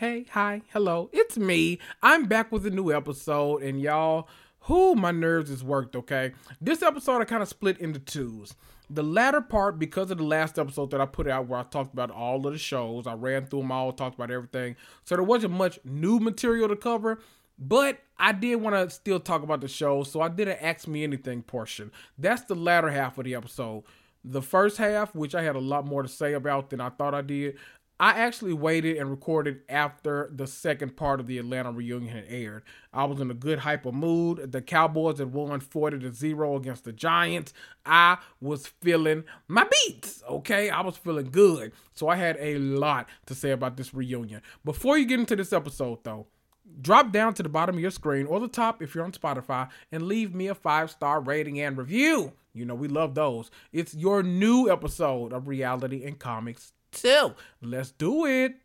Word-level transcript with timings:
Hey, 0.00 0.24
hi, 0.30 0.62
hello, 0.72 1.10
it's 1.12 1.36
me. 1.36 1.78
I'm 2.02 2.24
back 2.24 2.50
with 2.50 2.64
a 2.64 2.70
new 2.70 2.90
episode, 2.90 3.62
and 3.62 3.78
y'all, 3.78 4.30
who 4.60 4.94
my 4.94 5.10
nerves 5.10 5.50
has 5.50 5.62
worked, 5.62 5.94
okay? 5.94 6.32
This 6.58 6.80
episode 6.80 7.20
I 7.20 7.26
kind 7.26 7.42
of 7.42 7.50
split 7.50 7.76
into 7.80 7.98
twos. 7.98 8.54
The 8.88 9.02
latter 9.02 9.42
part, 9.42 9.78
because 9.78 10.10
of 10.10 10.16
the 10.16 10.24
last 10.24 10.58
episode 10.58 10.90
that 10.92 11.02
I 11.02 11.04
put 11.04 11.28
out 11.28 11.48
where 11.48 11.60
I 11.60 11.64
talked 11.64 11.92
about 11.92 12.10
all 12.10 12.46
of 12.46 12.54
the 12.54 12.58
shows, 12.58 13.06
I 13.06 13.12
ran 13.12 13.44
through 13.44 13.60
them 13.60 13.72
all, 13.72 13.92
talked 13.92 14.14
about 14.14 14.30
everything. 14.30 14.74
So 15.04 15.16
there 15.16 15.22
wasn't 15.22 15.52
much 15.52 15.78
new 15.84 16.18
material 16.18 16.68
to 16.68 16.76
cover, 16.76 17.20
but 17.58 17.98
I 18.18 18.32
did 18.32 18.56
want 18.56 18.76
to 18.76 18.88
still 18.88 19.20
talk 19.20 19.42
about 19.42 19.60
the 19.60 19.68
show, 19.68 20.02
so 20.04 20.22
I 20.22 20.28
did 20.28 20.48
an 20.48 20.56
Ask 20.62 20.88
Me 20.88 21.04
Anything 21.04 21.42
portion. 21.42 21.92
That's 22.16 22.44
the 22.44 22.54
latter 22.54 22.88
half 22.88 23.18
of 23.18 23.26
the 23.26 23.34
episode. 23.34 23.84
The 24.24 24.42
first 24.42 24.78
half, 24.78 25.14
which 25.14 25.34
I 25.34 25.42
had 25.42 25.56
a 25.56 25.60
lot 25.60 25.86
more 25.86 26.02
to 26.02 26.08
say 26.08 26.32
about 26.32 26.70
than 26.70 26.80
I 26.80 26.88
thought 26.88 27.14
I 27.14 27.22
did, 27.22 27.58
I 28.00 28.12
actually 28.12 28.54
waited 28.54 28.96
and 28.96 29.10
recorded 29.10 29.60
after 29.68 30.30
the 30.34 30.46
second 30.46 30.96
part 30.96 31.20
of 31.20 31.26
the 31.26 31.36
Atlanta 31.36 31.70
reunion 31.70 32.16
had 32.16 32.24
aired. 32.28 32.62
I 32.94 33.04
was 33.04 33.20
in 33.20 33.30
a 33.30 33.34
good 33.34 33.58
hyper 33.58 33.92
mood. 33.92 34.52
The 34.52 34.62
Cowboys 34.62 35.18
had 35.18 35.34
won 35.34 35.60
40 35.60 35.98
to 35.98 36.10
0 36.10 36.56
against 36.56 36.84
the 36.84 36.94
Giants. 36.94 37.52
I 37.84 38.16
was 38.40 38.68
feeling 38.80 39.24
my 39.48 39.68
beats, 39.70 40.22
okay? 40.26 40.70
I 40.70 40.80
was 40.80 40.96
feeling 40.96 41.30
good. 41.30 41.72
So 41.92 42.08
I 42.08 42.16
had 42.16 42.38
a 42.40 42.56
lot 42.58 43.06
to 43.26 43.34
say 43.34 43.50
about 43.50 43.76
this 43.76 43.92
reunion. 43.92 44.40
Before 44.64 44.96
you 44.96 45.04
get 45.04 45.20
into 45.20 45.36
this 45.36 45.52
episode, 45.52 46.02
though, 46.02 46.26
drop 46.80 47.12
down 47.12 47.34
to 47.34 47.42
the 47.42 47.50
bottom 47.50 47.74
of 47.74 47.82
your 47.82 47.90
screen 47.90 48.24
or 48.24 48.40
the 48.40 48.48
top 48.48 48.80
if 48.82 48.94
you're 48.94 49.04
on 49.04 49.12
Spotify 49.12 49.68
and 49.92 50.04
leave 50.04 50.34
me 50.34 50.46
a 50.46 50.54
five 50.54 50.90
star 50.90 51.20
rating 51.20 51.60
and 51.60 51.76
review. 51.76 52.32
You 52.54 52.64
know, 52.64 52.74
we 52.74 52.88
love 52.88 53.14
those. 53.14 53.50
It's 53.74 53.94
your 53.94 54.22
new 54.22 54.70
episode 54.70 55.34
of 55.34 55.48
Reality 55.48 56.02
and 56.06 56.18
Comics 56.18 56.72
too. 56.92 57.34
Let's 57.62 57.90
do 57.92 58.26
it. 58.26 58.56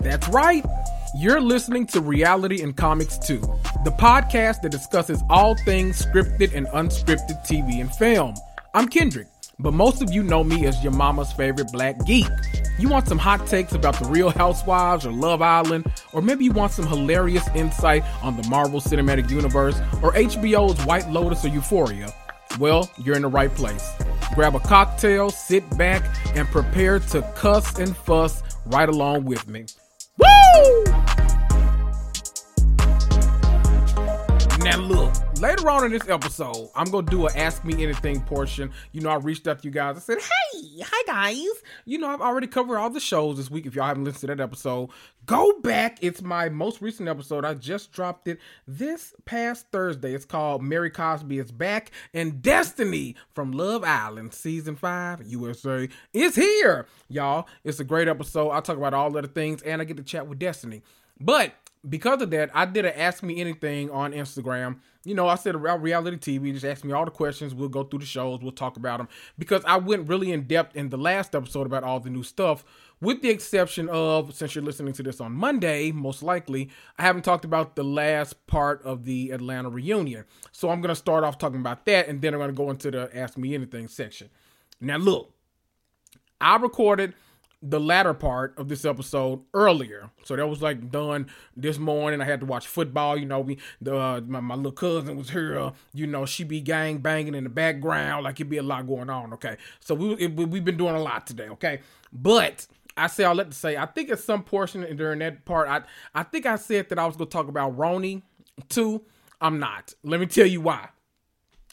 That's 0.00 0.28
right. 0.28 0.64
You're 1.14 1.40
listening 1.40 1.86
to 1.88 2.00
Reality 2.00 2.62
and 2.62 2.76
Comics 2.76 3.18
Too, 3.18 3.40
the 3.84 3.90
podcast 3.98 4.62
that 4.62 4.70
discusses 4.70 5.22
all 5.28 5.56
things 5.64 6.00
scripted 6.04 6.54
and 6.54 6.66
unscripted 6.68 7.44
TV 7.46 7.80
and 7.80 7.94
film. 7.94 8.34
I'm 8.74 8.88
Kendrick, 8.88 9.26
but 9.60 9.74
most 9.74 10.02
of 10.02 10.12
you 10.12 10.22
know 10.22 10.44
me 10.44 10.66
as 10.66 10.82
your 10.82 10.92
mama's 10.92 11.32
favorite 11.32 11.70
black 11.72 11.96
geek. 12.06 12.28
You 12.78 12.88
want 12.88 13.08
some 13.08 13.18
hot 13.18 13.46
takes 13.46 13.72
about 13.72 13.98
the 13.98 14.06
Real 14.06 14.30
Housewives 14.30 15.04
or 15.04 15.10
Love 15.10 15.42
Island, 15.42 15.90
or 16.12 16.22
maybe 16.22 16.44
you 16.44 16.52
want 16.52 16.72
some 16.72 16.86
hilarious 16.86 17.46
insight 17.56 18.04
on 18.22 18.36
the 18.36 18.48
Marvel 18.48 18.80
Cinematic 18.80 19.30
Universe 19.30 19.78
or 20.00 20.12
HBO's 20.12 20.84
White 20.86 21.10
Lotus 21.10 21.44
or 21.44 21.48
Euphoria. 21.48 22.12
Well, 22.60 22.88
you're 22.98 23.16
in 23.16 23.22
the 23.22 23.28
right 23.28 23.52
place. 23.52 23.92
Grab 24.34 24.54
a 24.54 24.60
cocktail, 24.60 25.30
sit 25.30 25.68
back, 25.76 26.04
and 26.36 26.46
prepare 26.48 27.00
to 27.00 27.22
cuss 27.34 27.78
and 27.78 27.96
fuss 27.96 28.42
right 28.66 28.88
along 28.88 29.24
with 29.24 29.48
me. 29.48 29.66
Woo! 30.18 30.84
Now 34.60 34.78
look, 34.78 35.14
later 35.40 35.70
on 35.70 35.84
in 35.84 35.92
this 35.92 36.08
episode, 36.08 36.70
I'm 36.74 36.90
gonna 36.90 37.06
do 37.06 37.26
a 37.26 37.32
Ask 37.32 37.64
Me 37.64 37.82
Anything 37.82 38.20
portion. 38.22 38.70
You 38.92 39.00
know, 39.00 39.10
I 39.10 39.16
reached 39.16 39.46
out 39.46 39.60
to 39.60 39.64
you 39.64 39.70
guys. 39.70 39.96
I 39.96 40.00
said, 40.00 40.18
Hey, 40.18 40.82
hi 40.82 41.02
guys. 41.06 41.62
You 41.84 41.98
know, 41.98 42.08
I've 42.08 42.20
already 42.20 42.46
covered 42.46 42.78
all 42.78 42.90
the 42.90 43.00
shows 43.00 43.36
this 43.36 43.50
week. 43.50 43.66
If 43.66 43.74
y'all 43.74 43.86
haven't 43.86 44.04
listened 44.04 44.20
to 44.22 44.34
that 44.34 44.42
episode, 44.42 44.90
go 45.26 45.60
back. 45.60 45.98
It's 46.00 46.22
my 46.22 46.48
most 46.48 46.80
recent 46.80 47.08
episode. 47.08 47.44
I 47.44 47.54
just 47.54 47.92
dropped 47.92 48.26
it 48.28 48.38
this 48.66 49.14
past 49.24 49.66
Thursday. 49.70 50.14
It's 50.14 50.24
called 50.24 50.62
Mary 50.62 50.90
Cosby 50.90 51.38
is 51.38 51.52
Back 51.52 51.92
and 52.12 52.42
Destiny 52.42 53.14
from 53.34 53.52
Love 53.52 53.84
Island 53.84 54.34
Season 54.34 54.76
5 54.76 55.26
USA 55.26 55.88
is 56.12 56.34
here. 56.34 56.86
Y'all, 57.08 57.46
it's 57.64 57.80
a 57.80 57.84
great 57.84 58.08
episode. 58.08 58.50
I 58.50 58.60
talk 58.60 58.76
about 58.76 58.94
all 58.94 59.14
of 59.16 59.22
the 59.22 59.28
things 59.28 59.62
and 59.62 59.80
I 59.80 59.84
get 59.84 59.98
to 59.98 60.02
chat 60.02 60.26
with 60.26 60.38
Destiny. 60.38 60.82
But 61.20 61.54
because 61.88 62.22
of 62.22 62.30
that, 62.30 62.50
I 62.54 62.64
did 62.64 62.84
a 62.84 62.98
Ask 62.98 63.22
Me 63.22 63.40
Anything 63.40 63.90
on 63.90 64.12
Instagram. 64.12 64.78
You 65.08 65.14
know, 65.14 65.26
I 65.26 65.36
said 65.36 65.54
about 65.54 65.80
reality 65.80 66.18
TV, 66.18 66.52
just 66.52 66.66
ask 66.66 66.84
me 66.84 66.92
all 66.92 67.06
the 67.06 67.10
questions. 67.10 67.54
We'll 67.54 67.70
go 67.70 67.82
through 67.82 68.00
the 68.00 68.04
shows, 68.04 68.40
we'll 68.42 68.52
talk 68.52 68.76
about 68.76 68.98
them. 68.98 69.08
Because 69.38 69.64
I 69.64 69.78
went 69.78 70.06
really 70.06 70.32
in 70.32 70.42
depth 70.42 70.76
in 70.76 70.90
the 70.90 70.98
last 70.98 71.34
episode 71.34 71.66
about 71.66 71.82
all 71.82 71.98
the 71.98 72.10
new 72.10 72.22
stuff, 72.22 72.62
with 73.00 73.22
the 73.22 73.30
exception 73.30 73.88
of, 73.88 74.34
since 74.34 74.54
you're 74.54 74.62
listening 74.62 74.92
to 74.92 75.02
this 75.02 75.18
on 75.18 75.32
Monday, 75.32 75.92
most 75.92 76.22
likely, 76.22 76.68
I 76.98 77.04
haven't 77.04 77.22
talked 77.22 77.46
about 77.46 77.74
the 77.74 77.84
last 77.84 78.46
part 78.46 78.82
of 78.82 79.06
the 79.06 79.30
Atlanta 79.30 79.70
reunion. 79.70 80.26
So 80.52 80.68
I'm 80.68 80.82
going 80.82 80.90
to 80.90 80.94
start 80.94 81.24
off 81.24 81.38
talking 81.38 81.60
about 81.60 81.86
that, 81.86 82.08
and 82.08 82.20
then 82.20 82.34
I'm 82.34 82.40
going 82.40 82.50
to 82.50 82.54
go 82.54 82.68
into 82.68 82.90
the 82.90 83.08
Ask 83.16 83.38
Me 83.38 83.54
Anything 83.54 83.88
section. 83.88 84.28
Now, 84.78 84.98
look, 84.98 85.32
I 86.38 86.56
recorded 86.56 87.14
the 87.60 87.80
latter 87.80 88.14
part 88.14 88.56
of 88.56 88.68
this 88.68 88.84
episode 88.84 89.40
earlier. 89.52 90.10
So 90.24 90.36
that 90.36 90.46
was 90.46 90.62
like 90.62 90.90
done 90.90 91.28
this 91.56 91.78
morning. 91.78 92.20
I 92.20 92.24
had 92.24 92.40
to 92.40 92.46
watch 92.46 92.66
football. 92.66 93.16
You 93.16 93.26
know, 93.26 93.40
we 93.40 93.58
the 93.80 93.96
uh, 93.96 94.20
my, 94.26 94.40
my 94.40 94.54
little 94.54 94.72
cousin 94.72 95.16
was 95.16 95.30
here. 95.30 95.58
Uh, 95.58 95.72
you 95.92 96.06
know, 96.06 96.24
she 96.24 96.44
be 96.44 96.60
gang 96.60 96.98
banging 96.98 97.34
in 97.34 97.44
the 97.44 97.50
background. 97.50 98.24
Like 98.24 98.40
it 98.40 98.44
be 98.44 98.58
a 98.58 98.62
lot 98.62 98.86
going 98.86 99.10
on. 99.10 99.32
Okay, 99.34 99.56
so 99.80 99.94
we 99.94 100.14
it, 100.14 100.36
we've 100.36 100.64
been 100.64 100.76
doing 100.76 100.94
a 100.94 101.02
lot 101.02 101.26
today. 101.26 101.48
Okay, 101.48 101.80
but. 102.12 102.66
I 102.96 103.06
say 103.06 103.22
I'll 103.22 103.32
let 103.32 103.52
to 103.52 103.56
say 103.56 103.76
I 103.76 103.86
think 103.86 104.10
at 104.10 104.18
some 104.18 104.42
portion 104.42 104.80
during 104.96 105.20
that 105.20 105.44
part 105.44 105.68
I 105.68 105.82
I 106.16 106.24
think 106.24 106.46
I 106.46 106.56
said 106.56 106.88
that 106.88 106.98
I 106.98 107.06
was 107.06 107.14
gonna 107.14 107.30
talk 107.30 107.46
about 107.46 107.78
RHONY 107.78 108.22
too. 108.68 109.02
I'm 109.40 109.60
not. 109.60 109.94
Let 110.02 110.18
me 110.18 110.26
tell 110.26 110.46
you 110.46 110.60
why. 110.60 110.88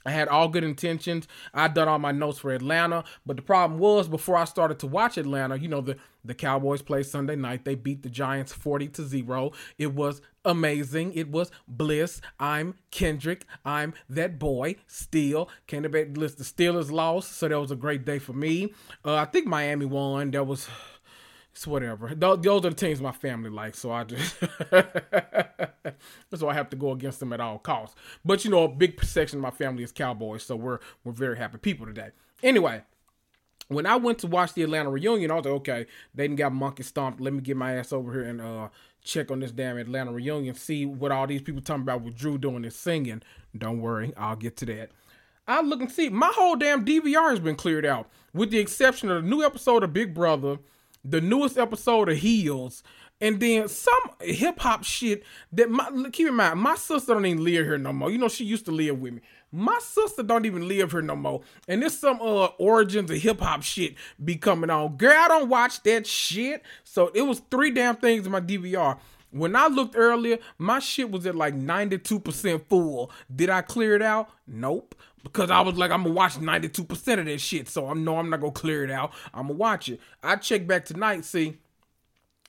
I 0.06 0.12
had 0.12 0.28
all 0.28 0.48
good 0.48 0.64
intentions. 0.64 1.28
I'd 1.54 1.74
done 1.74 1.88
all 1.88 2.00
my 2.00 2.12
notes 2.12 2.40
for 2.40 2.52
Atlanta, 2.52 3.04
but 3.26 3.36
the 3.36 3.42
problem 3.42 3.80
was 3.80 4.08
before 4.08 4.38
I 4.38 4.46
started 4.46 4.80
to 4.80 4.88
watch 4.88 5.18
Atlanta, 5.18 5.58
you 5.58 5.68
know, 5.68 5.82
the 5.82 5.98
the 6.24 6.34
Cowboys 6.34 6.82
played 6.82 7.06
Sunday 7.06 7.36
night. 7.36 7.66
They 7.66 7.76
beat 7.76 8.02
the 8.02 8.10
Giants 8.10 8.52
40 8.52 8.88
to 8.90 9.04
0. 9.04 9.52
It 9.78 9.94
was 9.94 10.22
amazing. 10.44 11.14
It 11.14 11.30
was 11.30 11.52
bliss. 11.68 12.20
I'm 12.40 12.76
Kendrick. 12.90 13.46
I'm 13.64 13.94
that 14.10 14.40
boy 14.40 14.78
still. 14.88 15.50
Can't 15.68 15.84
debate 15.84 16.18
list 16.18 16.38
the 16.38 16.44
Steelers 16.44 16.92
lost, 16.92 17.34
so 17.34 17.48
that 17.48 17.60
was 17.60 17.72
a 17.72 17.76
great 17.76 18.06
day 18.06 18.20
for 18.20 18.34
me. 18.34 18.74
Uh, 19.04 19.16
I 19.16 19.26
think 19.26 19.46
Miami 19.46 19.86
won. 19.86 20.32
That 20.32 20.46
was 20.48 20.68
it's 21.56 21.66
whatever. 21.66 22.14
Those 22.14 22.46
are 22.46 22.70
the 22.70 22.74
teams 22.74 23.00
my 23.00 23.14
family 23.14 23.50
likes, 23.50 23.80
so 23.80 23.90
I 23.90 24.04
just 24.04 24.36
so 26.36 26.50
I 26.50 26.54
have 26.54 26.70
to 26.72 26.76
go 26.76 26.92
against 26.92 27.22
them 27.22 27.32
at 27.32 27.40
all 27.40 27.60
costs. 27.60 27.96
But 28.26 28.44
you 28.44 28.52
know, 28.52 28.66
a 28.66 28.68
big 28.68 29.02
section 29.06 29.40
of 29.40 29.44
my 29.44 29.52
family 29.52 29.82
is 29.82 29.94
Cowboys, 29.94 30.44
so 30.44 30.58
we're 30.58 30.80
we're 31.06 31.14
very 31.14 31.38
happy 31.38 31.58
people 31.58 31.86
today. 31.86 32.10
Anyway, 32.44 32.82
when 33.70 33.86
I 33.86 33.96
went 33.96 34.20
to 34.20 34.28
watch 34.28 34.54
the 34.54 34.64
Atlanta 34.64 34.90
reunion, 34.90 35.32
I 35.32 35.36
was 35.36 35.46
like, 35.46 35.54
okay, 35.54 35.86
they 36.14 36.26
didn't 36.26 36.40
got 36.40 36.52
monkey 36.52 36.84
stomped. 36.84 37.22
Let 37.22 37.32
me 37.32 37.40
get 37.40 37.56
my 37.56 37.76
ass 37.76 37.94
over 37.94 38.12
here 38.12 38.24
and 38.24 38.42
uh 38.42 38.68
check 39.02 39.32
on 39.32 39.40
this 39.40 39.54
damn 39.54 39.78
Atlanta 39.78 40.12
reunion, 40.12 40.56
see 40.56 40.86
what 40.86 41.14
all 41.14 41.26
these 41.26 41.42
people 41.42 41.62
talking 41.62 41.84
about 41.84 42.02
with 42.02 42.18
Drew 42.18 42.38
doing 42.38 42.64
this 42.64 42.76
singing. 42.76 43.22
Don't 43.58 43.80
worry, 43.80 44.12
I'll 44.18 44.36
get 44.36 44.58
to 44.58 44.66
that. 44.66 44.92
I 45.48 45.62
look 45.62 45.80
and 45.80 45.92
see 45.92 46.10
my 46.10 46.34
whole 46.36 46.58
damn 46.58 46.84
DVR 46.84 47.30
has 47.30 47.40
been 47.40 47.56
cleared 47.56 47.86
out, 47.86 48.10
with 48.34 48.52
the 48.52 48.60
exception 48.60 49.10
of 49.10 49.24
the 49.24 49.30
new 49.30 49.42
episode 49.42 49.84
of 49.84 49.94
Big 49.94 50.14
Brother 50.14 50.58
the 51.08 51.22
newest 51.22 51.58
episode 51.58 52.10
of 52.10 52.18
Heels, 52.18 52.84
and 53.22 53.40
then 53.40 53.70
some 53.70 53.94
hip 54.20 54.60
hop 54.60 54.84
shit 54.84 55.24
that 55.54 55.70
my 55.70 55.90
keep 56.12 56.28
in 56.28 56.36
mind, 56.36 56.60
my 56.60 56.76
sister 56.76 57.14
don't 57.14 57.26
even 57.26 57.44
live 57.44 57.66
here 57.66 57.78
no 57.78 57.94
more. 57.94 58.12
You 58.12 58.18
know, 58.18 58.28
she 58.28 58.44
used 58.44 58.66
to 58.66 58.72
live 58.72 59.00
with 59.00 59.14
me. 59.14 59.22
My 59.52 59.80
sister 59.82 60.22
don't 60.22 60.46
even 60.46 60.68
live 60.68 60.92
here 60.92 61.02
no 61.02 61.16
more. 61.16 61.42
And 61.68 61.82
there's 61.82 61.98
some 61.98 62.20
uh 62.22 62.48
origins 62.60 63.10
of 63.10 63.18
hip 63.18 63.40
hop 63.40 63.64
shit 63.64 63.96
be 64.24 64.36
coming 64.36 64.70
on. 64.70 64.98
Girl, 64.98 65.16
I 65.18 65.28
don't 65.30 65.50
watch 65.50 65.82
that 65.84 66.06
shit. 66.06 66.64
So 66.84 67.12
it 67.14 67.22
was 67.22 67.42
three 67.50 67.72
damn 67.72 67.96
things 67.96 68.26
in 68.26 68.32
my 68.32 68.42
DVR. 68.42 68.98
When 69.32 69.56
I 69.56 69.68
looked 69.68 69.96
earlier, 69.98 70.38
my 70.58 70.80
shit 70.80 71.12
was 71.12 71.26
at 71.26 71.36
like 71.36 71.56
92% 71.56 72.68
full. 72.70 73.12
Did 73.34 73.50
I 73.50 73.62
clear 73.62 73.96
it 73.96 74.02
out? 74.02 74.30
Nope 74.48 74.96
because 75.26 75.50
I 75.50 75.60
was 75.62 75.76
like, 75.76 75.92
I'm 75.92 76.04
gonna 76.04 76.14
watch 76.14 76.36
92% 76.36 77.20
of 77.20 77.26
that 77.26 77.42
shit. 77.42 77.68
So 77.68 77.90
I 77.90 77.94
know 77.94 78.18
I'm 78.18 78.30
not 78.30 78.40
gonna 78.40 78.54
clear 78.54 78.84
it 78.84 78.92
out. 78.92 79.12
I'm 79.34 79.48
gonna 79.48 79.56
watch 79.56 79.90
it. 79.90 80.00
I 80.24 80.36
checked 80.38 80.68
back 80.68 80.86
tonight, 80.86 81.26
see, 81.26 81.58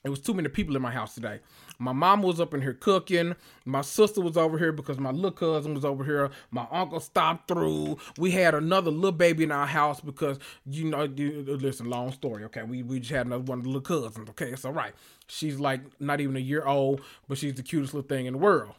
it 0.03 0.09
was 0.09 0.21
too 0.21 0.33
many 0.33 0.47
people 0.47 0.75
in 0.75 0.81
my 0.81 0.91
house 0.91 1.15
today. 1.15 1.39
My 1.79 1.91
mom 1.91 2.21
was 2.21 2.39
up 2.39 2.53
in 2.53 2.61
here 2.61 2.73
cooking. 2.73 3.35
My 3.65 3.81
sister 3.81 4.21
was 4.21 4.37
over 4.37 4.57
here 4.57 4.71
because 4.71 4.99
my 4.99 5.11
little 5.11 5.31
cousin 5.31 5.73
was 5.73 5.83
over 5.83 6.03
here. 6.03 6.29
My 6.49 6.65
uncle 6.71 6.99
stopped 6.99 7.47
through. 7.47 7.97
We 8.17 8.31
had 8.31 8.55
another 8.55 8.89
little 8.89 9.11
baby 9.11 9.43
in 9.43 9.51
our 9.51 9.67
house 9.67 9.99
because 9.99 10.39
you 10.65 10.85
know, 10.85 11.05
listen, 11.05 11.89
long 11.89 12.11
story. 12.11 12.45
Okay, 12.45 12.63
we 12.63 12.83
we 12.83 12.99
just 12.99 13.11
had 13.11 13.25
another 13.25 13.43
one 13.43 13.57
of 13.59 13.63
the 13.63 13.69
little 13.69 13.81
cousins. 13.81 14.29
Okay, 14.29 14.51
it's 14.51 14.65
all 14.65 14.71
right. 14.71 14.93
She's 15.27 15.59
like 15.59 15.81
not 15.99 16.21
even 16.21 16.35
a 16.35 16.39
year 16.39 16.65
old, 16.65 17.01
but 17.27 17.37
she's 17.37 17.55
the 17.55 17.63
cutest 17.63 17.93
little 17.93 18.07
thing 18.07 18.27
in 18.27 18.33
the 18.33 18.39
world. 18.39 18.73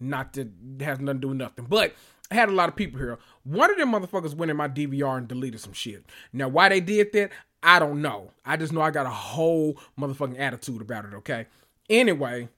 Not 0.00 0.32
that 0.32 0.48
has 0.80 0.98
nothing 0.98 1.06
to 1.06 1.14
do 1.20 1.28
with 1.28 1.36
nothing, 1.36 1.66
but 1.68 1.94
I 2.32 2.34
had 2.34 2.48
a 2.48 2.52
lot 2.52 2.70
of 2.70 2.76
people 2.76 2.98
here. 2.98 3.18
One 3.44 3.70
of 3.70 3.76
them 3.76 3.92
motherfuckers 3.92 4.34
went 4.34 4.50
in 4.50 4.56
my 4.56 4.66
DVR 4.66 5.18
and 5.18 5.28
deleted 5.28 5.60
some 5.60 5.74
shit. 5.74 6.02
Now, 6.32 6.48
why 6.48 6.70
they 6.70 6.80
did 6.80 7.12
that, 7.12 7.30
I 7.62 7.78
don't 7.78 8.00
know. 8.00 8.30
I 8.46 8.56
just 8.56 8.72
know 8.72 8.80
I 8.80 8.90
got 8.90 9.04
a 9.04 9.10
whole 9.10 9.78
motherfucking 10.00 10.40
attitude 10.40 10.80
about 10.80 11.04
it, 11.04 11.12
okay? 11.12 11.46
Anyway, 11.90 12.48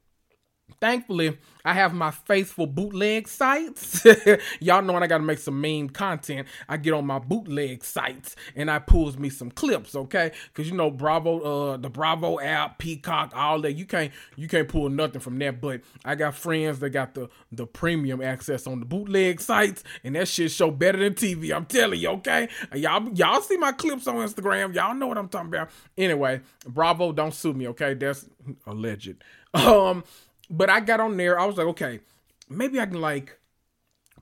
thankfully 0.80 1.38
i 1.64 1.72
have 1.72 1.94
my 1.94 2.10
faithful 2.10 2.66
bootleg 2.66 3.26
sites. 3.28 4.04
Y'all 4.60 4.82
know 4.82 4.92
when 4.92 5.02
i 5.02 5.06
gotta 5.06 5.22
make 5.22 5.38
some 5.38 5.60
meme 5.60 5.88
content 5.88 6.46
i 6.68 6.76
get 6.76 6.92
on 6.92 7.06
my 7.06 7.18
bootleg 7.18 7.84
sites 7.84 8.36
and 8.56 8.70
i 8.70 8.78
pulls 8.78 9.16
me 9.16 9.28
some 9.30 9.50
clips 9.50 9.94
okay? 9.94 10.32
Because 10.48 10.70
you 10.70 10.76
know 10.76 10.90
bravo 10.90 11.40
uh 11.72 11.76
the 11.76 11.88
bravo 11.88 12.40
app 12.40 12.78
peacock 12.78 13.32
all 13.34 13.60
that 13.62 13.72
you 13.74 13.86
can't 13.86 14.12
you 14.36 14.48
can't 14.48 14.68
pull 14.68 14.88
nothing 14.88 15.20
from 15.20 15.38
that. 15.38 15.60
But 15.60 15.82
i 16.04 16.14
got 16.14 16.34
friends 16.34 16.80
that 16.80 16.90
got 16.90 17.14
the 17.14 17.28
the 17.52 17.66
premium 17.66 18.22
access 18.22 18.66
on 18.66 18.80
the 18.80 18.86
bootleg 18.86 19.40
sites 19.40 19.84
and 20.02 20.16
that 20.16 20.28
shit 20.28 20.50
show 20.50 20.70
better 20.70 20.98
than 20.98 21.14
tv 21.14 21.54
i'm 21.54 21.66
telling 21.66 22.00
you 22.00 22.08
okay? 22.10 22.48
Y'all 22.74 23.08
y'all 23.14 23.40
see 23.40 23.56
my 23.56 23.72
clips 23.72 24.06
on 24.06 24.16
instagram 24.16 24.74
y'all 24.74 24.94
know 24.94 25.06
what 25.06 25.18
i'm 25.18 25.28
talking 25.28 25.48
about. 25.48 25.70
Anyway 25.96 26.40
bravo 26.66 27.12
don't 27.12 27.34
sue 27.34 27.52
me 27.54 27.68
okay? 27.68 27.94
That's 27.94 28.26
alleged. 28.66 29.16
Um 29.54 30.02
but 30.56 30.70
I 30.70 30.80
got 30.80 31.00
on 31.00 31.16
there. 31.16 31.38
I 31.38 31.46
was 31.46 31.56
like, 31.56 31.66
okay, 31.68 32.00
maybe 32.48 32.80
I 32.80 32.86
can 32.86 33.00
like 33.00 33.38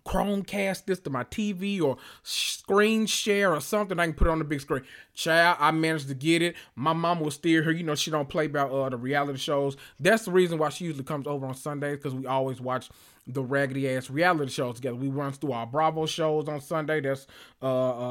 Chromecast 0.06 0.86
this 0.86 0.98
to 1.00 1.10
my 1.10 1.24
TV 1.24 1.80
or 1.80 1.96
screen 2.22 3.06
share 3.06 3.52
or 3.54 3.60
something. 3.60 3.98
I 3.98 4.06
can 4.06 4.14
put 4.14 4.26
it 4.26 4.30
on 4.30 4.38
the 4.38 4.44
big 4.44 4.60
screen. 4.60 4.82
Child, 5.14 5.58
I 5.60 5.70
managed 5.70 6.08
to 6.08 6.14
get 6.14 6.42
it. 6.42 6.56
My 6.74 6.92
mom 6.92 7.20
will 7.20 7.30
steer 7.30 7.62
her. 7.62 7.70
You 7.70 7.84
know, 7.84 7.94
she 7.94 8.10
don't 8.10 8.28
play 8.28 8.46
about 8.46 8.70
uh, 8.72 8.88
the 8.88 8.96
reality 8.96 9.38
shows. 9.38 9.76
That's 10.00 10.24
the 10.24 10.32
reason 10.32 10.58
why 10.58 10.70
she 10.70 10.86
usually 10.86 11.04
comes 11.04 11.26
over 11.26 11.46
on 11.46 11.54
Sundays 11.54 11.98
because 11.98 12.14
we 12.14 12.26
always 12.26 12.60
watch 12.60 12.90
the 13.26 13.42
raggedy 13.42 13.88
ass 13.88 14.10
reality 14.10 14.50
shows 14.50 14.76
together. 14.76 14.96
We 14.96 15.08
runs 15.08 15.36
through 15.36 15.52
our 15.52 15.66
Bravo 15.66 16.06
shows 16.06 16.48
on 16.48 16.60
Sunday. 16.60 17.00
That's 17.00 17.28
uh, 17.62 17.66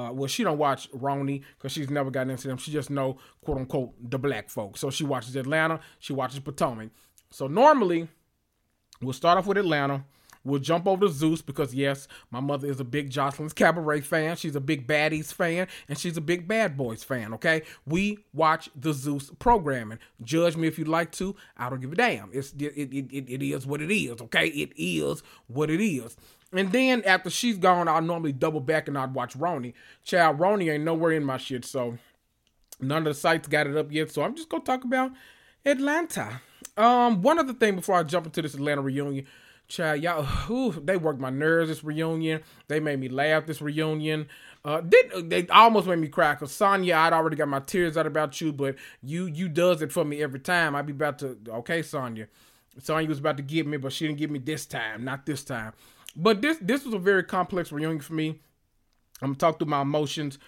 uh 0.08 0.12
well 0.14 0.28
she 0.28 0.44
don't 0.44 0.58
watch 0.58 0.90
RHONY 0.92 1.44
because 1.58 1.74
she's 1.74 1.90
never 1.90 2.10
gotten 2.10 2.30
into 2.30 2.48
them. 2.48 2.58
She 2.58 2.72
just 2.72 2.90
know 2.90 3.18
quote 3.44 3.58
unquote 3.58 3.94
the 4.10 4.18
black 4.18 4.50
folks. 4.50 4.80
So 4.80 4.90
she 4.90 5.04
watches 5.04 5.36
Atlanta. 5.36 5.82
She 6.00 6.14
watches 6.14 6.40
Potomac. 6.40 6.92
So 7.32 7.48
normally, 7.48 8.08
we'll 9.02 9.14
start 9.14 9.38
off 9.38 9.48
with 9.48 9.58
Atlanta. 9.58 10.04
We'll 10.44 10.60
jump 10.60 10.88
over 10.88 11.06
to 11.06 11.12
Zeus 11.12 11.42
because 11.42 11.74
yes, 11.74 12.08
my 12.32 12.40
mother 12.40 12.68
is 12.68 12.80
a 12.80 12.84
big 12.84 13.12
Joseline's 13.12 13.54
Cabaret 13.54 14.02
fan. 14.02 14.36
She's 14.36 14.56
a 14.56 14.60
big 14.60 14.88
Baddies 14.88 15.32
fan, 15.32 15.68
and 15.88 15.98
she's 15.98 16.18
a 16.18 16.22
big 16.22 16.48
Bad 16.48 16.76
Boys 16.76 17.04
fan. 17.04 17.34
Okay, 17.36 17.62
we 17.86 18.18
watch 18.34 18.70
the 18.76 18.92
Zeus 18.94 19.32
programming. 19.38 20.00
Judge 20.24 20.56
me 20.58 20.68
if 20.68 20.80
you'd 20.80 20.88
like 20.88 21.12
to. 21.14 21.36
I 21.58 21.70
don't 21.70 21.80
give 21.80 21.92
a 21.92 21.96
damn. 21.96 22.30
It's 22.34 22.54
it 22.54 22.74
it, 22.76 22.94
it, 22.94 23.30
it 23.30 23.44
is 23.44 23.68
what 23.68 23.82
it 23.82 23.92
is. 23.92 24.20
Okay, 24.22 24.48
it 24.48 24.72
is 24.76 25.22
what 25.48 25.70
it 25.70 25.84
is. 25.84 26.18
And 26.54 26.72
then 26.72 27.04
after 27.06 27.30
she's 27.30 27.58
gone, 27.58 27.88
I'll 27.88 28.02
normally 28.02 28.34
double 28.34 28.60
back 28.60 28.88
and 28.88 28.98
I'd 28.98 29.14
watch 29.14 29.38
RHONY. 29.38 29.74
Child, 30.04 30.40
RHONY 30.40 30.74
ain't 30.74 30.84
nowhere 30.84 31.14
in 31.14 31.24
my 31.24 31.38
shit, 31.38 31.64
so 31.64 31.98
none 32.80 33.08
of 33.08 33.14
the 33.14 33.14
sites 33.14 33.48
got 33.48 33.68
it 33.68 33.78
up 33.78 33.92
yet. 33.92 34.12
So 34.12 34.24
I'm 34.24 34.36
just 34.36 34.50
gonna 34.50 34.64
talk 34.64 34.84
about 34.84 35.12
Atlanta. 35.66 36.42
Um, 36.78 37.22
one 37.22 37.40
other 37.40 37.54
thing 37.54 37.76
before 37.76 37.96
I 37.96 38.04
jump 38.04 38.26
into 38.26 38.42
this 38.42 38.54
Atlanta 38.54 38.82
reunion, 38.82 39.26
child, 39.68 40.02
y'all, 40.02 40.24
whew, 40.24 40.72
they 40.84 40.98
worked 40.98 41.20
my 41.20 41.30
nerves. 41.30 41.70
This 41.70 41.84
reunion, 41.84 42.42
they 42.68 42.80
made 42.80 43.00
me 43.00 43.10
laugh. 43.10 43.46
This 43.46 43.62
reunion, 43.62 44.28
uh, 44.64 44.82
did 44.82 45.30
they 45.30 45.48
almost 45.48 45.88
made 45.88 46.00
me 46.00 46.08
cry? 46.08 46.36
Cause 46.36 46.52
Sanya, 46.52 46.96
I'd 46.96 47.14
already 47.14 47.36
got 47.36 47.48
my 47.48 47.60
tears 47.60 47.98
out 47.98 48.08
about 48.08 48.40
you, 48.42 48.54
but 48.54 48.76
you 49.02 49.26
you 49.26 49.50
does 49.50 49.82
it 49.82 49.92
for 49.92 50.06
me 50.06 50.22
every 50.22 50.40
time. 50.40 50.76
I'd 50.76 50.86
be 50.86 50.94
about 50.94 51.20
to, 51.20 51.38
okay, 51.48 51.80
Sanya, 51.82 52.28
Sanya 52.80 53.08
was 53.08 53.20
about 53.20 53.38
to 53.38 53.44
give 53.44 53.68
me, 53.68 53.78
but 53.78 53.92
she 53.92 54.08
didn't 54.08 54.20
give 54.20 54.32
me 54.32 54.40
this 54.40 54.66
time, 54.66 55.04
not 55.04 55.26
this 55.26 55.44
time. 55.44 55.74
But 56.16 56.42
this 56.42 56.58
this 56.62 56.86
was 56.86 56.94
a 56.94 57.00
very 57.00 57.24
complex 57.24 57.72
reunion 57.72 58.02
for 58.02 58.14
me. 58.14 58.40
I'm 59.22 59.30
gonna 59.30 59.36
talk 59.36 59.60
through 59.60 59.70
my 59.70 59.82
emotions. 59.82 60.40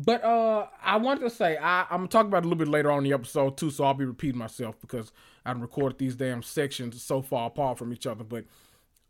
But 0.00 0.22
uh, 0.22 0.68
I 0.80 0.96
wanted 0.96 1.22
to 1.22 1.30
say 1.30 1.56
I, 1.56 1.82
I'm 1.90 1.98
gonna 1.98 2.08
talk 2.08 2.26
about 2.26 2.38
it 2.38 2.46
a 2.46 2.48
little 2.48 2.64
bit 2.64 2.68
later 2.68 2.90
on 2.92 2.98
in 2.98 3.04
the 3.04 3.12
episode 3.12 3.56
too, 3.56 3.70
so 3.70 3.82
I'll 3.82 3.94
be 3.94 4.04
repeating 4.04 4.38
myself 4.38 4.76
because 4.80 5.10
I 5.44 5.50
recorded 5.52 5.98
these 5.98 6.14
damn 6.14 6.42
sections 6.42 7.02
so 7.02 7.20
far 7.20 7.48
apart 7.48 7.78
from 7.78 7.92
each 7.92 8.06
other. 8.06 8.22
But 8.22 8.44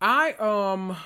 I 0.01 0.33
um 0.33 0.97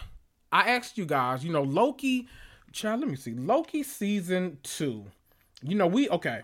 I 0.52 0.70
asked 0.70 0.98
you 0.98 1.04
guys, 1.04 1.44
you 1.44 1.52
know, 1.52 1.64
Loki, 1.64 2.28
child, 2.70 3.00
let 3.00 3.08
me 3.08 3.16
see, 3.16 3.34
Loki 3.34 3.82
season 3.82 4.58
two. 4.62 5.06
You 5.62 5.74
know, 5.74 5.88
we 5.88 6.08
okay, 6.10 6.42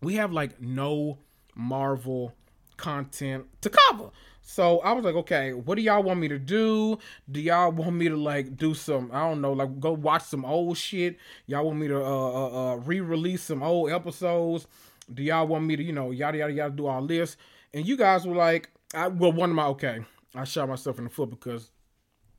we 0.00 0.14
have 0.14 0.32
like 0.32 0.58
no 0.58 1.18
Marvel 1.54 2.32
content 2.78 3.44
to 3.60 3.68
cover. 3.68 4.10
So 4.50 4.78
I 4.78 4.92
was 4.92 5.04
like, 5.04 5.14
okay, 5.14 5.52
what 5.52 5.74
do 5.74 5.82
y'all 5.82 6.02
want 6.02 6.20
me 6.20 6.28
to 6.28 6.38
do? 6.38 6.98
Do 7.30 7.38
y'all 7.38 7.70
want 7.70 7.94
me 7.94 8.08
to 8.08 8.16
like 8.16 8.56
do 8.56 8.72
some, 8.72 9.10
I 9.12 9.20
don't 9.28 9.42
know, 9.42 9.52
like 9.52 9.78
go 9.78 9.92
watch 9.92 10.22
some 10.22 10.42
old 10.46 10.78
shit? 10.78 11.18
Y'all 11.46 11.66
want 11.66 11.78
me 11.78 11.86
to 11.88 12.02
uh, 12.02 12.30
uh, 12.30 12.72
uh 12.72 12.76
re-release 12.76 13.42
some 13.42 13.62
old 13.62 13.90
episodes? 13.90 14.66
Do 15.12 15.22
y'all 15.22 15.46
want 15.46 15.66
me 15.66 15.76
to, 15.76 15.82
you 15.82 15.92
know, 15.92 16.12
yada 16.12 16.38
yada 16.38 16.52
yada 16.54 16.74
do 16.74 16.86
all 16.86 17.06
this? 17.06 17.36
And 17.74 17.86
you 17.86 17.98
guys 17.98 18.26
were 18.26 18.34
like, 18.34 18.70
I 18.94 19.08
well, 19.08 19.32
one 19.32 19.50
of 19.50 19.56
my 19.56 19.66
okay, 19.66 20.00
I 20.34 20.44
shot 20.44 20.66
myself 20.66 20.96
in 20.96 21.04
the 21.04 21.10
foot 21.10 21.28
because 21.28 21.70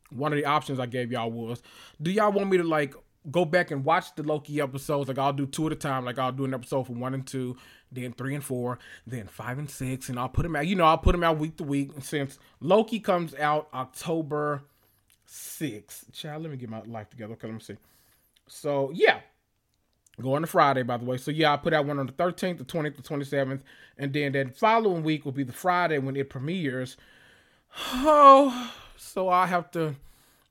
one 0.10 0.34
of 0.34 0.38
the 0.40 0.46
options 0.46 0.80
I 0.80 0.88
gave 0.88 1.12
y'all 1.12 1.32
was, 1.32 1.62
do 2.02 2.10
y'all 2.10 2.32
want 2.32 2.50
me 2.50 2.58
to 2.58 2.64
like 2.64 2.96
go 3.30 3.46
back 3.46 3.72
and 3.72 3.84
watch 3.84 4.16
the 4.16 4.24
Loki 4.24 4.62
episodes. 4.62 5.08
Like 5.08 5.18
I'll 5.18 5.34
do 5.34 5.46
two 5.46 5.68
at 5.68 5.74
a 5.74 5.76
time. 5.76 6.06
Like 6.06 6.18
I'll 6.18 6.32
do 6.32 6.46
an 6.46 6.54
episode 6.54 6.86
from 6.86 7.00
one 7.00 7.14
and 7.14 7.26
two, 7.26 7.58
then 7.92 8.14
three 8.14 8.36
and 8.36 8.44
four, 8.44 8.80
then 9.06 9.28
five 9.28 9.58
and 9.58 9.70
six, 9.70 10.10
and 10.10 10.20
I'll 10.20 10.30
put 10.30 10.44
them 10.44 10.56
out. 10.56 10.68
You 10.68 10.76
know, 10.76 10.86
I'll 10.86 10.98
put 10.98 11.14
them 11.14 11.24
out 11.24 11.38
week 11.38 11.58
to 11.58 11.64
week. 11.64 11.92
Since 12.02 12.40
Loki 12.60 13.00
comes 13.00 13.36
out 13.36 13.68
October 13.74 14.64
sixth, 15.26 16.12
child, 16.14 16.44
let 16.44 16.52
me 16.52 16.58
get 16.58 16.70
my 16.70 16.82
life 16.84 17.10
together. 17.10 17.34
Okay, 17.34 17.48
let 17.48 17.54
me 17.54 17.60
see. 17.60 17.78
So 18.48 18.92
yeah, 18.94 19.20
going 20.22 20.42
to 20.42 20.48
Friday, 20.48 20.84
by 20.84 20.98
the 20.98 21.06
way. 21.06 21.18
So 21.18 21.32
yeah, 21.32 21.54
I 21.54 21.58
put 21.58 21.74
out 21.74 21.86
one 21.86 22.00
on 22.00 22.06
the 22.06 22.14
13th, 22.14 22.58
the 22.58 22.66
20th, 22.66 22.96
the 22.96 23.04
27th, 23.04 23.62
and 23.98 24.14
then 24.14 24.32
that 24.34 24.58
following 24.58 25.04
week 25.04 25.26
will 25.26 25.32
be 25.32 25.44
the 25.44 25.54
Friday 25.54 25.98
when 25.98 26.16
it 26.16 26.30
premieres. 26.30 26.98
Oh, 27.94 28.74
so 28.98 29.30
I 29.30 29.46
have 29.46 29.72
to 29.72 29.96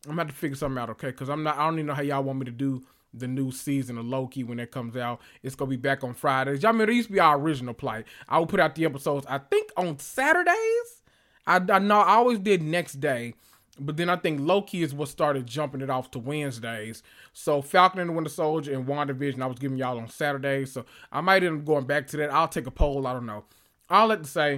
I'm 0.09 0.17
have 0.19 0.29
to 0.29 0.33
figure 0.33 0.57
something 0.57 0.81
out, 0.81 0.91
okay? 0.91 1.09
Because 1.09 1.29
I'm 1.29 1.43
not. 1.43 1.59
I 1.59 1.65
don't 1.65 1.75
even 1.75 1.87
know 1.87 1.95
how 1.95 2.03
y'all 2.03 2.23
want 2.23 2.39
me 2.39 2.45
to 2.47 2.51
do 2.51 2.83
the 3.15 3.29
new 3.29 3.51
season 3.51 3.99
of 3.99 4.07
Loki 4.07 4.45
when 4.45 4.61
it 4.61 4.71
comes 4.71 4.97
out. 4.97 5.21
It's 5.43 5.55
gonna 5.55 5.71
be 5.71 5.77
back 5.77 6.05
on 6.05 6.15
Fridays. 6.15 6.63
Y'all 6.63 6.73
mean 6.73 6.89
it 6.89 6.95
used 6.95 7.09
to 7.09 7.15
be 7.15 7.21
our 7.21 7.39
original 7.39 7.75
plight. 7.75 8.07
I 8.29 8.39
will 8.39 8.47
put 8.47 8.61
out 8.61 8.75
the 8.75 8.85
episodes. 8.85 9.27
I 9.29 9.39
think 9.39 9.71
on 9.77 9.99
Saturdays. 9.99 11.03
I, 11.47 11.57
I 11.57 11.79
know 11.79 12.01
I 12.01 12.15
always 12.15 12.39
did 12.39 12.63
next 12.63 13.01
day, 13.01 13.35
but 13.81 13.97
then 13.97 14.11
I 14.11 14.17
think 14.17 14.41
Loki 14.41 14.83
is 14.83 14.95
what 14.95 15.09
started 15.09 15.47
jumping 15.47 15.81
it 15.81 15.89
off 15.89 16.11
to 16.11 16.19
Wednesdays. 16.19 17.03
So 17.33 17.63
Falcon 17.63 18.01
and 18.01 18.11
the 18.11 18.15
Winter 18.15 18.31
Soldier 18.31 18.75
and 18.75 18.87
WandaVision, 18.87 19.41
I 19.41 19.47
was 19.47 19.59
giving 19.59 19.79
y'all 19.79 19.99
on 19.99 20.09
Saturdays. 20.09 20.73
So 20.73 20.85
I 21.11 21.21
might 21.23 21.43
end 21.43 21.61
up 21.61 21.65
going 21.65 21.87
back 21.87 22.07
to 22.09 22.17
that. 22.19 22.33
I'll 22.33 22.49
take 22.49 22.67
a 22.67 22.71
poll. 22.71 23.07
I 23.07 23.13
don't 23.15 23.27
know. 23.27 23.45
I'll 23.89 24.09
let 24.09 24.23
to 24.23 24.29
say 24.29 24.57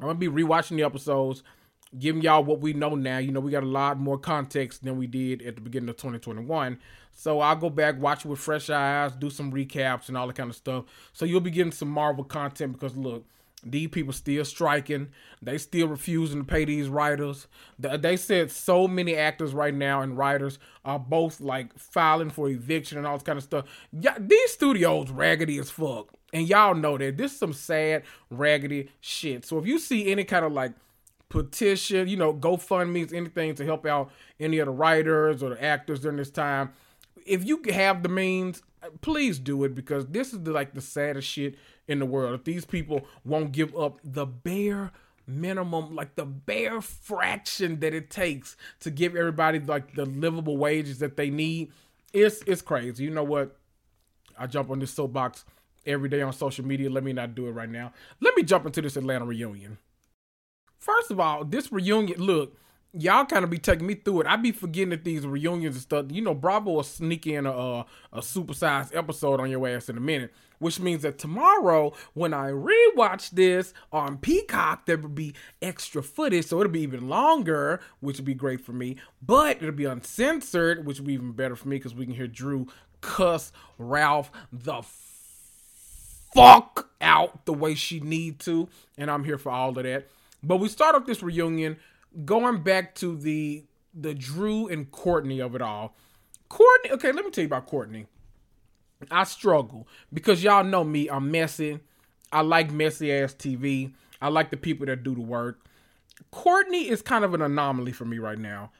I'm 0.00 0.06
gonna 0.06 0.14
be 0.14 0.28
rewatching 0.28 0.76
the 0.76 0.84
episodes 0.84 1.42
giving 1.98 2.22
y'all 2.22 2.42
what 2.44 2.60
we 2.60 2.72
know 2.72 2.94
now. 2.94 3.18
You 3.18 3.32
know, 3.32 3.40
we 3.40 3.50
got 3.50 3.62
a 3.62 3.66
lot 3.66 3.98
more 3.98 4.18
context 4.18 4.84
than 4.84 4.96
we 4.96 5.06
did 5.06 5.42
at 5.42 5.56
the 5.56 5.60
beginning 5.60 5.88
of 5.88 5.96
2021. 5.96 6.78
So 7.12 7.40
I'll 7.40 7.56
go 7.56 7.68
back, 7.68 8.00
watch 8.00 8.24
it 8.24 8.28
with 8.28 8.38
fresh 8.38 8.70
eyes, 8.70 9.12
do 9.12 9.28
some 9.28 9.52
recaps 9.52 10.08
and 10.08 10.16
all 10.16 10.26
that 10.26 10.36
kind 10.36 10.48
of 10.50 10.56
stuff. 10.56 10.84
So 11.12 11.24
you'll 11.24 11.40
be 11.40 11.50
getting 11.50 11.72
some 11.72 11.90
Marvel 11.90 12.24
content 12.24 12.72
because 12.72 12.96
look, 12.96 13.26
these 13.64 13.88
people 13.88 14.12
still 14.12 14.44
striking. 14.44 15.10
They 15.40 15.58
still 15.58 15.86
refusing 15.86 16.40
to 16.40 16.44
pay 16.44 16.64
these 16.64 16.88
writers. 16.88 17.46
They 17.78 18.16
said 18.16 18.50
so 18.50 18.88
many 18.88 19.14
actors 19.14 19.54
right 19.54 19.74
now 19.74 20.00
and 20.00 20.18
writers 20.18 20.58
are 20.84 20.98
both 20.98 21.40
like 21.40 21.78
filing 21.78 22.30
for 22.30 22.48
eviction 22.48 22.98
and 22.98 23.06
all 23.06 23.16
this 23.16 23.22
kind 23.22 23.36
of 23.36 23.44
stuff. 23.44 23.66
Yeah, 23.92 24.16
these 24.18 24.52
studios 24.52 25.10
raggedy 25.10 25.58
as 25.58 25.70
fuck. 25.70 26.08
And 26.32 26.48
y'all 26.48 26.74
know 26.74 26.96
that 26.96 27.18
this 27.18 27.32
is 27.32 27.38
some 27.38 27.52
sad, 27.52 28.04
raggedy 28.30 28.88
shit. 29.00 29.44
So 29.44 29.58
if 29.58 29.66
you 29.66 29.78
see 29.78 30.10
any 30.10 30.24
kind 30.24 30.46
of 30.46 30.52
like 30.52 30.72
petition, 31.32 32.08
you 32.08 32.16
know, 32.18 32.34
GoFundMe's, 32.34 33.10
anything 33.10 33.54
to 33.54 33.64
help 33.64 33.86
out 33.86 34.10
any 34.38 34.58
of 34.58 34.66
the 34.66 34.72
writers 34.72 35.42
or 35.42 35.48
the 35.48 35.64
actors 35.64 36.00
during 36.00 36.18
this 36.18 36.30
time. 36.30 36.72
If 37.24 37.46
you 37.46 37.62
have 37.70 38.02
the 38.02 38.10
means, 38.10 38.62
please 39.00 39.38
do 39.38 39.64
it 39.64 39.74
because 39.74 40.06
this 40.08 40.34
is 40.34 40.42
the, 40.42 40.50
like 40.52 40.74
the 40.74 40.82
saddest 40.82 41.26
shit 41.26 41.54
in 41.88 42.00
the 42.00 42.04
world. 42.04 42.34
If 42.34 42.44
these 42.44 42.66
people 42.66 43.06
won't 43.24 43.52
give 43.52 43.74
up 43.74 43.98
the 44.04 44.26
bare 44.26 44.92
minimum, 45.26 45.96
like 45.96 46.16
the 46.16 46.26
bare 46.26 46.82
fraction 46.82 47.80
that 47.80 47.94
it 47.94 48.10
takes 48.10 48.54
to 48.80 48.90
give 48.90 49.16
everybody 49.16 49.58
like 49.58 49.94
the 49.94 50.04
livable 50.04 50.58
wages 50.58 50.98
that 50.98 51.16
they 51.16 51.30
need, 51.30 51.72
it's 52.12 52.42
it's 52.46 52.60
crazy. 52.60 53.04
You 53.04 53.10
know 53.10 53.24
what? 53.24 53.56
I 54.38 54.46
jump 54.46 54.70
on 54.70 54.80
this 54.80 54.92
soapbox 54.92 55.46
every 55.86 56.10
day 56.10 56.20
on 56.20 56.34
social 56.34 56.66
media. 56.66 56.90
Let 56.90 57.04
me 57.04 57.14
not 57.14 57.34
do 57.34 57.46
it 57.46 57.52
right 57.52 57.70
now. 57.70 57.94
Let 58.20 58.36
me 58.36 58.42
jump 58.42 58.66
into 58.66 58.82
this 58.82 58.98
Atlanta 58.98 59.24
reunion. 59.24 59.78
First 60.82 61.12
of 61.12 61.20
all, 61.20 61.44
this 61.44 61.70
reunion, 61.70 62.20
look, 62.20 62.58
y'all 62.92 63.24
kind 63.24 63.44
of 63.44 63.50
be 63.50 63.58
taking 63.58 63.86
me 63.86 63.94
through 63.94 64.22
it. 64.22 64.26
I 64.26 64.34
be 64.34 64.50
forgetting 64.50 64.90
that 64.90 65.04
these 65.04 65.24
reunions 65.24 65.76
and 65.76 65.82
stuff. 65.82 66.06
You 66.10 66.22
know, 66.22 66.34
Bravo 66.34 66.72
will 66.72 66.82
sneak 66.82 67.24
in 67.24 67.46
a, 67.46 67.52
a, 67.52 67.86
a 68.14 68.18
supersized 68.18 68.90
episode 68.92 69.38
on 69.38 69.48
your 69.48 69.68
ass 69.68 69.88
in 69.88 69.96
a 69.96 70.00
minute, 70.00 70.32
which 70.58 70.80
means 70.80 71.02
that 71.02 71.20
tomorrow 71.20 71.92
when 72.14 72.34
I 72.34 72.50
rewatch 72.50 73.30
this 73.30 73.72
on 73.92 74.18
Peacock, 74.18 74.86
there 74.86 74.98
will 74.98 75.08
be 75.08 75.36
extra 75.62 76.02
footage, 76.02 76.46
so 76.46 76.58
it'll 76.60 76.72
be 76.72 76.80
even 76.80 77.08
longer, 77.08 77.80
which 78.00 78.16
would 78.16 78.24
be 78.24 78.34
great 78.34 78.60
for 78.60 78.72
me. 78.72 78.96
But 79.24 79.58
it'll 79.58 79.70
be 79.70 79.84
uncensored, 79.84 80.84
which 80.84 80.98
would 80.98 81.06
be 81.06 81.14
even 81.14 81.30
better 81.30 81.54
for 81.54 81.68
me 81.68 81.76
because 81.76 81.94
we 81.94 82.06
can 82.06 82.14
hear 82.16 82.26
Drew 82.26 82.66
cuss 83.00 83.52
Ralph 83.78 84.32
the 84.52 84.82
fuck 86.34 86.90
out 87.00 87.46
the 87.46 87.54
way 87.54 87.76
she 87.76 88.00
need 88.00 88.40
to, 88.40 88.68
and 88.98 89.08
I'm 89.12 89.22
here 89.22 89.38
for 89.38 89.52
all 89.52 89.78
of 89.78 89.84
that. 89.84 90.08
But 90.42 90.56
we 90.56 90.68
start 90.68 90.94
off 90.94 91.06
this 91.06 91.22
reunion 91.22 91.76
going 92.24 92.62
back 92.62 92.94
to 92.96 93.16
the 93.16 93.64
the 93.94 94.14
Drew 94.14 94.68
and 94.68 94.90
Courtney 94.90 95.40
of 95.40 95.54
it 95.54 95.62
all. 95.62 95.94
Courtney, 96.48 96.92
okay, 96.92 97.12
let 97.12 97.24
me 97.24 97.30
tell 97.30 97.42
you 97.42 97.46
about 97.46 97.66
Courtney. 97.66 98.06
I 99.10 99.24
struggle 99.24 99.86
because 100.12 100.42
y'all 100.42 100.64
know 100.64 100.84
me. 100.84 101.08
I'm 101.08 101.30
messy. 101.30 101.80
I 102.32 102.40
like 102.42 102.70
messy 102.70 103.12
ass 103.12 103.34
TV. 103.34 103.92
I 104.20 104.28
like 104.28 104.50
the 104.50 104.56
people 104.56 104.86
that 104.86 105.02
do 105.02 105.14
the 105.14 105.20
work. 105.20 105.64
Courtney 106.30 106.88
is 106.88 107.02
kind 107.02 107.24
of 107.24 107.34
an 107.34 107.42
anomaly 107.42 107.92
for 107.92 108.04
me 108.04 108.18
right 108.18 108.38
now. 108.38 108.70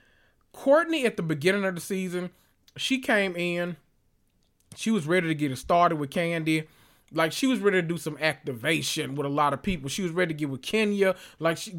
Courtney 0.53 1.05
at 1.05 1.17
the 1.17 1.23
beginning 1.23 1.65
of 1.65 1.75
the 1.75 1.81
season, 1.81 2.31
she 2.77 2.99
came 2.99 3.35
in, 3.37 3.77
she 4.77 4.91
was 4.91 5.07
ready 5.07 5.27
to 5.29 5.35
get 5.35 5.51
it 5.51 5.57
started 5.57 5.97
with 5.97 6.11
Kandi. 6.11 6.67
Like 7.13 7.33
she 7.33 7.47
was 7.47 7.61
ready 7.61 7.81
to 7.81 7.87
do 7.87 7.99
some 7.99 8.17
activation 8.21 9.15
with 9.15 9.27
a 9.27 9.31
lot 9.31 9.53
of 9.53 9.63
people. 9.63 9.89
She 9.89 10.03
was 10.03 10.13
ready 10.13 10.35
to 10.35 10.39
get 10.39 10.51
with 10.51 10.63
Kenya. 10.63 11.15
Like 11.39 11.59
she, 11.59 11.73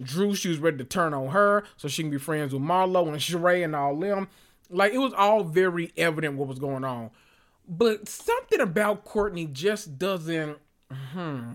Drew, 0.00 0.34
she 0.34 0.48
was 0.48 0.58
ready 0.58 0.76
to 0.78 0.84
turn 0.84 1.14
on 1.14 1.28
her 1.28 1.64
so 1.76 1.88
she 1.88 2.02
can 2.02 2.10
be 2.10 2.18
friends 2.18 2.52
with 2.52 2.62
Marlo 2.62 3.08
and 3.08 3.16
Sheree 3.18 3.64
and 3.64 3.74
all 3.74 3.96
them. 3.96 4.28
Like 4.70 4.92
it 4.92 4.98
was 4.98 5.12
all 5.14 5.44
very 5.44 5.92
evident 5.96 6.36
what 6.36 6.48
was 6.48 6.58
going 6.58 6.84
on. 6.84 7.10
But 7.68 8.08
something 8.08 8.60
about 8.60 9.04
Courtney 9.04 9.46
just 9.46 9.98
doesn't. 9.98 10.58
Hmm 10.90 11.54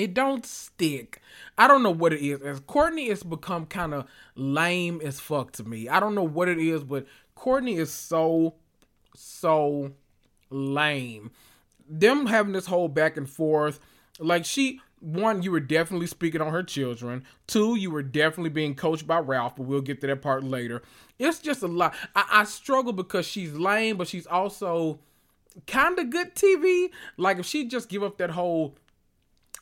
it 0.00 0.14
don't 0.14 0.46
stick. 0.46 1.20
I 1.58 1.68
don't 1.68 1.82
know 1.82 1.90
what 1.90 2.12
it 2.12 2.24
is. 2.24 2.40
As 2.40 2.60
Courtney 2.60 3.08
has 3.10 3.22
become 3.22 3.66
kind 3.66 3.92
of 3.92 4.06
lame 4.34 5.00
as 5.04 5.20
fuck 5.20 5.52
to 5.52 5.64
me. 5.64 5.88
I 5.88 6.00
don't 6.00 6.14
know 6.14 6.24
what 6.24 6.48
it 6.48 6.58
is, 6.58 6.82
but 6.82 7.06
Courtney 7.34 7.76
is 7.76 7.92
so 7.92 8.54
so 9.14 9.92
lame. 10.48 11.30
Them 11.90 12.26
having 12.26 12.52
this 12.52 12.66
whole 12.66 12.88
back 12.88 13.16
and 13.16 13.28
forth, 13.28 13.80
like 14.18 14.44
she 14.44 14.80
one, 15.00 15.42
you 15.42 15.50
were 15.50 15.60
definitely 15.60 16.06
speaking 16.06 16.40
on 16.40 16.52
her 16.52 16.62
children. 16.62 17.24
Two, 17.46 17.74
you 17.74 17.90
were 17.90 18.02
definitely 18.02 18.50
being 18.50 18.74
coached 18.74 19.06
by 19.06 19.18
Ralph, 19.18 19.56
but 19.56 19.64
we'll 19.64 19.80
get 19.80 20.00
to 20.02 20.06
that 20.06 20.22
part 20.22 20.44
later. 20.44 20.82
It's 21.18 21.38
just 21.38 21.62
a 21.62 21.66
lot. 21.66 21.94
I, 22.14 22.26
I 22.30 22.44
struggle 22.44 22.92
because 22.92 23.26
she's 23.26 23.54
lame, 23.54 23.96
but 23.96 24.08
she's 24.08 24.26
also 24.26 25.00
kind 25.66 25.98
of 25.98 26.10
good 26.10 26.34
TV. 26.34 26.90
Like 27.16 27.38
if 27.38 27.46
she 27.46 27.66
just 27.66 27.88
give 27.88 28.02
up 28.02 28.18
that 28.18 28.30
whole 28.30 28.76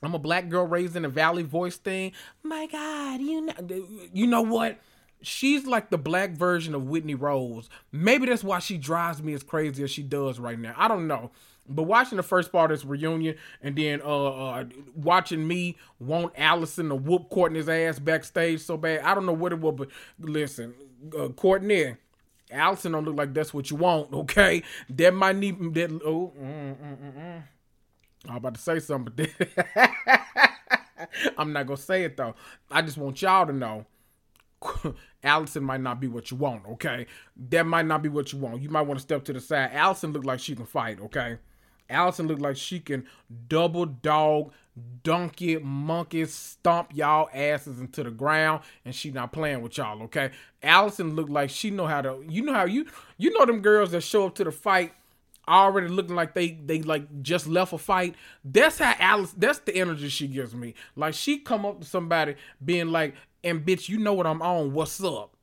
I'm 0.02 0.14
a 0.14 0.18
black 0.18 0.49
girl 0.49 0.66
raised 0.66 0.97
in 0.97 1.04
a 1.04 1.08
valley 1.08 1.42
voice 1.42 1.76
thing. 1.76 2.12
My 2.42 2.66
God, 2.66 3.20
you 3.20 3.40
know, 3.40 3.87
you 4.12 4.26
know 4.26 4.42
what? 4.42 4.78
She's 5.23 5.66
like 5.66 5.90
the 5.90 5.99
black 5.99 6.30
version 6.30 6.75
of 6.75 6.87
Whitney 6.87 7.16
Rose. 7.16 7.68
Maybe 7.90 8.26
that's 8.26 8.44
why 8.44 8.61
she 8.61 8.78
drives 8.78 9.23
me 9.23 9.32
as 9.32 9.42
crazy 9.42 9.82
as 9.82 9.90
she 9.90 10.02
does 10.02 10.38
right 10.38 10.58
now. 10.58 10.75
I 10.76 10.87
don't 10.87 11.08
know. 11.08 11.32
But 11.68 11.84
watching 11.84 12.16
the 12.16 12.22
first 12.22 12.50
part 12.50 12.70
of 12.70 12.78
this 12.78 12.84
reunion 12.84 13.37
and 13.62 13.76
then 13.76 14.00
uh, 14.02 14.48
uh, 14.48 14.64
watching 14.94 15.46
me 15.46 15.76
want 15.98 16.32
Allison 16.37 16.88
to 16.88 16.94
whoop 16.94 17.28
Courtney's 17.30 17.68
ass 17.68 17.98
backstage 17.98 18.60
so 18.60 18.76
bad, 18.76 19.00
I 19.00 19.14
don't 19.14 19.26
know 19.26 19.32
what 19.32 19.52
it 19.52 19.60
was, 19.60 19.75
but 19.76 19.88
listen, 20.18 20.75
uh, 21.18 21.28
Courtney, 21.28 21.96
Allison 22.50 22.92
don't 22.92 23.04
look 23.04 23.16
like 23.16 23.34
that's 23.34 23.52
what 23.52 23.70
you 23.70 23.76
want, 23.76 24.12
okay? 24.12 24.62
That 24.90 25.14
might 25.14 25.37
need 25.37 25.58
that. 25.75 26.00
Oh, 26.04 26.32
mm, 26.40 26.76
mm, 26.76 26.96
mm, 26.96 27.18
mm. 27.18 27.42
I'm 28.28 28.37
about 28.37 28.54
to 28.54 28.60
say 28.60 28.78
something, 28.80 29.14
but 29.14 29.30
I'm 31.38 31.52
not 31.52 31.66
gonna 31.66 31.76
say 31.76 32.04
it 32.04 32.16
though. 32.16 32.34
I 32.70 32.82
just 32.82 32.96
want 32.96 33.20
y'all 33.22 33.46
to 33.46 33.52
know. 33.52 33.87
Allison 35.22 35.62
might 35.62 35.80
not 35.80 36.00
be 36.00 36.08
what 36.08 36.30
you 36.30 36.37
want, 36.37 36.66
okay? 36.66 37.06
That 37.50 37.64
might 37.64 37.87
not 37.87 38.02
be 38.02 38.08
what 38.08 38.32
you 38.32 38.38
want. 38.38 38.60
You 38.60 38.70
might 38.70 38.82
want 38.82 38.98
to 38.98 39.02
step 39.02 39.25
to 39.25 39.32
the 39.32 39.40
side. 39.40 39.70
Allison 39.72 40.12
look 40.12 40.25
like 40.25 40.40
she 40.40 40.56
can 40.56 40.66
fight, 40.66 41.00
okay? 41.00 41.38
Allison 41.90 42.26
look 42.26 42.40
like 42.40 42.57
she 42.57 42.80
can 42.80 43.07
double 43.49 43.87
dog, 43.87 44.52
donkey, 45.02 45.59
monkey, 45.59 46.25
stomp 46.26 46.90
y'all 46.95 47.28
asses 47.33 47.80
into 47.80 48.02
the 48.02 48.11
ground, 48.11 48.62
and 48.85 48.95
she 48.95 49.11
not 49.11 49.33
playing 49.33 49.62
with 49.62 49.76
y'all, 49.78 50.02
okay? 50.04 50.30
Allison 50.62 51.14
look 51.14 51.28
like 51.28 51.50
she 51.50 51.71
know 51.71 51.87
how 51.87 52.02
to. 52.02 52.25
You 52.28 52.42
know 52.42 52.54
how 52.54 52.64
you 52.64 52.87
you 53.16 53.30
know 53.30 53.47
them 53.47 53.61
girls 53.61 53.90
that 53.92 54.02
show 54.02 54.26
up 54.26 54.35
to 54.37 54.45
the 54.45 54.52
fight 54.52 54.92
already 55.49 55.88
looking 55.88 56.14
like 56.14 56.35
they 56.35 56.50
they 56.66 56.83
like 56.83 57.23
just 57.23 57.47
left 57.47 57.73
a 57.73 57.78
fight. 57.78 58.14
That's 58.45 58.78
how 58.78 58.95
Alice. 58.99 59.35
That's 59.37 59.61
the 59.61 59.75
energy 59.75 60.09
she 60.09 60.28
gives 60.28 60.54
me. 60.54 60.75
Like 60.95 61.14
she 61.14 61.38
come 61.38 61.64
up 61.64 61.80
to 61.80 61.87
somebody 61.87 62.37
being 62.64 62.88
like, 62.88 63.14
"And 63.42 63.64
bitch, 63.64 63.88
you 63.88 63.99
know 63.99 64.12
what 64.12 64.26
I'm 64.26 64.42
on? 64.42 64.73
What's 64.73 65.02
up? 65.02 65.35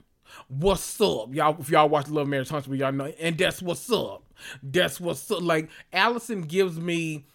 What's 0.47 0.99
up, 1.01 1.33
y'all? 1.33 1.57
If 1.59 1.69
y'all 1.69 1.89
watch 1.89 2.09
Love 2.09 2.27
Marriage 2.27 2.49
Huntsville, 2.49 2.75
y'all 2.75 2.91
know. 2.91 3.05
And 3.19 3.37
that's 3.37 3.61
what's 3.61 3.91
up. 3.91 4.23
That's 4.61 4.99
what's 4.99 5.29
up. 5.31 5.41
Like 5.41 5.69
Allison 5.93 6.41
gives 6.41 6.79
me 6.79 7.25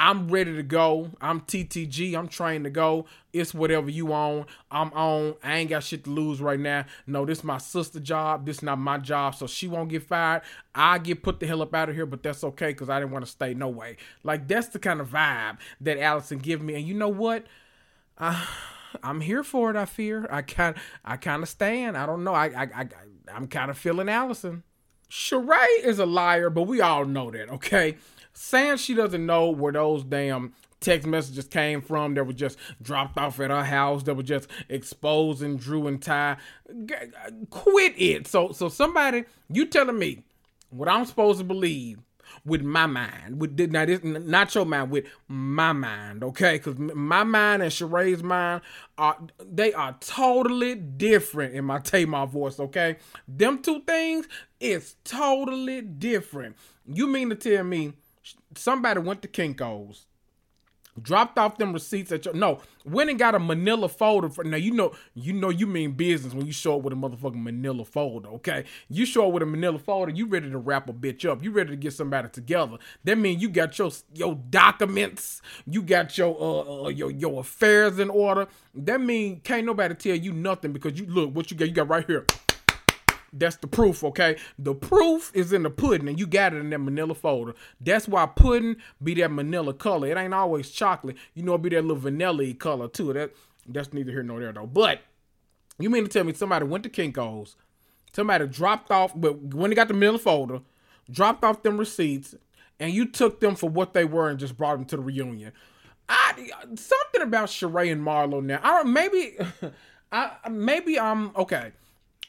I'm 0.00 0.28
ready 0.28 0.54
to 0.54 0.62
go. 0.62 1.10
I'm 1.20 1.40
TTG. 1.40 2.14
I'm 2.14 2.28
trying 2.28 2.62
to 2.62 2.70
go. 2.70 3.06
It's 3.32 3.52
whatever 3.52 3.90
you 3.90 4.12
on. 4.12 4.46
I'm 4.70 4.92
on. 4.92 5.34
I 5.42 5.56
ain't 5.56 5.70
got 5.70 5.82
shit 5.82 6.04
to 6.04 6.10
lose 6.10 6.40
right 6.40 6.60
now. 6.60 6.84
No, 7.08 7.26
this 7.26 7.38
is 7.38 7.44
my 7.44 7.58
sister 7.58 7.98
job. 7.98 8.46
This 8.46 8.62
not 8.62 8.78
my 8.78 8.98
job. 8.98 9.34
So 9.34 9.48
she 9.48 9.66
won't 9.66 9.88
get 9.88 10.04
fired. 10.04 10.42
I 10.72 10.98
get 10.98 11.24
put 11.24 11.40
the 11.40 11.48
hell 11.48 11.62
up 11.62 11.74
out 11.74 11.88
of 11.88 11.96
here, 11.96 12.06
but 12.06 12.22
that's 12.22 12.44
okay 12.44 12.68
because 12.68 12.88
I 12.88 13.00
didn't 13.00 13.10
want 13.10 13.24
to 13.24 13.30
stay 13.30 13.54
no 13.54 13.68
way. 13.68 13.96
Like 14.22 14.46
that's 14.46 14.68
the 14.68 14.78
kind 14.78 15.00
of 15.00 15.08
vibe 15.08 15.58
that 15.80 15.98
Allison 15.98 16.38
give 16.38 16.62
me. 16.62 16.76
And 16.76 16.86
you 16.86 16.94
know 16.94 17.08
what? 17.08 17.46
Uh, 18.16 18.46
I'm 19.02 19.20
here 19.20 19.42
for 19.42 19.70
it. 19.70 19.76
I 19.76 19.84
fear. 19.84 20.26
I 20.30 20.42
kind. 20.42 20.76
I 21.04 21.16
kind 21.16 21.42
of 21.42 21.48
stand. 21.48 21.96
I 21.96 22.06
don't 22.06 22.24
know. 22.24 22.34
I. 22.34 22.46
I. 22.46 22.68
I 22.74 22.88
I'm 23.32 23.46
kind 23.46 23.70
of 23.70 23.76
feeling 23.76 24.08
Allison. 24.08 24.62
Sheree 25.10 25.84
is 25.84 25.98
a 25.98 26.06
liar, 26.06 26.48
but 26.50 26.62
we 26.62 26.80
all 26.80 27.04
know 27.04 27.30
that. 27.30 27.50
Okay 27.50 27.96
saying 28.38 28.76
she 28.76 28.94
doesn't 28.94 29.26
know 29.26 29.50
where 29.50 29.72
those 29.72 30.04
damn 30.04 30.52
text 30.80 31.08
messages 31.08 31.46
came 31.48 31.80
from 31.80 32.14
that 32.14 32.24
were 32.24 32.32
just 32.32 32.56
dropped 32.80 33.18
off 33.18 33.40
at 33.40 33.50
her 33.50 33.64
house 33.64 34.04
that 34.04 34.14
were 34.14 34.22
just 34.22 34.48
exposing 34.68 35.56
Drew 35.56 35.88
and 35.88 36.00
Ty. 36.00 36.36
Quit 37.50 38.00
it. 38.00 38.28
So 38.28 38.52
so 38.52 38.68
somebody, 38.68 39.24
you 39.48 39.66
telling 39.66 39.98
me 39.98 40.22
what 40.70 40.88
I'm 40.88 41.04
supposed 41.04 41.38
to 41.40 41.44
believe 41.44 41.98
with 42.48 42.62
my 42.62 42.86
mind. 42.86 43.40
With 43.40 43.58
now 43.70 43.84
this 43.84 44.02
not 44.02 44.54
your 44.54 44.64
mind, 44.64 44.90
with 44.90 45.06
my 45.28 45.72
mind, 45.72 46.24
okay? 46.24 46.54
Because 46.54 46.78
my 46.78 47.22
mind 47.22 47.62
and 47.62 47.70
Sheree's 47.70 48.22
mind 48.22 48.62
are 48.96 49.18
they 49.38 49.72
are 49.72 49.96
totally 50.00 50.74
different 50.74 51.54
in 51.54 51.64
my 51.64 51.78
Tamar 51.78 52.26
voice, 52.26 52.58
okay? 52.58 52.96
Them 53.28 53.62
two 53.62 53.80
things 53.82 54.26
is 54.60 54.96
totally 55.04 55.82
different. 55.82 56.56
You 56.86 57.06
mean 57.06 57.30
to 57.30 57.36
tell 57.36 57.64
me 57.64 57.92
somebody 58.56 59.00
went 59.00 59.22
to 59.22 59.28
Kinko's, 59.28 60.06
dropped 61.02 61.38
off 61.38 61.58
them 61.58 61.72
receipts 61.72 62.12
at 62.12 62.24
your 62.24 62.34
no, 62.34 62.60
went 62.84 63.10
and 63.10 63.18
got 63.18 63.34
a 63.34 63.38
manila 63.38 63.88
folder 63.88 64.28
for 64.28 64.44
now 64.44 64.56
you 64.56 64.72
know 64.72 64.92
you 65.14 65.32
know 65.32 65.50
you 65.50 65.66
mean 65.66 65.92
business 65.92 66.34
when 66.34 66.46
you 66.46 66.52
show 66.52 66.76
up 66.76 66.82
with 66.82 66.92
a 66.92 66.96
motherfucking 66.96 67.42
manila 67.42 67.84
folder, 67.84 68.28
okay? 68.28 68.64
You 68.88 69.06
show 69.06 69.26
up 69.26 69.32
with 69.32 69.42
a 69.42 69.46
manila 69.46 69.78
folder, 69.78 70.12
you 70.12 70.26
ready 70.26 70.50
to 70.50 70.58
wrap 70.58 70.88
a 70.88 70.92
bitch 70.92 71.28
up, 71.28 71.42
you 71.42 71.50
ready 71.50 71.70
to 71.70 71.76
get 71.76 71.92
somebody 71.92 72.28
together. 72.28 72.78
That 73.04 73.18
means 73.18 73.42
you 73.42 73.48
got 73.48 73.78
your 73.78 73.90
your 74.14 74.34
documents, 74.34 75.42
you 75.66 75.82
got 75.82 76.16
your 76.16 76.36
uh, 76.40 76.86
uh 76.86 76.88
your 76.88 77.10
your 77.10 77.40
affairs 77.40 77.98
in 77.98 78.10
order. 78.10 78.48
That 78.74 79.00
mean 79.00 79.40
can't 79.40 79.66
nobody 79.66 79.94
tell 79.94 80.16
you 80.16 80.32
nothing 80.32 80.72
because 80.72 80.98
you 80.98 81.06
look 81.06 81.34
what 81.34 81.50
you 81.50 81.56
got 81.56 81.68
you 81.68 81.74
got 81.74 81.88
right 81.88 82.06
here. 82.06 82.26
That's 83.32 83.56
the 83.56 83.66
proof, 83.66 84.02
okay? 84.04 84.36
The 84.58 84.74
proof 84.74 85.30
is 85.34 85.52
in 85.52 85.62
the 85.62 85.70
pudding, 85.70 86.08
and 86.08 86.18
you 86.18 86.26
got 86.26 86.54
it 86.54 86.58
in 86.58 86.70
that 86.70 86.78
manila 86.78 87.14
folder. 87.14 87.54
That's 87.80 88.08
why 88.08 88.26
pudding 88.26 88.76
be 89.02 89.14
that 89.14 89.30
manila 89.30 89.74
color. 89.74 90.08
It 90.08 90.16
ain't 90.16 90.34
always 90.34 90.70
chocolate. 90.70 91.16
You 91.34 91.42
know, 91.42 91.54
it 91.54 91.62
be 91.62 91.68
that 91.70 91.82
little 91.82 91.96
vanilla 91.96 92.54
color 92.54 92.88
too. 92.88 93.12
That 93.12 93.32
that's 93.66 93.92
neither 93.92 94.12
here 94.12 94.22
nor 94.22 94.40
there 94.40 94.52
though. 94.52 94.66
But 94.66 95.02
you 95.78 95.90
mean 95.90 96.04
to 96.04 96.10
tell 96.10 96.24
me 96.24 96.32
somebody 96.32 96.64
went 96.64 96.84
to 96.84 96.90
Kinko's, 96.90 97.56
somebody 98.12 98.46
dropped 98.46 98.90
off, 98.90 99.12
but 99.14 99.38
when 99.54 99.70
they 99.70 99.76
got 99.76 99.88
the 99.88 99.94
manila 99.94 100.18
folder, 100.18 100.60
dropped 101.10 101.44
off 101.44 101.62
them 101.62 101.76
receipts, 101.76 102.34
and 102.80 102.92
you 102.92 103.06
took 103.06 103.40
them 103.40 103.54
for 103.54 103.68
what 103.68 103.92
they 103.92 104.04
were 104.04 104.30
and 104.30 104.38
just 104.38 104.56
brought 104.56 104.76
them 104.76 104.86
to 104.86 104.96
the 104.96 105.02
reunion. 105.02 105.52
I 106.08 106.50
something 106.74 107.20
about 107.20 107.50
Sheree 107.50 107.92
and 107.92 108.02
Marlo 108.02 108.42
now. 108.42 108.60
I 108.62 108.82
maybe 108.84 109.36
I 110.12 110.32
maybe 110.48 110.98
I'm 110.98 111.36
okay 111.36 111.72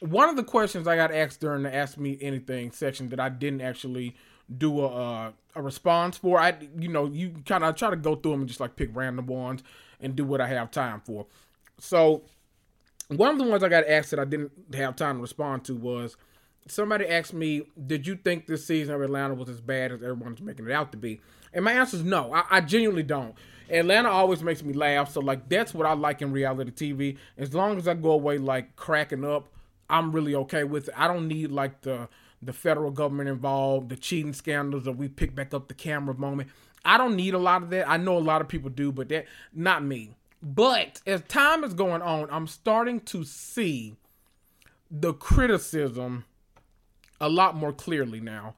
one 0.00 0.28
of 0.28 0.36
the 0.36 0.42
questions 0.42 0.88
I 0.88 0.96
got 0.96 1.12
asked 1.12 1.40
during 1.40 1.62
the 1.62 1.74
Ask 1.74 1.98
Me 1.98 2.18
Anything 2.20 2.72
section 2.72 3.08
that 3.10 3.20
I 3.20 3.28
didn't 3.28 3.60
actually 3.60 4.16
do 4.56 4.80
a 4.80 4.88
uh, 4.88 5.32
a 5.54 5.62
response 5.62 6.16
for, 6.16 6.38
I 6.40 6.56
you 6.78 6.88
know 6.88 7.06
you 7.06 7.34
kind 7.46 7.64
of 7.64 7.76
try 7.76 7.90
to 7.90 7.96
go 7.96 8.16
through 8.16 8.32
them 8.32 8.40
and 8.40 8.48
just 8.48 8.60
like 8.60 8.76
pick 8.76 8.90
random 8.94 9.26
ones 9.26 9.62
and 10.00 10.16
do 10.16 10.24
what 10.24 10.40
I 10.40 10.48
have 10.48 10.70
time 10.70 11.00
for. 11.04 11.26
So 11.78 12.22
one 13.08 13.30
of 13.30 13.38
the 13.38 13.44
ones 13.44 13.62
I 13.62 13.68
got 13.68 13.86
asked 13.86 14.10
that 14.10 14.20
I 14.20 14.24
didn't 14.24 14.52
have 14.74 14.96
time 14.96 15.16
to 15.16 15.22
respond 15.22 15.64
to 15.64 15.74
was 15.74 16.16
somebody 16.66 17.06
asked 17.06 17.34
me, 17.34 17.62
"Did 17.86 18.06
you 18.06 18.16
think 18.16 18.46
this 18.46 18.66
season 18.66 18.94
of 18.94 19.02
Atlanta 19.02 19.34
was 19.34 19.48
as 19.48 19.60
bad 19.60 19.92
as 19.92 20.02
everyone's 20.02 20.40
making 20.40 20.66
it 20.66 20.72
out 20.72 20.92
to 20.92 20.98
be?" 20.98 21.20
And 21.52 21.64
my 21.64 21.72
answer 21.72 21.96
is 21.96 22.04
no. 22.04 22.32
I, 22.32 22.44
I 22.48 22.60
genuinely 22.60 23.02
don't. 23.02 23.34
Atlanta 23.68 24.08
always 24.08 24.42
makes 24.42 24.62
me 24.62 24.72
laugh, 24.72 25.12
so 25.12 25.20
like 25.20 25.48
that's 25.48 25.74
what 25.74 25.86
I 25.86 25.92
like 25.92 26.22
in 26.22 26.32
reality 26.32 26.70
TV. 26.70 27.18
As 27.36 27.52
long 27.54 27.76
as 27.76 27.86
I 27.86 27.94
go 27.94 28.12
away 28.12 28.38
like 28.38 28.76
cracking 28.76 29.24
up 29.24 29.48
I'm 29.90 30.12
really 30.12 30.34
okay 30.34 30.64
with 30.64 30.88
it. 30.88 30.94
I 30.96 31.08
don't 31.08 31.28
need 31.28 31.50
like 31.50 31.82
the 31.82 32.08
the 32.42 32.52
federal 32.52 32.90
government 32.90 33.28
involved, 33.28 33.90
the 33.90 33.96
cheating 33.96 34.32
scandals, 34.32 34.88
or 34.88 34.92
we 34.92 35.08
pick 35.08 35.34
back 35.34 35.52
up 35.52 35.68
the 35.68 35.74
camera 35.74 36.14
moment. 36.14 36.48
I 36.84 36.96
don't 36.96 37.16
need 37.16 37.34
a 37.34 37.38
lot 37.38 37.62
of 37.62 37.70
that. 37.70 37.88
I 37.88 37.98
know 37.98 38.16
a 38.16 38.18
lot 38.18 38.40
of 38.40 38.48
people 38.48 38.70
do, 38.70 38.92
but 38.92 39.10
that 39.10 39.26
not 39.52 39.84
me. 39.84 40.14
But 40.42 41.02
as 41.06 41.20
time 41.22 41.64
is 41.64 41.74
going 41.74 42.00
on, 42.00 42.28
I'm 42.30 42.46
starting 42.46 43.00
to 43.00 43.24
see 43.24 43.96
the 44.90 45.12
criticism 45.12 46.24
a 47.20 47.28
lot 47.28 47.54
more 47.54 47.72
clearly 47.72 48.20
now. 48.20 48.54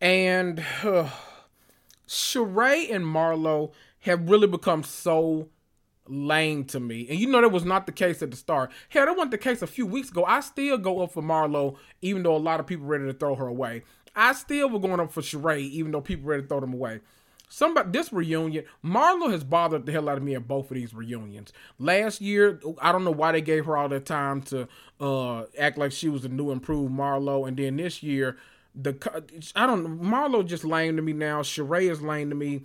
And 0.00 0.62
uh, 0.84 1.08
Sheree 2.08 2.94
and 2.94 3.04
Marlo 3.04 3.72
have 4.00 4.28
really 4.28 4.46
become 4.46 4.82
so 4.82 5.48
lame 6.08 6.64
to 6.66 6.80
me. 6.80 7.06
And 7.08 7.18
you 7.18 7.26
know 7.26 7.40
that 7.40 7.50
was 7.50 7.64
not 7.64 7.86
the 7.86 7.92
case 7.92 8.22
at 8.22 8.30
the 8.30 8.36
start. 8.36 8.70
Hell, 8.88 9.06
that 9.06 9.16
wasn't 9.16 9.32
the 9.32 9.38
case 9.38 9.62
a 9.62 9.66
few 9.66 9.86
weeks 9.86 10.10
ago. 10.10 10.24
I 10.24 10.40
still 10.40 10.78
go 10.78 11.02
up 11.02 11.12
for 11.12 11.22
Marlo, 11.22 11.76
even 12.02 12.22
though 12.22 12.36
a 12.36 12.38
lot 12.38 12.60
of 12.60 12.66
people 12.66 12.86
ready 12.86 13.04
to 13.06 13.12
throw 13.12 13.34
her 13.34 13.46
away. 13.46 13.82
I 14.14 14.32
still 14.32 14.68
was 14.68 14.82
going 14.82 15.00
up 15.00 15.12
for 15.12 15.20
Sheree, 15.20 15.68
even 15.70 15.92
though 15.92 16.00
people 16.00 16.28
ready 16.28 16.42
to 16.42 16.48
throw 16.48 16.60
them 16.60 16.74
away. 16.74 17.00
Somebody 17.50 17.90
this 17.92 18.12
reunion, 18.12 18.64
Marlo 18.84 19.30
has 19.30 19.42
bothered 19.42 19.86
the 19.86 19.92
hell 19.92 20.08
out 20.08 20.18
of 20.18 20.22
me 20.22 20.34
at 20.34 20.46
both 20.46 20.70
of 20.70 20.74
these 20.74 20.92
reunions. 20.92 21.52
Last 21.78 22.20
year, 22.20 22.60
I 22.80 22.92
don't 22.92 23.04
know 23.04 23.10
why 23.10 23.32
they 23.32 23.40
gave 23.40 23.64
her 23.64 23.76
all 23.76 23.88
that 23.88 24.04
time 24.04 24.42
to 24.42 24.68
uh, 25.00 25.44
act 25.58 25.78
like 25.78 25.92
she 25.92 26.10
was 26.10 26.22
the 26.22 26.28
new 26.28 26.50
improved 26.50 26.92
Marlo, 26.92 27.48
and 27.48 27.56
then 27.56 27.76
this 27.76 28.02
year, 28.02 28.36
the 28.74 28.94
I 29.56 29.66
don't 29.66 30.02
Marlo 30.02 30.46
just 30.46 30.64
lame 30.64 30.96
to 30.96 31.02
me 31.02 31.14
now. 31.14 31.40
Sheree 31.40 31.90
is 31.90 32.02
lame 32.02 32.28
to 32.28 32.36
me, 32.36 32.64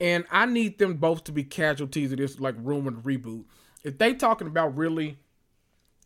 and 0.00 0.24
I 0.30 0.46
need 0.46 0.78
them 0.78 0.94
both 0.94 1.24
to 1.24 1.32
be 1.32 1.44
casualties 1.44 2.12
of 2.12 2.18
this 2.18 2.40
like 2.40 2.54
rumored 2.58 3.02
reboot. 3.02 3.44
If 3.84 3.98
they 3.98 4.14
talking 4.14 4.46
about 4.46 4.76
really 4.76 5.18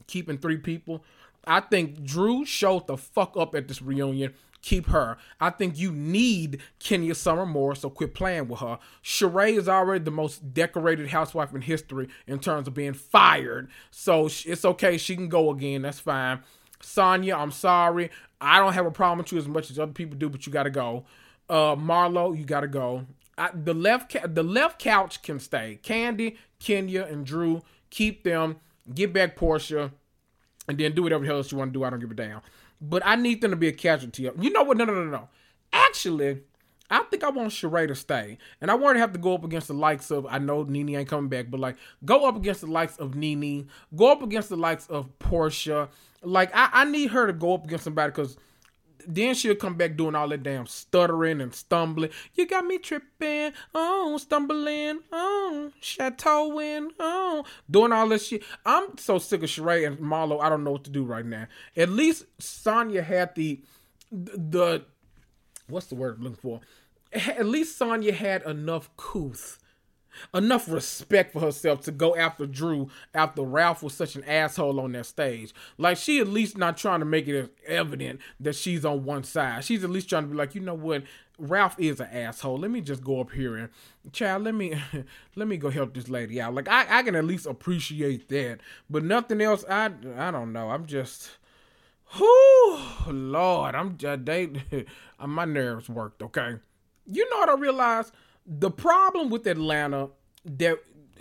keeping 0.06 0.38
three 0.38 0.58
people, 0.58 1.04
I 1.46 1.60
think 1.60 2.04
Drew 2.04 2.44
showed 2.44 2.86
the 2.86 2.96
fuck 2.96 3.36
up 3.36 3.54
at 3.54 3.68
this 3.68 3.82
reunion 3.82 4.34
keep 4.64 4.86
her. 4.86 5.18
I 5.40 5.50
think 5.50 5.78
you 5.78 5.92
need 5.92 6.60
Kenya 6.78 7.14
Summer 7.14 7.44
more, 7.44 7.74
so 7.74 7.90
quit 7.90 8.14
playing 8.14 8.48
with 8.48 8.60
her. 8.60 8.78
Sheree 9.02 9.58
is 9.58 9.68
already 9.68 10.02
the 10.02 10.10
most 10.10 10.54
decorated 10.54 11.08
housewife 11.08 11.54
in 11.54 11.60
history 11.60 12.08
in 12.26 12.38
terms 12.38 12.66
of 12.66 12.74
being 12.74 12.94
fired, 12.94 13.70
so 13.90 14.26
it's 14.26 14.64
okay. 14.64 14.96
She 14.96 15.16
can 15.16 15.28
go 15.28 15.50
again. 15.50 15.82
That's 15.82 16.00
fine. 16.00 16.40
Sanya, 16.82 17.38
I'm 17.38 17.50
sorry. 17.50 18.10
I 18.40 18.58
don't 18.58 18.72
have 18.72 18.86
a 18.86 18.90
problem 18.90 19.18
with 19.18 19.32
you 19.32 19.38
as 19.38 19.48
much 19.48 19.70
as 19.70 19.78
other 19.78 19.92
people 19.92 20.16
do, 20.16 20.30
but 20.30 20.46
you 20.46 20.52
gotta 20.52 20.70
go. 20.70 21.04
Uh, 21.48 21.76
Marlo, 21.76 22.36
you 22.36 22.44
gotta 22.44 22.68
go. 22.68 23.06
I, 23.36 23.50
the 23.52 23.74
left 23.74 24.16
the 24.34 24.42
left 24.42 24.78
couch 24.78 25.22
can 25.22 25.38
stay. 25.38 25.78
Kandi, 25.82 26.36
Kenya, 26.58 27.04
and 27.04 27.26
Drew 27.26 27.62
keep 27.90 28.24
them. 28.24 28.56
Get 28.92 29.14
back 29.14 29.34
Porsha, 29.36 29.92
and 30.68 30.76
then 30.76 30.94
do 30.94 31.02
whatever 31.02 31.22
the 31.22 31.28
hell 31.28 31.38
else 31.38 31.50
you 31.50 31.56
want 31.56 31.72
to 31.72 31.78
do. 31.78 31.84
I 31.84 31.90
don't 31.90 32.00
give 32.00 32.10
a 32.10 32.14
damn 32.14 32.42
but 32.80 33.02
I 33.04 33.16
need 33.16 33.40
them 33.40 33.50
to 33.50 33.56
be 33.56 33.68
a 33.68 33.72
casualty. 33.72 34.30
You 34.38 34.50
know 34.50 34.62
what? 34.62 34.76
No, 34.76 34.84
no, 34.84 34.94
no, 34.94 35.04
no. 35.04 35.28
Actually, 35.72 36.42
I 36.90 37.02
think 37.04 37.24
I 37.24 37.30
want 37.30 37.50
Sheree 37.50 37.88
to 37.88 37.94
stay. 37.94 38.38
And 38.60 38.70
I 38.70 38.74
want 38.74 38.96
to 38.96 39.00
have 39.00 39.12
to 39.12 39.18
go 39.18 39.34
up 39.34 39.44
against 39.44 39.68
the 39.68 39.74
likes 39.74 40.10
of, 40.10 40.26
I 40.26 40.38
know 40.38 40.62
Nene 40.62 40.90
ain't 40.90 41.08
coming 41.08 41.28
back, 41.28 41.50
but 41.50 41.60
like, 41.60 41.76
go 42.04 42.28
up 42.28 42.36
against 42.36 42.60
the 42.60 42.66
likes 42.66 42.96
of 42.98 43.14
Nene, 43.14 43.68
go 43.96 44.12
up 44.12 44.22
against 44.22 44.50
the 44.50 44.56
likes 44.56 44.86
of 44.88 45.18
Porsha. 45.18 45.88
Like, 46.22 46.50
I, 46.54 46.68
I 46.72 46.84
need 46.84 47.10
her 47.10 47.26
to 47.26 47.32
go 47.32 47.54
up 47.54 47.64
against 47.64 47.84
somebody 47.84 48.10
because 48.10 48.36
then 49.06 49.34
she'll 49.34 49.54
come 49.54 49.74
back 49.74 49.96
doing 49.96 50.14
all 50.14 50.28
that 50.28 50.42
damn 50.42 50.66
stuttering 50.66 51.40
and 51.40 51.54
stumbling. 51.54 52.10
You 52.34 52.46
got 52.46 52.64
me 52.64 52.78
tripping, 52.78 53.52
oh, 53.74 54.18
stumbling, 54.18 55.00
oh, 55.12 55.72
chateauing, 55.80 56.90
oh, 56.98 57.44
doing 57.70 57.92
all 57.92 58.08
this 58.08 58.28
shit. 58.28 58.42
I'm 58.64 58.96
so 58.98 59.18
sick 59.18 59.42
of 59.42 59.48
Sheree 59.48 59.86
and 59.86 59.98
Marlo. 59.98 60.40
I 60.40 60.48
don't 60.48 60.64
know 60.64 60.72
what 60.72 60.84
to 60.84 60.90
do 60.90 61.04
right 61.04 61.26
now. 61.26 61.46
At 61.76 61.88
least 61.88 62.24
Sanya 62.38 63.02
had 63.02 63.34
the 63.34 63.60
the 64.10 64.84
what's 65.68 65.86
the 65.86 65.94
word 65.94 66.16
I'm 66.18 66.24
looking 66.24 66.36
for? 66.36 66.60
At 67.12 67.46
least 67.46 67.78
Sanya 67.78 68.12
had 68.12 68.42
enough 68.42 68.90
couth 68.96 69.58
enough 70.32 70.68
respect 70.68 71.32
for 71.32 71.40
herself 71.40 71.80
to 71.82 71.92
go 71.92 72.16
after 72.16 72.46
Drew 72.46 72.88
after 73.14 73.42
Ralph 73.42 73.82
was 73.82 73.94
such 73.94 74.16
an 74.16 74.24
asshole 74.24 74.80
on 74.80 74.92
that 74.92 75.06
stage. 75.06 75.54
Like 75.78 75.96
she 75.96 76.20
at 76.20 76.28
least 76.28 76.56
not 76.56 76.76
trying 76.76 77.00
to 77.00 77.06
make 77.06 77.28
it 77.28 77.54
evident 77.66 78.20
that 78.40 78.54
she's 78.54 78.84
on 78.84 79.04
one 79.04 79.24
side. 79.24 79.64
She's 79.64 79.84
at 79.84 79.90
least 79.90 80.08
trying 80.08 80.24
to 80.24 80.28
be 80.28 80.36
like, 80.36 80.54
you 80.54 80.60
know 80.60 80.74
what, 80.74 81.04
Ralph 81.38 81.74
is 81.78 82.00
an 82.00 82.08
asshole. 82.12 82.58
Let 82.58 82.70
me 82.70 82.80
just 82.80 83.02
go 83.02 83.20
up 83.20 83.32
here 83.32 83.56
and 83.56 83.70
child, 84.12 84.44
let 84.44 84.54
me 84.54 84.80
let 85.36 85.48
me 85.48 85.56
go 85.56 85.70
help 85.70 85.94
this 85.94 86.08
lady 86.08 86.40
out. 86.40 86.54
Like 86.54 86.68
I, 86.68 86.98
I 86.98 87.02
can 87.02 87.16
at 87.16 87.24
least 87.24 87.46
appreciate 87.46 88.28
that. 88.28 88.60
But 88.88 89.04
nothing 89.04 89.40
else, 89.40 89.64
I 89.68 89.90
I 90.16 90.30
don't 90.30 90.52
know. 90.52 90.70
I'm 90.70 90.86
just 90.86 91.30
Whoo 92.18 92.78
Lord, 93.08 93.74
I'm 93.74 93.96
just 93.96 94.24
they 94.24 94.48
my 95.26 95.44
nerves 95.44 95.88
worked, 95.88 96.22
okay. 96.22 96.56
You 97.06 97.28
know 97.30 97.38
what 97.38 97.48
I 97.48 97.54
realized? 97.54 98.12
The 98.46 98.70
problem 98.70 99.30
with 99.30 99.46
Atlanta 99.46 100.10
that 100.44 100.78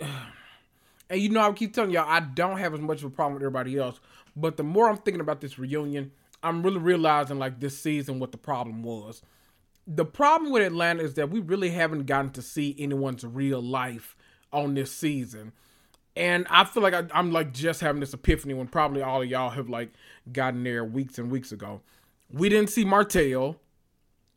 and 1.10 1.20
you 1.20 1.28
know 1.28 1.40
I 1.40 1.52
keep 1.52 1.74
telling 1.74 1.90
y'all 1.90 2.08
I 2.08 2.20
don't 2.20 2.58
have 2.58 2.74
as 2.74 2.80
much 2.80 2.98
of 2.98 3.04
a 3.04 3.10
problem 3.10 3.34
with 3.34 3.42
everybody 3.42 3.78
else, 3.78 4.00
but 4.36 4.56
the 4.56 4.62
more 4.62 4.88
I'm 4.88 4.98
thinking 4.98 5.20
about 5.20 5.40
this 5.40 5.58
reunion, 5.58 6.12
I'm 6.42 6.62
really 6.62 6.78
realizing 6.78 7.38
like 7.38 7.60
this 7.60 7.78
season 7.78 8.18
what 8.18 8.32
the 8.32 8.38
problem 8.38 8.82
was. 8.82 9.22
The 9.86 10.04
problem 10.04 10.50
with 10.50 10.62
Atlanta 10.62 11.02
is 11.02 11.14
that 11.14 11.30
we 11.30 11.40
really 11.40 11.70
haven't 11.70 12.06
gotten 12.06 12.30
to 12.32 12.42
see 12.42 12.74
anyone's 12.78 13.24
real 13.24 13.62
life 13.62 14.16
on 14.52 14.74
this 14.74 14.92
season. 14.92 15.52
And 16.16 16.46
I 16.48 16.64
feel 16.64 16.82
like 16.82 16.94
I, 16.94 17.06
am 17.18 17.32
like 17.32 17.52
just 17.52 17.80
having 17.80 18.00
this 18.00 18.14
epiphany 18.14 18.54
when 18.54 18.68
probably 18.68 19.02
all 19.02 19.22
of 19.22 19.28
y'all 19.28 19.50
have 19.50 19.68
like 19.68 19.90
gotten 20.32 20.62
there 20.62 20.84
weeks 20.84 21.18
and 21.18 21.30
weeks 21.30 21.50
ago. 21.50 21.80
We 22.30 22.48
didn't 22.48 22.70
see 22.70 22.84
Martell. 22.84 23.56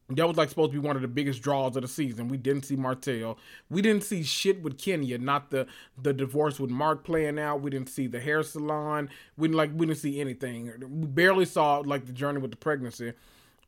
That 0.10 0.26
was 0.26 0.38
like 0.38 0.48
supposed 0.48 0.72
to 0.72 0.80
be 0.80 0.88
one 0.88 0.96
of 0.96 1.02
the 1.02 1.08
biggest 1.10 1.42
draws 1.42 1.76
of 1.76 1.82
the 1.82 1.88
season. 1.88 2.30
We 2.30 2.38
didn't 2.38 2.64
see 2.64 2.78
Martell. 2.78 3.38
We 3.70 3.82
didn't 3.82 4.06
see 4.06 4.24
shit 4.24 4.62
with 4.62 4.78
Kenya. 4.78 5.18
Not 5.18 5.52
the 5.52 5.68
the 6.02 6.14
divorce 6.14 6.62
with 6.62 6.70
Mark 6.70 7.04
playing 7.04 7.38
out. 7.38 7.62
We 7.62 7.70
didn't 7.72 7.90
see 7.90 8.08
the 8.08 8.22
hair 8.22 8.42
salon. 8.44 9.10
We 9.36 9.50
didn't 9.50 9.58
like 9.58 9.72
we 9.74 9.86
didn't 9.86 10.00
see 10.00 10.22
anything. 10.22 10.72
We 10.80 11.08
barely 11.08 11.44
saw 11.44 11.80
like 11.80 12.06
the 12.06 12.14
journey 12.14 12.40
with 12.40 12.52
the 12.52 12.58
pregnancy. 12.58 13.14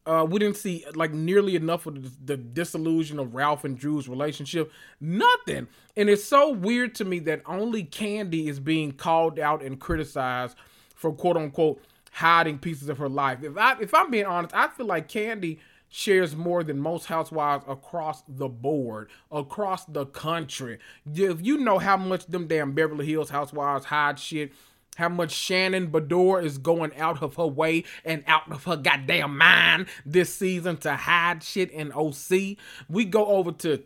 Uh, 0.05 0.25
we 0.27 0.39
didn't 0.39 0.55
see 0.55 0.85
like 0.95 1.11
nearly 1.11 1.57
enough 1.57 1.85
of 1.85 2.01
the, 2.01 2.35
the 2.35 2.37
disillusion 2.37 3.19
of 3.19 3.35
Ralph 3.35 3.65
and 3.65 3.77
Drew's 3.77 4.07
relationship. 4.07 4.71
Nothing. 5.01 5.67
And 5.97 6.09
it's 6.09 6.23
so 6.23 6.51
weird 6.51 6.95
to 6.95 7.05
me 7.05 7.19
that 7.19 7.41
only 7.45 7.83
Kandi 7.83 8.47
is 8.47 8.61
being 8.61 8.93
called 8.93 9.39
out 9.39 9.61
and 9.61 9.77
criticized 9.77 10.55
for 10.95 11.11
quote 11.11 11.35
unquote 11.35 11.83
hiding 12.11 12.59
pieces 12.59 12.87
of 12.87 12.97
her 12.97 13.09
life. 13.09 13.43
If 13.43 13.57
I 13.57 13.75
if 13.81 13.93
I'm 13.93 14.09
being 14.09 14.25
honest, 14.25 14.55
I 14.55 14.69
feel 14.69 14.85
like 14.85 15.09
Kandi 15.09 15.59
shares 15.89 16.35
more 16.35 16.63
than 16.63 16.79
most 16.79 17.07
housewives 17.07 17.65
across 17.67 18.23
the 18.27 18.47
board, 18.47 19.09
across 19.31 19.85
the 19.85 20.05
country. 20.05 20.77
If 21.13 21.45
you 21.45 21.57
know 21.57 21.79
how 21.79 21.97
much 21.97 22.27
them 22.27 22.47
damn 22.47 22.73
Beverly 22.73 23.07
Hills 23.07 23.31
housewives 23.31 23.85
hide 23.85 24.19
shit, 24.19 24.53
how 24.97 25.09
much 25.09 25.31
Shannon 25.31 25.89
Beador 25.89 26.43
is 26.43 26.57
going 26.57 26.95
out 26.95 27.23
of 27.23 27.35
her 27.35 27.47
way 27.47 27.85
and 28.05 28.23
out 28.27 28.51
of 28.51 28.65
her 28.65 28.75
goddamn 28.75 29.37
mind 29.37 29.87
this 30.05 30.33
season 30.33 30.77
to 30.77 30.95
hide 30.95 31.41
shit 31.41 31.71
in 31.71 31.91
OC. 31.93 32.57
We 32.87 33.05
go 33.05 33.25
over 33.25 33.51
to 33.53 33.81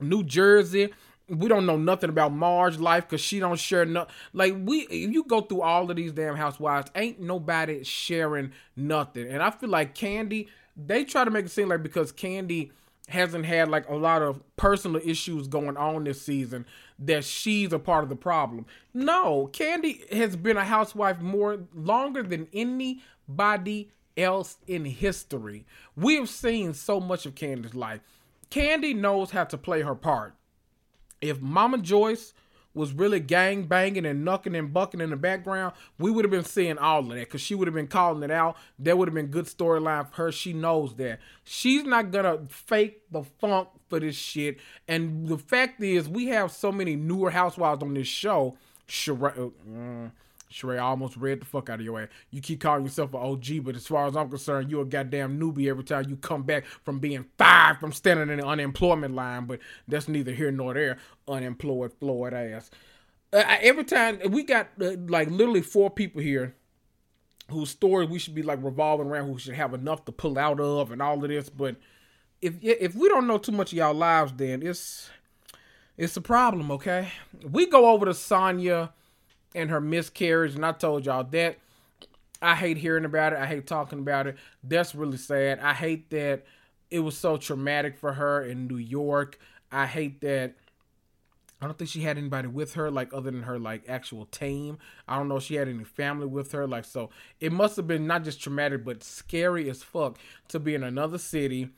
New 0.00 0.24
Jersey. 0.24 0.92
We 1.28 1.48
don't 1.48 1.64
know 1.64 1.78
nothing 1.78 2.10
about 2.10 2.32
Marge 2.32 2.78
life 2.78 3.04
because 3.04 3.20
she 3.20 3.38
don't 3.38 3.58
share 3.58 3.86
nothing. 3.86 4.12
like 4.32 4.54
we 4.58 4.80
if 4.80 5.12
you 5.12 5.24
go 5.24 5.40
through 5.40 5.62
all 5.62 5.88
of 5.88 5.96
these 5.96 6.12
damn 6.12 6.36
housewives, 6.36 6.90
ain't 6.94 7.20
nobody 7.20 7.84
sharing 7.84 8.52
nothing. 8.76 9.28
And 9.28 9.42
I 9.42 9.50
feel 9.50 9.70
like 9.70 9.94
Kandi 9.94 10.48
they 10.76 11.04
try 11.04 11.24
to 11.24 11.30
make 11.30 11.46
it 11.46 11.50
seem 11.50 11.68
like 11.68 11.82
because 11.82 12.12
Kandi 12.12 12.70
hasn't 13.08 13.44
had 13.44 13.68
like 13.68 13.88
a 13.88 13.94
lot 13.94 14.22
of 14.22 14.42
personal 14.56 15.00
issues 15.04 15.48
going 15.48 15.76
on 15.76 16.04
this 16.04 16.22
season 16.22 16.64
that 16.98 17.24
she's 17.24 17.72
a 17.72 17.78
part 17.78 18.04
of 18.04 18.08
the 18.08 18.16
problem. 18.16 18.64
No, 18.94 19.50
Kandi 19.52 20.10
has 20.12 20.36
been 20.36 20.56
a 20.56 20.64
housewife 20.64 21.20
more 21.20 21.64
longer 21.74 22.22
than 22.22 22.48
anybody 22.52 23.90
else 24.16 24.58
in 24.66 24.84
history. 24.84 25.66
We 25.96 26.16
have 26.16 26.28
seen 26.28 26.74
so 26.74 27.00
much 27.00 27.26
of 27.26 27.34
Kandi's 27.34 27.74
life. 27.74 28.00
Kandi 28.50 28.94
knows 28.94 29.30
how 29.30 29.44
to 29.44 29.58
play 29.58 29.82
her 29.82 29.94
part. 29.94 30.34
If 31.20 31.40
Mama 31.40 31.78
Joyce 31.78 32.34
was 32.74 32.92
really 32.92 33.20
gang 33.20 33.64
banging 33.64 34.06
and 34.06 34.24
knucking 34.24 34.54
and 34.58 34.72
bucking 34.72 35.00
in 35.00 35.10
the 35.10 35.16
background, 35.16 35.74
we 35.98 36.10
would 36.10 36.24
have 36.24 36.30
been 36.30 36.44
seeing 36.44 36.78
all 36.78 37.00
of 37.00 37.08
that 37.08 37.14
because 37.16 37.40
she 37.40 37.54
would 37.54 37.66
have 37.68 37.74
been 37.74 37.86
calling 37.86 38.22
it 38.22 38.30
out. 38.30 38.56
There 38.78 38.96
would 38.96 39.08
have 39.08 39.14
been 39.14 39.26
good 39.26 39.46
storyline 39.46 40.08
for 40.10 40.16
her. 40.16 40.32
She 40.32 40.52
knows 40.52 40.94
that. 40.96 41.20
She's 41.44 41.84
not 41.84 42.10
gonna 42.10 42.40
fake 42.48 43.02
the 43.10 43.22
funk 43.22 43.68
for 43.88 44.00
this 44.00 44.16
shit. 44.16 44.58
And 44.88 45.28
the 45.28 45.38
fact 45.38 45.82
is, 45.82 46.08
we 46.08 46.26
have 46.26 46.50
so 46.50 46.72
many 46.72 46.96
newer 46.96 47.30
housewives 47.30 47.82
on 47.82 47.94
this 47.94 48.08
show. 48.08 48.56
Sheree, 48.88 49.52
uh, 49.52 50.10
Sheree, 50.52 50.76
I 50.76 50.80
almost 50.82 51.16
read 51.16 51.40
the 51.40 51.46
fuck 51.46 51.70
out 51.70 51.80
of 51.80 51.84
your 51.84 52.00
ass. 52.00 52.08
You 52.30 52.40
keep 52.40 52.60
calling 52.60 52.84
yourself 52.84 53.14
an 53.14 53.20
OG, 53.20 53.64
but 53.64 53.74
as 53.74 53.86
far 53.86 54.06
as 54.06 54.16
I'm 54.16 54.28
concerned, 54.28 54.70
you 54.70 54.80
a 54.80 54.84
goddamn 54.84 55.40
newbie 55.40 55.68
every 55.68 55.84
time 55.84 56.04
you 56.08 56.16
come 56.16 56.42
back 56.42 56.64
from 56.84 56.98
being 56.98 57.24
fired 57.38 57.78
from 57.80 57.92
standing 57.92 58.28
in 58.30 58.38
the 58.38 58.46
unemployment 58.46 59.14
line. 59.14 59.46
But 59.46 59.60
that's 59.88 60.08
neither 60.08 60.32
here 60.32 60.52
nor 60.52 60.74
there. 60.74 60.98
Unemployed, 61.26 61.92
Floyd 61.98 62.34
ass. 62.34 62.70
Uh, 63.32 63.42
every 63.60 63.84
time 63.84 64.20
we 64.30 64.42
got 64.42 64.68
uh, 64.80 64.92
like 65.08 65.30
literally 65.30 65.62
four 65.62 65.90
people 65.90 66.20
here 66.20 66.54
whose 67.50 67.70
story 67.70 68.06
we 68.06 68.18
should 68.18 68.34
be 68.34 68.42
like 68.42 68.62
revolving 68.62 69.06
around, 69.06 69.26
who 69.26 69.38
should 69.38 69.54
have 69.54 69.74
enough 69.74 70.04
to 70.04 70.12
pull 70.12 70.38
out 70.38 70.60
of, 70.60 70.92
and 70.92 71.02
all 71.02 71.22
of 71.22 71.28
this. 71.30 71.48
But 71.48 71.76
if 72.40 72.54
if 72.62 72.94
we 72.94 73.08
don't 73.08 73.26
know 73.26 73.38
too 73.38 73.52
much 73.52 73.72
of 73.72 73.78
y'all 73.78 73.94
lives, 73.94 74.32
then 74.36 74.62
it's 74.62 75.10
It's 75.96 76.16
a 76.16 76.20
problem, 76.22 76.70
okay? 76.72 77.12
We 77.50 77.66
go 77.66 77.90
over 77.90 78.06
to 78.06 78.12
Sanya 78.12 78.90
and 79.54 79.70
her 79.70 79.80
miscarriage, 79.80 80.54
and 80.54 80.64
I 80.64 80.72
told 80.72 81.06
y'all 81.06 81.24
that. 81.24 81.58
I 82.40 82.56
hate 82.56 82.78
hearing 82.78 83.04
about 83.04 83.32
it. 83.32 83.38
I 83.38 83.46
hate 83.46 83.68
talking 83.68 84.00
about 84.00 84.26
it. 84.26 84.36
That's 84.64 84.96
really 84.96 85.16
sad. 85.16 85.60
I 85.60 85.74
hate 85.74 86.10
that 86.10 86.44
it 86.90 86.98
was 86.98 87.16
so 87.16 87.36
traumatic 87.36 87.96
for 87.96 88.14
her 88.14 88.42
in 88.42 88.66
New 88.66 88.78
York. 88.78 89.38
I 89.70 89.86
hate 89.86 90.20
that 90.22 90.56
I 91.62 91.66
don't 91.66 91.78
think 91.78 91.90
she 91.90 92.00
had 92.00 92.18
anybody 92.18 92.48
with 92.48 92.74
her, 92.74 92.90
like 92.90 93.14
other 93.14 93.30
than 93.30 93.44
her 93.44 93.56
like 93.56 93.88
actual 93.88 94.26
team. 94.26 94.78
I 95.06 95.16
don't 95.16 95.28
know 95.28 95.36
if 95.36 95.44
she 95.44 95.54
had 95.54 95.68
any 95.68 95.84
family 95.84 96.26
with 96.26 96.50
her. 96.50 96.66
Like 96.66 96.84
so, 96.84 97.10
it 97.38 97.52
must 97.52 97.76
have 97.76 97.86
been 97.86 98.08
not 98.08 98.24
just 98.24 98.42
traumatic, 98.42 98.84
but 98.84 99.04
scary 99.04 99.70
as 99.70 99.80
fuck 99.80 100.18
to 100.48 100.58
be 100.58 100.74
in 100.74 100.82
another 100.82 101.18
city 101.18 101.68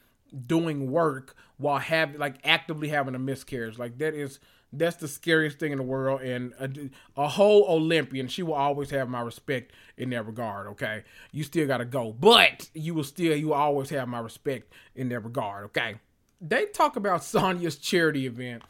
doing 0.46 0.90
work 0.90 1.36
while 1.58 1.78
having 1.78 2.18
like 2.18 2.36
actively 2.44 2.88
having 2.88 3.14
a 3.14 3.18
miscarriage. 3.18 3.78
Like 3.78 3.98
that 3.98 4.14
is 4.14 4.40
that's 4.78 4.96
the 4.96 5.08
scariest 5.08 5.58
thing 5.58 5.72
in 5.72 5.78
the 5.78 5.84
world. 5.84 6.22
And 6.22 6.52
a, 6.58 7.22
a 7.22 7.28
whole 7.28 7.66
Olympian, 7.68 8.28
she 8.28 8.42
will 8.42 8.54
always 8.54 8.90
have 8.90 9.08
my 9.08 9.20
respect 9.20 9.72
in 9.96 10.10
that 10.10 10.26
regard. 10.26 10.68
Okay, 10.68 11.04
you 11.32 11.44
still 11.44 11.66
gotta 11.66 11.84
go, 11.84 12.12
but 12.12 12.68
you 12.74 12.94
will 12.94 13.04
still 13.04 13.36
you 13.36 13.48
will 13.48 13.54
always 13.54 13.90
have 13.90 14.08
my 14.08 14.20
respect 14.20 14.72
in 14.94 15.08
that 15.10 15.20
regard. 15.20 15.66
Okay, 15.66 15.96
they 16.40 16.66
talk 16.66 16.96
about 16.96 17.20
Sanya's 17.22 17.76
charity 17.76 18.26
event 18.26 18.62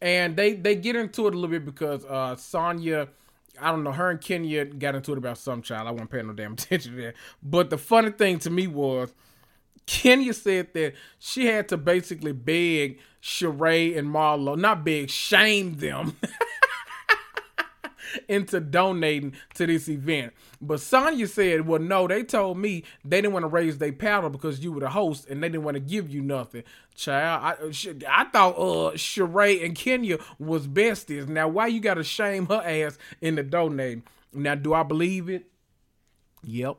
and 0.00 0.36
they 0.36 0.54
they 0.54 0.74
get 0.74 0.96
into 0.96 1.26
it 1.26 1.34
a 1.34 1.38
little 1.38 1.50
bit 1.50 1.64
because 1.64 2.04
uh 2.04 2.34
Sanya 2.36 3.08
I 3.60 3.70
don't 3.70 3.84
know, 3.84 3.92
her 3.92 4.10
and 4.10 4.20
Kenya 4.20 4.64
got 4.64 4.94
into 4.94 5.12
it 5.12 5.18
about 5.18 5.36
some 5.36 5.60
child. 5.60 5.86
I 5.86 5.90
wasn't 5.90 6.10
paying 6.10 6.26
no 6.28 6.32
damn 6.32 6.52
attention 6.54 6.96
to 6.96 7.02
that. 7.02 7.14
But 7.42 7.70
the 7.70 7.78
funny 7.78 8.10
thing 8.10 8.38
to 8.40 8.50
me 8.50 8.66
was 8.66 9.12
Kenya 9.86 10.32
said 10.32 10.72
that 10.74 10.94
she 11.18 11.46
had 11.46 11.68
to 11.68 11.76
basically 11.76 12.32
beg 12.32 13.00
Sheree 13.22 13.96
and 13.96 14.08
Marlo, 14.08 14.58
not 14.58 14.84
beg, 14.84 15.10
shame 15.10 15.76
them 15.76 16.16
into 18.28 18.60
donating 18.60 19.34
to 19.54 19.66
this 19.66 19.88
event. 19.88 20.32
But 20.60 20.80
Sanya 20.80 21.28
said, 21.28 21.66
well, 21.66 21.80
no, 21.80 22.06
they 22.06 22.22
told 22.22 22.58
me 22.58 22.84
they 23.04 23.20
didn't 23.20 23.32
want 23.32 23.44
to 23.44 23.48
raise 23.48 23.78
their 23.78 23.92
paddle 23.92 24.30
because 24.30 24.60
you 24.60 24.72
were 24.72 24.80
the 24.80 24.90
host 24.90 25.28
and 25.28 25.42
they 25.42 25.48
didn't 25.48 25.64
want 25.64 25.76
to 25.76 25.80
give 25.80 26.10
you 26.10 26.22
nothing. 26.22 26.64
Child, 26.94 27.42
I, 27.42 27.52
I 28.08 28.24
thought 28.24 28.56
uh 28.56 28.92
Sheree 28.94 29.64
and 29.64 29.74
Kenya 29.74 30.18
was 30.38 30.66
besties. 30.66 31.28
Now, 31.28 31.48
why 31.48 31.68
you 31.68 31.80
got 31.80 31.94
to 31.94 32.04
shame 32.04 32.46
her 32.46 32.62
ass 32.64 32.98
into 33.20 33.42
donating? 33.42 34.02
Now, 34.32 34.54
do 34.54 34.74
I 34.74 34.82
believe 34.82 35.28
it? 35.28 35.46
Yep. 36.44 36.76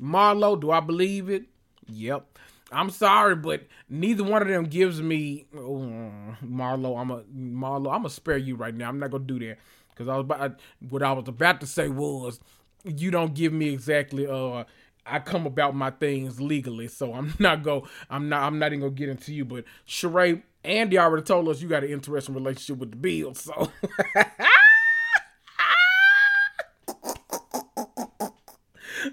Marlo, 0.00 0.60
do 0.60 0.70
I 0.70 0.80
believe 0.80 1.28
it? 1.28 1.44
Yep. 1.88 2.37
I'm 2.70 2.90
sorry, 2.90 3.34
but 3.34 3.66
neither 3.88 4.24
one 4.24 4.42
of 4.42 4.48
them 4.48 4.64
gives 4.64 5.00
me 5.00 5.46
oh, 5.56 6.00
Marlo. 6.44 7.00
I'm 7.00 7.10
a 7.10 7.22
Marlo. 7.22 7.92
I'm 7.92 8.00
gonna 8.00 8.10
spare 8.10 8.36
you 8.36 8.56
right 8.56 8.74
now. 8.74 8.88
I'm 8.88 8.98
not 8.98 9.10
gonna 9.10 9.24
do 9.24 9.38
that 9.40 9.58
because 9.90 10.08
I 10.08 10.16
was 10.16 10.24
about 10.24 10.60
what 10.88 11.02
I 11.02 11.12
was 11.12 11.28
about 11.28 11.60
to 11.60 11.66
say 11.66 11.88
was 11.88 12.40
you 12.84 13.10
don't 13.10 13.34
give 13.34 13.52
me 13.52 13.70
exactly 13.72 14.26
uh 14.26 14.64
I 15.10 15.18
come 15.20 15.46
about 15.46 15.74
my 15.74 15.90
things 15.90 16.40
legally, 16.40 16.88
so 16.88 17.14
I'm 17.14 17.32
not 17.38 17.62
go. 17.62 17.88
I'm 18.10 18.28
not. 18.28 18.42
I'm 18.42 18.58
not 18.58 18.72
even 18.72 18.80
gonna 18.80 18.92
get 18.92 19.08
into 19.08 19.32
you. 19.32 19.44
But 19.44 19.64
Sheree, 19.86 20.42
Andy 20.64 20.98
already 20.98 21.22
told 21.22 21.48
us 21.48 21.62
you 21.62 21.68
got 21.68 21.84
an 21.84 21.90
interesting 21.90 22.34
relationship 22.34 22.78
with 22.78 22.90
the 22.90 22.96
Bills, 22.96 23.40
so. 23.40 23.72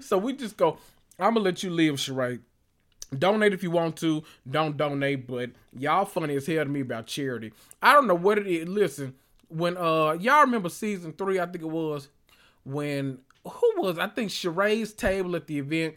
so 0.00 0.18
we 0.18 0.34
just 0.34 0.56
go. 0.56 0.78
I'm 1.18 1.32
gonna 1.34 1.44
let 1.44 1.62
you 1.62 1.70
live, 1.70 1.94
Sheree. 1.94 2.40
Donate 3.16 3.52
if 3.52 3.62
you 3.62 3.70
want 3.70 3.96
to. 3.98 4.22
Don't 4.50 4.76
donate, 4.76 5.26
but 5.26 5.50
y'all 5.76 6.04
funny 6.04 6.36
as 6.36 6.46
hell 6.46 6.64
to 6.64 6.70
me 6.70 6.80
about 6.80 7.06
charity. 7.06 7.52
I 7.82 7.92
don't 7.92 8.06
know 8.06 8.14
what 8.14 8.38
it 8.38 8.46
is. 8.46 8.68
Listen, 8.68 9.14
when 9.48 9.76
uh 9.76 10.16
y'all 10.20 10.42
remember 10.42 10.68
season 10.68 11.12
three, 11.12 11.38
I 11.38 11.46
think 11.46 11.62
it 11.62 11.70
was 11.70 12.08
when 12.64 13.18
who 13.44 13.72
was 13.76 13.98
I 13.98 14.08
think 14.08 14.30
Sheree's 14.30 14.92
table 14.92 15.36
at 15.36 15.46
the 15.46 15.58
event. 15.58 15.94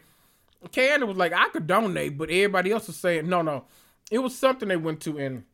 Kandi 0.68 1.06
was 1.06 1.16
like, 1.16 1.32
I 1.32 1.48
could 1.48 1.66
donate, 1.66 2.18
but 2.18 2.30
everybody 2.30 2.70
else 2.70 2.86
was 2.86 2.96
saying 2.96 3.28
no, 3.28 3.42
no. 3.42 3.64
It 4.10 4.18
was 4.18 4.36
something 4.36 4.68
they 4.68 4.76
went 4.76 5.00
to, 5.02 5.18
and 5.18 5.44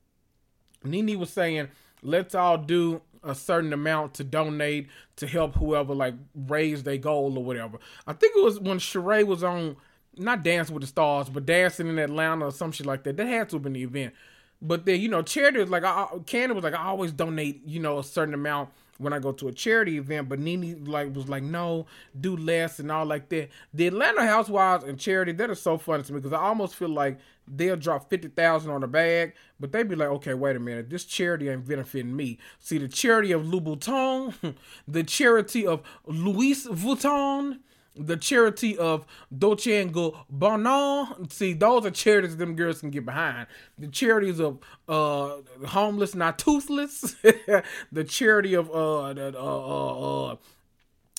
Nene 0.83 1.19
was 1.19 1.31
saying, 1.31 1.69
let's 2.03 2.35
all 2.35 2.59
do 2.59 3.03
a 3.23 3.35
certain 3.35 3.73
amount 3.73 4.15
to 4.15 4.25
donate 4.25 4.89
to 5.17 5.27
help 5.27 5.55
whoever 5.57 5.95
like 5.95 6.15
raise 6.35 6.83
their 6.83 6.97
goal 6.97 7.37
or 7.37 7.45
whatever. 7.45 7.79
I 8.07 8.13
think 8.13 8.37
it 8.37 8.45
was 8.45 8.61
when 8.61 8.79
Sheree 8.79 9.27
was 9.27 9.43
on 9.43 9.77
not 10.17 10.43
Dance 10.43 10.71
with 10.71 10.83
the 10.83 10.87
Stars, 10.87 11.29
but 11.29 11.47
dancing 11.47 11.89
in 11.89 11.99
Atlanta 11.99 12.47
or 12.47 12.53
some 12.53 12.73
shit 12.73 12.87
like 12.87 13.03
that. 13.05 13.17
That 13.17 13.27
had 13.27 13.49
to 13.51 13.57
have 13.57 13.63
been 13.63 13.75
the 13.75 13.83
event. 13.83 14.15
But 14.63 14.87
then 14.87 15.01
you 15.01 15.09
know, 15.09 15.23
charity 15.23 15.59
was 15.59 15.71
like, 15.71 15.85
I, 15.85 16.07
Kandi 16.25 16.55
was 16.55 16.65
like, 16.65 16.75
I 16.75 16.85
always 16.85 17.13
donate, 17.13 17.63
you 17.67 17.81
know, 17.81 17.99
a 17.99 18.05
certain 18.05 18.35
amount 18.35 18.71
when 18.99 19.13
I 19.13 19.19
go 19.19 19.33
to 19.33 19.49
a 19.49 19.53
charity 19.53 19.99
event, 19.99 20.29
but 20.29 20.39
Nene 20.39 20.85
like 20.85 21.15
was 21.15 21.29
like, 21.29 21.43
no, 21.43 21.87
do 22.19 22.37
less 22.37 22.79
and 22.79 22.91
all 22.91 23.05
like 23.05 23.29
that. 23.29 23.51
The 23.75 23.89
Atlanta 23.89 24.27
Housewives 24.27 24.85
and 24.85 24.99
charity 24.99 25.33
that 25.33 25.51
is 25.51 25.61
so 25.61 25.79
funny 25.79 26.03
to 26.03 26.13
me 26.13 26.21
because 26.21 26.33
I 26.33 26.41
almost 26.41 26.75
feel 26.75 26.89
like 26.89 27.19
they'll 27.47 27.77
drop 27.77 28.09
fifty 28.09 28.29
thousand 28.29 28.71
on 28.71 28.81
the 28.81 28.87
bag, 28.87 29.35
but 29.61 29.73
they'd 29.73 29.89
be 29.89 29.97
like, 29.97 30.09
okay, 30.09 30.35
wait 30.35 30.57
a 30.57 30.61
minute, 30.61 30.91
this 30.91 31.05
charity 31.05 31.49
ain't 31.49 31.67
benefiting 31.67 32.17
me. 32.17 32.39
See, 32.59 32.79
the 32.79 32.89
charity 32.89 33.33
of 33.33 33.43
Louboutin, 33.43 34.55
the 34.89 35.05
charity 35.05 35.67
of 35.67 35.83
Louis 36.07 36.67
Vuitton, 36.67 37.59
the 37.99 38.17
charity 38.17 38.77
of 38.77 39.07
Dolce 39.37 39.81
and 39.81 39.93
Gabbana. 39.93 41.33
See, 41.33 41.53
those 41.53 41.87
are 41.87 41.91
charities 41.91 42.37
them 42.37 42.55
girls 42.55 42.81
can 42.81 42.91
get 42.91 43.05
behind. 43.05 43.47
The 43.79 43.89
charities 43.89 44.41
of 44.41 44.59
uh 44.89 45.37
homeless, 45.67 46.15
not 46.15 46.39
toothless. 46.39 47.17
the 47.93 48.05
charity 48.05 48.55
of 48.55 48.71
uh, 48.71 49.11
uh, 49.11 49.33
uh, 49.35 50.31
uh, 50.33 50.37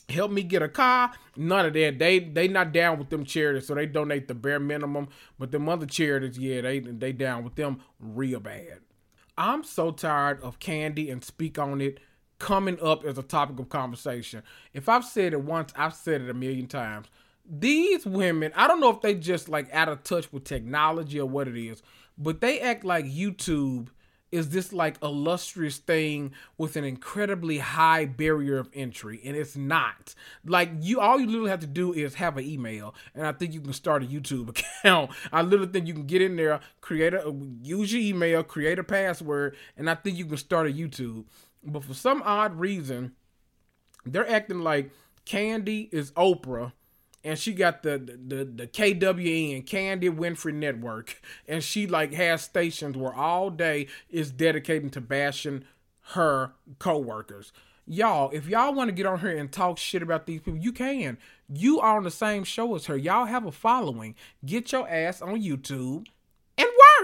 help 0.09 0.31
me 0.31 0.43
get 0.43 0.61
a 0.61 0.69
car. 0.69 1.11
None 1.35 1.65
of 1.65 1.73
that. 1.73 1.99
They 1.99 2.19
they 2.19 2.47
not 2.47 2.71
down 2.71 2.99
with 2.99 3.09
them 3.09 3.25
charities, 3.25 3.67
so 3.67 3.75
they 3.75 3.85
donate 3.85 4.27
the 4.27 4.35
bare 4.35 4.59
minimum. 4.59 5.09
But 5.39 5.51
them 5.51 5.67
other 5.69 5.85
charities, 5.85 6.37
yeah, 6.37 6.61
they 6.61 6.79
they 6.79 7.11
down 7.11 7.43
with 7.43 7.55
them 7.55 7.81
real 7.99 8.39
bad. 8.39 8.79
I'm 9.37 9.63
so 9.63 9.91
tired 9.91 10.41
of 10.41 10.59
Kandi 10.59 11.11
and 11.11 11.23
speak 11.23 11.59
on 11.59 11.79
it 11.79 11.99
coming 12.39 12.77
up 12.81 13.03
as 13.03 13.17
a 13.17 13.23
topic 13.23 13.59
of 13.59 13.69
conversation. 13.69 14.43
If 14.73 14.89
I've 14.89 15.05
said 15.05 15.33
it 15.33 15.41
once, 15.41 15.73
I've 15.75 15.93
said 15.93 16.21
it 16.21 16.29
a 16.29 16.33
million 16.33 16.67
times. 16.67 17.07
These 17.49 18.05
women, 18.05 18.51
I 18.55 18.67
don't 18.67 18.81
know 18.81 18.89
if 18.89 19.01
they 19.01 19.15
just 19.15 19.47
like 19.47 19.73
out 19.73 19.89
of 19.89 20.03
touch 20.03 20.31
with 20.33 20.43
technology 20.43 21.19
or 21.19 21.27
what 21.27 21.47
it 21.47 21.57
is, 21.57 21.81
but 22.17 22.41
they 22.41 22.59
act 22.59 22.83
like 22.83 23.05
YouTube 23.05 23.87
is 24.31 24.49
this 24.49 24.73
like 24.73 24.97
illustrious 25.01 25.77
thing 25.77 26.33
with 26.57 26.75
an 26.75 26.83
incredibly 26.83 27.59
high 27.59 28.05
barrier 28.05 28.57
of 28.57 28.69
entry 28.73 29.21
and 29.23 29.37
it's 29.37 29.55
not 29.55 30.13
like 30.45 30.69
you 30.81 30.99
all 30.99 31.19
you 31.19 31.25
literally 31.25 31.49
have 31.49 31.61
to 31.61 31.67
do 31.67 31.93
is 31.93 32.15
have 32.15 32.37
an 32.37 32.43
email 32.43 32.93
and 33.15 33.25
i 33.25 33.31
think 33.31 33.53
you 33.53 33.61
can 33.61 33.71
start 33.71 34.03
a 34.03 34.05
youtube 34.05 34.49
account 34.83 35.09
i 35.31 35.41
literally 35.41 35.71
think 35.71 35.87
you 35.87 35.93
can 35.93 36.05
get 36.05 36.21
in 36.21 36.35
there 36.35 36.59
create 36.81 37.13
a 37.13 37.33
use 37.61 37.93
your 37.93 38.01
email 38.01 38.43
create 38.43 38.77
a 38.77 38.83
password 38.83 39.55
and 39.77 39.89
i 39.89 39.95
think 39.95 40.17
you 40.17 40.25
can 40.25 40.37
start 40.37 40.67
a 40.67 40.71
youtube 40.71 41.23
but 41.63 41.83
for 41.83 41.93
some 41.93 42.21
odd 42.23 42.59
reason, 42.59 43.13
they're 44.05 44.29
acting 44.29 44.59
like 44.59 44.91
Kandi 45.25 45.93
is 45.93 46.11
Oprah 46.11 46.71
and 47.27 47.37
she 47.37 47.53
got 47.53 47.83
the 47.83 47.97
the 47.97 48.45
the 48.45 48.67
KWN 48.67 49.65
Kandi 49.65 50.09
Winfrey 50.15 50.53
Network, 50.53 51.21
and 51.45 51.61
she 51.61 51.85
like 51.85 52.13
has 52.13 52.41
stations 52.41 52.95
where 52.95 53.13
all 53.13 53.49
day 53.49 53.87
is 54.09 54.31
dedicated 54.31 54.93
to 54.93 55.01
bashing 55.01 55.65
her 56.13 56.53
coworkers. 56.79 57.51
Y'all, 57.85 58.29
if 58.31 58.47
y'all 58.47 58.73
want 58.73 58.89
to 58.89 58.93
get 58.93 59.05
on 59.05 59.19
here 59.19 59.35
and 59.35 59.51
talk 59.51 59.77
shit 59.77 60.01
about 60.01 60.25
these 60.25 60.39
people, 60.39 60.59
you 60.59 60.71
can. 60.71 61.17
You 61.49 61.79
are 61.81 61.97
on 61.97 62.03
the 62.03 62.11
same 62.11 62.45
show 62.45 62.75
as 62.75 62.85
her. 62.85 62.97
Y'all 62.97 63.25
have 63.25 63.45
a 63.45 63.51
following. 63.51 64.15
Get 64.45 64.71
your 64.71 64.89
ass 64.89 65.21
on 65.21 65.41
YouTube 65.41 66.07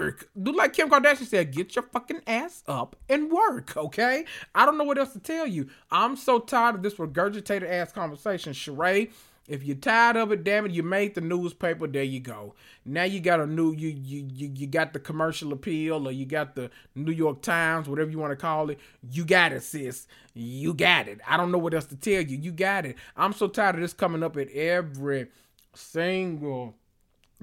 work. 0.04 0.28
Do 0.40 0.52
like 0.52 0.72
Kim 0.72 0.90
Kardashian 0.90 1.26
said, 1.26 1.52
get 1.52 1.74
your 1.74 1.84
fucking 1.84 2.20
ass 2.26 2.62
up 2.66 2.96
and 3.08 3.30
work, 3.30 3.76
okay? 3.76 4.24
I 4.54 4.66
don't 4.66 4.78
know 4.78 4.84
what 4.84 4.98
else 4.98 5.12
to 5.12 5.20
tell 5.20 5.46
you. 5.46 5.68
I'm 5.90 6.16
so 6.16 6.38
tired 6.38 6.76
of 6.76 6.82
this 6.82 6.94
regurgitated 6.94 7.68
ass 7.68 7.92
conversation. 7.92 8.52
Sheree, 8.52 9.10
if 9.46 9.62
you're 9.62 9.76
tired 9.76 10.16
of 10.16 10.32
it, 10.32 10.42
damn 10.42 10.64
it, 10.64 10.72
you 10.72 10.82
made 10.82 11.14
the 11.14 11.20
newspaper. 11.20 11.86
There 11.86 12.02
you 12.02 12.20
go. 12.20 12.54
Now 12.86 13.04
you 13.04 13.20
got 13.20 13.40
a 13.40 13.46
new 13.46 13.72
you 13.72 13.88
you 13.88 14.26
you, 14.32 14.50
you 14.54 14.66
got 14.66 14.94
the 14.94 14.98
commercial 14.98 15.52
appeal 15.52 16.08
or 16.08 16.12
you 16.12 16.24
got 16.24 16.54
the 16.54 16.70
New 16.94 17.12
York 17.12 17.42
Times, 17.42 17.86
whatever 17.86 18.10
you 18.10 18.18
want 18.18 18.30
to 18.32 18.36
call 18.36 18.70
it. 18.70 18.78
You 19.10 19.24
got 19.24 19.52
it, 19.52 19.62
sis. 19.62 20.06
You 20.32 20.72
got 20.72 21.08
it. 21.08 21.20
I 21.28 21.36
don't 21.36 21.52
know 21.52 21.58
what 21.58 21.74
else 21.74 21.84
to 21.86 21.96
tell 21.96 22.22
you. 22.22 22.38
You 22.38 22.52
got 22.52 22.86
it. 22.86 22.96
I'm 23.16 23.34
so 23.34 23.46
tired 23.46 23.74
of 23.74 23.82
this 23.82 23.92
coming 23.92 24.22
up 24.22 24.38
at 24.38 24.50
every 24.50 25.26
single 25.74 26.74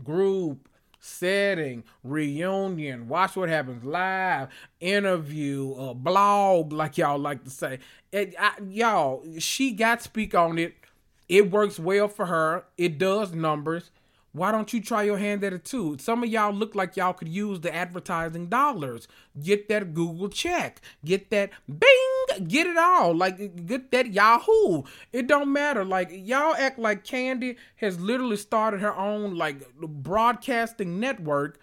group 0.04 0.68
setting, 1.02 1.84
reunion, 2.04 3.08
watch 3.10 3.36
what 3.36 3.50
happens 3.50 3.84
live, 3.84 4.48
interview, 4.80 5.74
uh, 5.74 5.94
blog, 5.94 6.72
like 6.72 6.98
y'all 6.98 7.18
like 7.18 7.44
to 7.44 7.50
say. 7.50 7.80
It, 8.12 8.36
I, 8.40 8.54
y'all, 8.70 9.26
she 9.40 9.72
got 9.72 10.02
speak 10.02 10.34
on 10.34 10.58
it. 10.58 10.76
It 11.28 11.52
works 11.52 11.80
well 11.80 12.08
for 12.08 12.28
her. 12.28 12.66
It 12.78 12.98
does 12.98 13.34
numbers. 13.34 13.90
Why 14.34 14.54
don't 14.54 14.72
you 14.72 14.82
try 14.82 15.04
your 15.04 15.18
hand 15.18 15.44
at 15.44 15.52
it 15.52 15.66
too? 15.66 15.98
Some 16.00 16.24
of 16.24 16.30
y'all 16.30 16.54
look 16.54 16.74
like 16.74 16.96
y'all 16.96 17.12
could 17.12 17.28
use 17.28 17.60
the 17.60 17.74
advertising 17.74 18.48
dollars. 18.48 19.08
Get 19.42 19.68
that 19.68 19.94
Google 19.94 20.30
check. 20.30 20.80
Get 21.04 21.30
that 21.32 21.50
bing. 21.68 22.48
Get 22.48 22.68
it 22.68 22.78
all. 22.78 23.14
Like 23.14 23.66
get 23.66 23.92
that 23.92 24.14
Yahoo. 24.14 24.84
It 25.12 25.28
don't 25.28 25.52
matter. 25.52 25.84
Like 25.84 26.10
y'all 26.12 26.56
act 26.56 26.80
like 26.80 27.04
Kandi 27.04 27.58
has 27.78 28.00
literally 28.00 28.38
started 28.38 28.80
her 28.80 28.96
own 28.96 29.36
like 29.36 29.70
broadcasting 29.76 31.00
network 31.00 31.60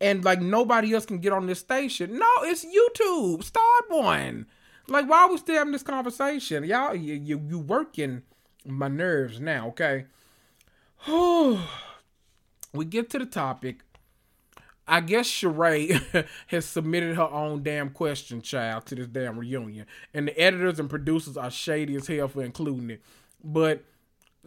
and 0.00 0.24
like 0.24 0.40
nobody 0.40 0.94
else 0.94 1.04
can 1.04 1.18
get 1.18 1.34
on 1.34 1.46
this 1.46 1.60
station. 1.60 2.18
No, 2.18 2.30
it's 2.42 2.64
YouTube. 2.64 3.44
Start 3.44 3.84
one. 3.90 4.46
Like 4.88 5.06
why 5.06 5.24
are 5.24 5.30
we 5.30 5.36
still 5.36 5.56
having 5.56 5.72
this 5.72 5.82
conversation? 5.82 6.64
Y'all 6.64 6.94
you 6.94 7.12
you, 7.12 7.42
you 7.46 7.58
working 7.58 8.22
my 8.64 8.88
nerves 8.88 9.38
now, 9.38 9.68
okay? 9.68 10.06
we 12.72 12.84
get 12.84 13.10
to 13.10 13.18
the 13.18 13.26
topic. 13.26 13.80
I 14.88 15.00
guess 15.00 15.28
Sheree 15.28 16.26
has 16.46 16.64
submitted 16.64 17.16
her 17.16 17.28
own 17.30 17.62
damn 17.62 17.90
question, 17.90 18.40
child, 18.40 18.86
to 18.86 18.94
this 18.94 19.08
damn 19.08 19.38
reunion. 19.38 19.86
And 20.14 20.28
the 20.28 20.40
editors 20.40 20.78
and 20.78 20.88
producers 20.88 21.36
are 21.36 21.50
shady 21.50 21.96
as 21.96 22.06
hell 22.06 22.28
for 22.28 22.44
including 22.44 22.90
it. 22.90 23.02
But 23.42 23.84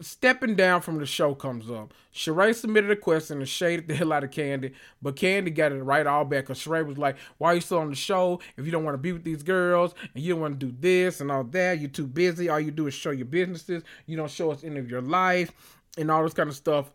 stepping 0.00 0.56
down 0.56 0.80
from 0.80 0.98
the 0.98 1.04
show 1.04 1.34
comes 1.34 1.70
up. 1.70 1.92
Sheree 2.14 2.54
submitted 2.54 2.90
a 2.90 2.96
question 2.96 3.38
and 3.38 3.48
shaded 3.48 3.86
the 3.86 3.94
hell 3.96 4.12
out 4.12 4.24
of 4.24 4.30
Kandi, 4.30 4.72
but 5.02 5.16
Kandi 5.16 5.54
got 5.54 5.72
it 5.72 5.82
right 5.82 6.06
all 6.06 6.24
back 6.24 6.44
because 6.44 6.58
Sheree 6.58 6.86
was 6.86 6.98
like, 6.98 7.16
Why 7.38 7.52
are 7.52 7.54
you 7.56 7.60
still 7.60 7.78
on 7.78 7.90
the 7.90 7.96
show 7.96 8.40
if 8.56 8.64
you 8.64 8.72
don't 8.72 8.84
want 8.84 8.94
to 8.94 8.98
be 8.98 9.12
with 9.12 9.24
these 9.24 9.42
girls 9.42 9.94
and 10.14 10.24
you 10.24 10.32
don't 10.32 10.40
want 10.40 10.58
to 10.58 10.66
do 10.66 10.74
this 10.78 11.20
and 11.20 11.30
all 11.30 11.44
that? 11.44 11.80
You're 11.80 11.90
too 11.90 12.06
busy. 12.06 12.48
All 12.48 12.60
you 12.60 12.70
do 12.70 12.86
is 12.86 12.94
show 12.94 13.10
your 13.10 13.26
businesses. 13.26 13.82
You 14.06 14.16
don't 14.16 14.30
show 14.30 14.50
us 14.50 14.64
any 14.64 14.80
of 14.80 14.90
your 14.90 15.02
life 15.02 15.52
and 15.98 16.10
all 16.10 16.22
this 16.22 16.34
kind 16.34 16.48
of 16.48 16.56
stuff 16.56 16.90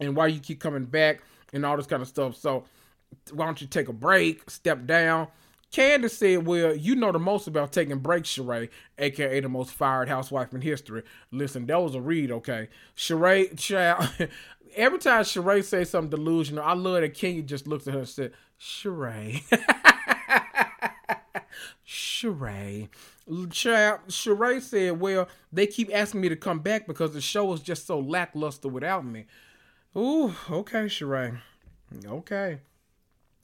and 0.00 0.16
why 0.16 0.26
you 0.26 0.40
keep 0.40 0.60
coming 0.60 0.84
back 0.84 1.22
and 1.52 1.64
all 1.64 1.76
this 1.76 1.86
kind 1.86 2.02
of 2.02 2.08
stuff. 2.08 2.36
So 2.36 2.64
why 3.32 3.44
don't 3.46 3.60
you 3.60 3.66
take 3.66 3.88
a 3.88 3.92
break, 3.92 4.50
step 4.50 4.86
down? 4.86 5.28
Candace 5.70 6.18
said, 6.18 6.46
Well, 6.46 6.74
you 6.74 6.96
know 6.96 7.12
the 7.12 7.20
most 7.20 7.46
about 7.46 7.72
taking 7.72 7.98
breaks, 7.98 8.30
Sheree, 8.30 8.70
aka 8.98 9.40
the 9.40 9.48
most 9.48 9.72
fired 9.72 10.08
housewife 10.08 10.52
in 10.52 10.60
history. 10.60 11.04
Listen, 11.30 11.66
that 11.66 11.80
was 11.80 11.94
a 11.94 12.00
read, 12.00 12.32
okay? 12.32 12.68
Sheree, 12.96 13.56
child, 13.56 14.08
every 14.76 14.98
time 14.98 15.22
Sheree 15.22 15.62
says 15.62 15.90
something 15.90 16.10
delusional, 16.10 16.64
I 16.64 16.72
love 16.74 17.02
that 17.02 17.14
Kenya 17.14 17.42
just 17.42 17.68
looks 17.68 17.86
at 17.86 17.94
her 17.94 18.00
and 18.00 18.08
said, 18.08 18.32
Sheree. 18.60 19.42
Sheree. 21.86 22.88
Child, 23.50 24.00
Sheree 24.08 24.60
said, 24.60 24.98
Well, 24.98 25.28
they 25.52 25.68
keep 25.68 25.88
asking 25.94 26.20
me 26.20 26.28
to 26.30 26.36
come 26.36 26.58
back 26.58 26.88
because 26.88 27.12
the 27.12 27.20
show 27.20 27.52
is 27.52 27.60
just 27.60 27.86
so 27.86 28.00
lackluster 28.00 28.68
without 28.68 29.06
me. 29.06 29.26
Ooh, 29.96 30.34
okay, 30.50 30.84
Sheree. 30.84 31.40
Okay. 32.06 32.58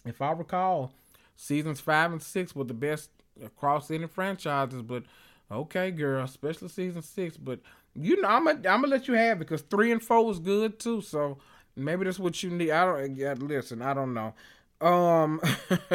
If 0.05 0.23
I 0.23 0.33
recall, 0.33 0.93
seasons 1.35 1.81
five 1.81 2.13
and 2.13 2.23
six 2.23 2.55
were 2.55 2.65
the 2.65 2.75
best 2.75 3.11
across 3.45 3.91
any 3.91 4.07
franchises, 4.07 4.83
but 4.83 5.03
okay, 5.51 5.91
girl, 5.91 6.25
especially 6.25 6.69
season 6.69 7.03
six. 7.03 7.37
But 7.37 7.61
you 7.95 8.21
know, 8.21 8.29
I'm 8.29 8.45
gonna 8.45 8.59
I'm 8.69 8.83
gonna 8.83 8.89
let 8.89 9.09
you 9.09 9.15
have 9.15 9.39
it 9.39 9.41
because 9.41 9.63
three 9.63 9.91
and 9.91 10.03
four 10.03 10.25
was 10.25 10.39
good 10.39 10.79
too. 10.79 11.01
So 11.01 11.39
maybe 11.75 12.05
that's 12.05 12.19
what 12.19 12.41
you 12.43 12.51
need. 12.51 12.71
I 12.71 12.85
don't 12.85 13.17
yeah, 13.17 13.35
listen. 13.37 13.83
I 13.83 13.95
don't 13.95 14.15
know. 14.15 14.35
Um, 14.81 15.41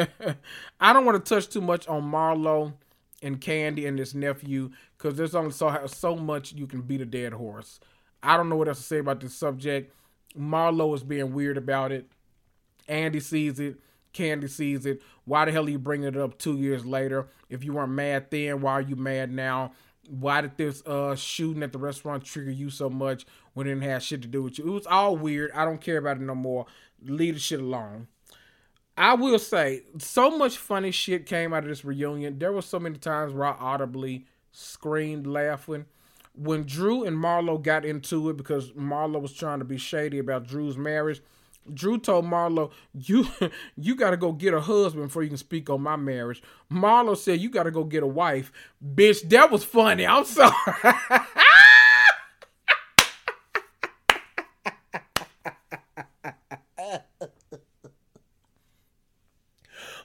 I 0.80 0.92
don't 0.92 1.06
want 1.06 1.24
to 1.24 1.34
touch 1.34 1.48
too 1.48 1.60
much 1.60 1.88
on 1.88 2.02
Marlo 2.02 2.74
and 3.22 3.40
Kandi 3.40 3.86
and 3.86 3.98
his 3.98 4.14
nephew 4.14 4.70
because 4.98 5.16
there's 5.16 5.34
only 5.34 5.52
so 5.52 5.86
so 5.86 6.16
much 6.16 6.52
you 6.52 6.66
can 6.66 6.82
beat 6.82 7.00
a 7.00 7.06
dead 7.06 7.32
horse. 7.32 7.80
I 8.22 8.36
don't 8.36 8.48
know 8.48 8.56
what 8.56 8.68
else 8.68 8.78
to 8.78 8.84
say 8.84 8.98
about 8.98 9.20
this 9.20 9.34
subject. 9.34 9.94
Marlo 10.38 10.94
is 10.94 11.02
being 11.02 11.32
weird 11.32 11.56
about 11.56 11.92
it. 11.92 12.06
Andy 12.88 13.20
sees 13.20 13.60
it. 13.60 13.76
Kandi 14.12 14.48
sees 14.50 14.84
it. 14.84 15.00
Why 15.24 15.44
the 15.44 15.52
hell 15.52 15.66
are 15.66 15.70
you 15.70 15.78
bringing 15.78 16.08
it 16.08 16.16
up 16.16 16.38
two 16.38 16.56
years 16.58 16.84
later? 16.84 17.28
If 17.48 17.64
you 17.64 17.72
weren't 17.72 17.92
mad 17.92 18.26
then, 18.30 18.60
why 18.60 18.72
are 18.72 18.82
you 18.82 18.96
mad 18.96 19.32
now? 19.32 19.72
Why 20.08 20.40
did 20.40 20.56
this 20.56 20.82
uh 20.84 21.14
shooting 21.14 21.62
at 21.62 21.72
the 21.72 21.78
restaurant 21.78 22.24
trigger 22.24 22.50
you 22.50 22.70
so 22.70 22.90
much 22.90 23.24
when 23.54 23.66
it 23.66 23.70
didn't 23.70 23.84
have 23.84 24.02
shit 24.02 24.22
to 24.22 24.28
do 24.28 24.42
with 24.42 24.58
you? 24.58 24.66
It 24.66 24.70
was 24.70 24.86
all 24.86 25.16
weird. 25.16 25.52
I 25.52 25.64
don't 25.64 25.80
care 25.80 25.98
about 25.98 26.18
it 26.18 26.22
no 26.22 26.34
more. 26.34 26.66
Leave 27.02 27.34
the 27.34 27.40
shit 27.40 27.60
alone. 27.60 28.08
I 28.96 29.14
will 29.14 29.38
say, 29.38 29.84
so 29.98 30.36
much 30.36 30.58
funny 30.58 30.90
shit 30.90 31.24
came 31.24 31.54
out 31.54 31.62
of 31.62 31.70
this 31.70 31.84
reunion. 31.84 32.38
There 32.38 32.52
were 32.52 32.60
so 32.60 32.78
many 32.78 32.98
times 32.98 33.32
where 33.32 33.48
I 33.48 33.56
audibly 33.58 34.26
screamed 34.50 35.26
laughing 35.26 35.86
when 36.34 36.64
Drew 36.64 37.04
and 37.04 37.16
Marlo 37.16 37.62
got 37.62 37.84
into 37.84 38.30
it 38.30 38.36
because 38.36 38.70
Marlo 38.72 39.20
was 39.20 39.32
trying 39.32 39.58
to 39.58 39.64
be 39.64 39.78
shady 39.78 40.18
about 40.18 40.46
Drew's 40.46 40.76
marriage. 40.76 41.20
Drew 41.72 41.98
told 41.98 42.24
Marlo, 42.24 42.72
"You, 42.92 43.26
you 43.76 43.94
got 43.94 44.10
to 44.10 44.16
go 44.16 44.32
get 44.32 44.54
a 44.54 44.60
husband 44.60 45.06
before 45.06 45.22
you 45.22 45.28
can 45.28 45.38
speak 45.38 45.70
on 45.70 45.82
my 45.82 45.96
marriage." 45.96 46.42
Marlo 46.70 47.16
said, 47.16 47.40
"You 47.40 47.50
got 47.50 47.64
to 47.64 47.70
go 47.70 47.84
get 47.84 48.02
a 48.02 48.06
wife." 48.06 48.50
Bitch, 48.84 49.28
that 49.28 49.50
was 49.50 49.62
funny. 49.64 50.06
I'm 50.06 50.24
sorry. 50.24 50.52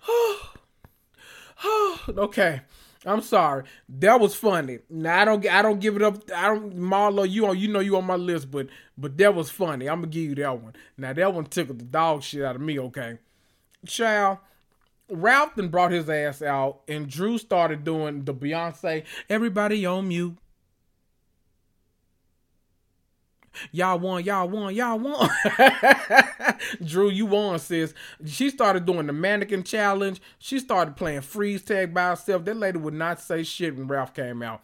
Oh 0.08 2.02
okay. 2.18 2.62
I'm 3.08 3.22
sorry. 3.22 3.64
That 3.88 4.20
was 4.20 4.36
funny. 4.36 4.80
Now 4.90 5.22
I 5.22 5.26
don't 5.26 5.48
I 5.48 5.62
don't 5.62 5.80
give 5.80 5.96
it 5.96 6.02
up. 6.02 6.30
I 6.36 6.48
don't 6.48 6.78
Marlo, 6.78 7.28
you 7.28 7.48
on 7.48 7.58
you 7.58 7.70
know 7.70 7.80
you 7.80 7.96
on 7.96 8.06
my 8.06 8.18
list, 8.18 8.52
but 8.52 8.68
but 8.98 9.18
that 9.18 9.34
was 9.34 9.50
funny. 9.50 9.88
I'm 9.88 10.02
gonna 10.02 10.12
give 10.12 10.24
you 10.24 10.36
that 10.36 10.62
one. 10.62 10.74
Now 10.98 11.14
that 11.14 11.34
one 11.34 11.46
tickled 11.46 11.80
the 11.80 11.86
dog 11.86 12.22
shit 12.22 12.44
out 12.44 12.56
of 12.56 12.62
me, 12.62 12.78
okay? 12.80 13.20
Child, 13.86 14.40
Ralph 15.10 15.56
then 15.56 15.70
brought 15.70 15.92
his 15.92 16.10
ass 16.10 16.42
out 16.42 16.82
and 16.88 17.08
Drew 17.08 17.38
started 17.38 17.86
doing 17.86 18.26
the 18.26 18.34
Beyonce, 18.34 19.06
everybody 19.30 19.86
on 19.86 20.10
mute. 20.10 20.38
Y'all 23.72 24.00
won, 24.00 24.24
y'all 24.24 24.48
won, 24.48 24.74
y'all 24.74 25.00
won. 25.00 25.30
Drew, 26.86 27.10
you 27.10 27.26
won, 27.26 27.60
sis. 27.60 27.94
She 28.26 28.50
started 28.50 28.86
doing 28.86 29.08
the 29.08 29.14
mannequin 29.14 29.64
challenge. 29.64 30.22
She 30.40 30.60
started 30.60 30.96
playing 30.96 31.22
freeze 31.22 31.64
tag 31.64 31.94
by 31.94 32.10
herself. 32.10 32.46
That 32.46 32.58
lady 32.58 32.78
would 32.78 32.94
not 32.94 33.20
say 33.22 33.44
shit 33.44 33.76
when 33.76 33.88
Ralph 33.88 34.14
came 34.14 34.42
out. 34.42 34.62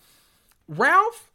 Ralph 0.68 1.32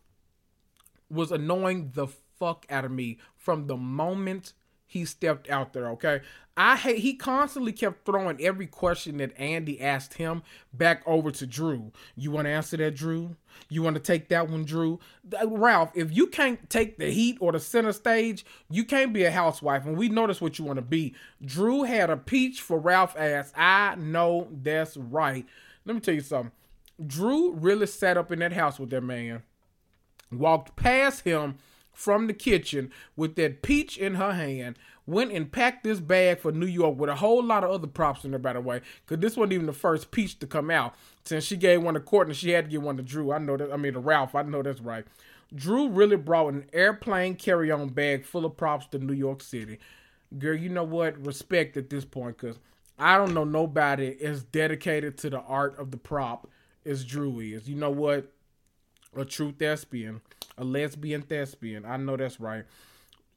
was 1.11 1.33
annoying 1.33 1.93
the 1.95 2.09
fuck 2.39 2.67
out 2.71 2.85
of 2.85 2.91
me 2.91 3.19
from 3.37 3.67
the 3.67 3.77
moment 3.77 4.53
he 4.89 5.05
stepped 5.05 5.49
out 5.51 5.75
there, 5.75 5.91
okay? 5.91 6.23
I 6.57 6.75
hate 6.75 6.99
he 6.99 7.15
constantly 7.15 7.73
kept 7.73 8.05
throwing 8.05 8.43
every 8.43 8.67
question 8.67 9.19
that 9.19 9.39
Andy 9.39 9.81
asked 9.81 10.15
him 10.15 10.43
back 10.73 11.03
over 11.07 11.31
to 11.31 11.47
Drew. 11.47 11.93
You 12.17 12.33
want 12.33 12.47
to 12.47 12.51
answer 12.51 12.77
that, 12.79 12.97
Drew? 12.97 13.37
You 13.69 13.83
want 13.83 13.95
to 13.95 14.03
take 14.03 14.29
that 14.31 14.49
one, 14.49 14.65
Drew? 14.65 14.99
Ralph, 15.47 15.93
if 15.95 16.17
you 16.17 16.27
can't 16.27 16.69
take 16.69 16.99
the 16.99 17.11
heat 17.11 17.37
or 17.41 17.53
the 17.53 17.61
center 17.61 17.93
stage, 17.93 18.45
you 18.71 18.85
can't 18.85 19.13
be 19.13 19.25
a 19.25 19.31
housewife. 19.31 19.85
And 19.87 19.97
we 19.97 20.09
that's 20.09 20.41
what 20.41 20.59
you 20.59 20.65
want 20.65 20.79
to 20.79 20.83
be. 20.83 21.15
Drew 21.45 21.85
had 21.85 22.11
a 22.11 22.17
peach 22.17 22.61
for 22.61 22.79
Ralph 22.79 23.17
ass. 23.17 23.53
I 23.55 23.95
know 23.97 24.49
that's 24.51 24.97
right. 24.97 25.47
Let 25.85 25.95
me 25.95 26.01
tell 26.01 26.15
you 26.15 26.23
something. 26.23 26.53
Drew 27.07 27.53
really 27.53 27.87
sat 27.87 28.17
up 28.17 28.33
in 28.33 28.41
that 28.41 28.53
house 28.53 28.81
with 28.81 28.91
that 28.91 29.03
man, 29.03 29.43
walked 30.33 30.75
past 30.75 31.25
him 31.25 31.59
from 31.99 32.29
the 32.29 32.33
kitchen 32.33 32.93
with 33.17 33.35
that 33.35 33.61
peach 33.61 33.99
in 33.99 34.15
her 34.15 34.33
hand, 34.33 34.79
went 35.05 35.33
and 35.33 35.51
packed 35.51 35.83
this 35.83 35.99
bag 35.99 36.39
for 36.39 36.53
New 36.53 36.65
York 36.65 36.97
with 36.97 37.11
a 37.11 37.17
whole 37.17 37.43
lot 37.43 37.65
of 37.65 37.73
other 37.73 37.89
props 37.89 38.25
in 38.25 38.31
there, 38.31 38.39
by 38.39 38.53
the 38.53 38.61
way, 38.61 38.81
because 39.05 39.21
this 39.21 39.37
wasn't 39.37 39.53
even 39.55 39.67
the 39.67 39.73
first 39.73 40.13
peach 40.13 40.39
to 40.39 40.47
come 40.47 40.71
out. 40.71 40.95
Since 41.25 41.43
she 41.43 41.57
gave 41.57 41.83
one 41.83 41.95
to 41.95 42.01
Courtney, 42.01 42.35
she 42.35 42.51
had 42.51 42.67
to 42.67 42.71
give 42.71 42.85
one 42.85 42.97
to 42.99 43.03
Drew. 43.03 43.33
I 43.33 43.39
know 43.39 43.57
that. 43.57 43.73
I 43.73 43.77
mean, 43.77 43.95
to 43.95 43.99
Ralph. 43.99 44.37
I 44.37 44.43
know 44.43 44.63
that's 44.63 44.81
right. 44.81 45.05
Drew 45.53 45.89
really 45.89 46.15
brought 46.15 46.53
an 46.53 46.67
airplane 46.73 47.35
carry-on 47.35 47.89
bag 47.89 48.25
full 48.25 48.45
of 48.45 48.57
props 48.57 48.87
to 48.93 48.99
New 48.99 49.13
York 49.13 49.43
City. 49.43 49.81
Girl, 50.39 50.55
you 50.55 50.69
know 50.69 50.85
what? 50.85 51.19
Respect 51.27 51.77
at 51.77 51.91
this 51.91 52.05
point, 52.05 52.39
because 52.39 52.61
I 52.97 53.19
don't 53.19 53.35
know 53.35 53.43
nobody 53.43 54.17
as 54.23 54.45
dedicated 54.45 55.19
to 55.19 55.31
the 55.31 55.41
art 55.41 55.77
of 55.81 55.91
the 55.91 55.97
prop 55.97 56.49
as 56.87 57.05
Drew 57.05 57.41
is. 57.41 57.69
You 57.69 57.75
know 57.75 57.91
what? 57.91 58.31
A 59.17 59.25
true 59.25 59.51
thespian 59.51 60.21
a 60.59 60.65
lesbian 60.65 61.23
thespian. 61.23 61.85
I 61.85 61.97
know 61.97 62.17
that's 62.17 62.41
right. 62.41 62.65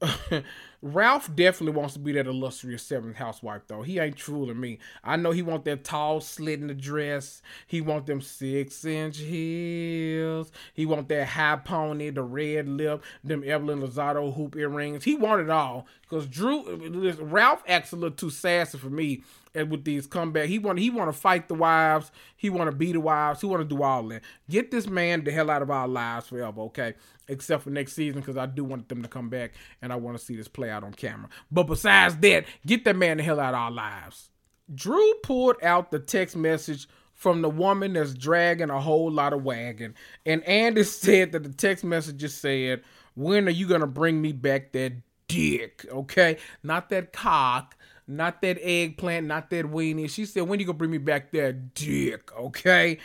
Ralph 0.82 1.34
definitely 1.36 1.80
wants 1.80 1.94
to 1.94 2.00
be 2.00 2.12
that 2.14 2.26
illustrious 2.26 2.82
seventh 2.82 3.18
housewife 3.18 3.62
though. 3.68 3.84
He 3.84 4.00
ain't 4.00 4.16
true 4.16 4.48
to 4.48 4.54
me. 4.54 4.80
I 5.04 5.16
know 5.16 5.32
he 5.32 5.44
want 5.44 5.64
that 5.66 5.84
tall 5.84 6.22
slit 6.22 6.60
in 6.60 6.68
the 6.68 6.74
dress. 6.74 7.42
He 7.68 7.82
want 7.82 8.08
them 8.08 8.20
six 8.22 8.84
inch 8.84 9.20
heels. 9.20 10.52
He 10.74 10.86
want 10.86 11.08
that 11.10 11.28
high 11.28 11.58
pony, 11.58 12.10
the 12.10 12.24
red 12.24 12.68
lip, 12.68 13.04
them 13.24 13.44
Evelyn 13.46 13.82
Lozado 13.82 14.34
hoop 14.34 14.56
earrings. 14.56 15.04
He 15.04 15.16
want 15.16 15.42
it 15.42 15.50
all. 15.50 15.86
Cause 16.10 16.26
Drew, 16.26 17.14
Ralph 17.20 17.64
acts 17.68 17.92
a 17.92 17.96
little 17.96 18.16
too 18.16 18.32
sassy 18.32 18.78
for 18.78 18.90
me 18.90 19.24
with 19.54 19.84
these 19.84 20.08
comeback. 20.08 20.48
He 20.48 20.60
want 20.60 20.80
he 20.80 20.90
want 20.90 21.14
to 21.14 21.18
fight 21.18 21.48
the 21.48 21.56
wives. 21.56 22.12
He 22.36 22.50
want 22.50 22.70
to 22.70 22.76
beat 22.76 22.94
the 22.94 23.02
wives. 23.02 23.42
He 23.42 23.48
want 23.48 23.62
to 23.62 23.76
do 23.76 23.84
all 23.84 24.04
that. 24.10 24.22
Get 24.50 24.72
this 24.72 24.88
man 24.88 25.24
the 25.24 25.32
hell 25.32 25.50
out 25.50 25.62
of 25.62 25.70
our 25.70 25.88
lives 25.88 26.28
forever, 26.28 26.62
okay? 26.62 26.94
Except 27.28 27.64
for 27.64 27.70
next 27.70 27.94
season, 27.94 28.22
because 28.22 28.38
I 28.38 28.46
do 28.46 28.64
want 28.64 28.90
them 28.90 29.02
to 29.02 29.08
come 29.08 29.30
back 29.30 29.54
and 29.82 29.92
I 29.92 29.96
want 29.96 30.18
to 30.18 30.24
see 30.24 30.36
this 30.36 30.48
play 30.48 30.70
out 30.70 30.84
on 30.84 30.94
camera. 30.94 31.30
But 31.52 31.64
besides 31.64 32.18
that, 32.18 32.46
get 32.66 32.86
that 32.86 32.96
man 32.96 33.18
the 33.18 33.24
hell 33.24 33.40
out 33.40 33.54
of 33.54 33.60
our 33.60 33.72
lives. 33.72 34.30
Drew 34.74 35.14
pulled 35.24 35.62
out 35.64 35.92
the 35.92 36.00
text 36.00 36.36
message 36.36 36.88
from 37.14 37.44
the 37.44 37.50
woman 37.50 37.94
that's 37.94 38.14
dragging 38.16 38.70
a 38.70 38.82
whole 38.82 39.12
lot 39.12 39.32
of 39.34 39.44
wagon. 39.44 39.94
And 40.26 40.44
Andy 40.44 40.84
said 40.86 41.32
that 41.34 41.44
the 41.44 41.54
text 41.54 41.84
message 41.84 42.18
just 42.18 42.42
said, 42.42 42.82
When 43.16 43.48
are 43.48 43.52
you 43.52 43.68
to 43.68 43.88
bring 43.88 44.22
me 44.22 44.32
back 44.32 44.72
that 44.72 44.94
dick? 45.28 45.86
Okay? 45.92 46.38
Not 46.64 46.90
that 46.90 47.14
cock, 47.14 47.78
not 48.12 48.42
that 48.42 48.58
eggplant, 48.62 49.28
not 49.28 49.50
that 49.50 49.66
weenie. 49.66 50.10
She 50.10 50.26
said, 50.26 50.44
When 50.44 50.60
you 50.60 50.66
to 50.66 50.74
bring 50.74 50.92
me 50.92 50.98
back 50.98 51.32
that 51.32 51.74
dick? 51.74 52.32
Okay? 52.38 52.98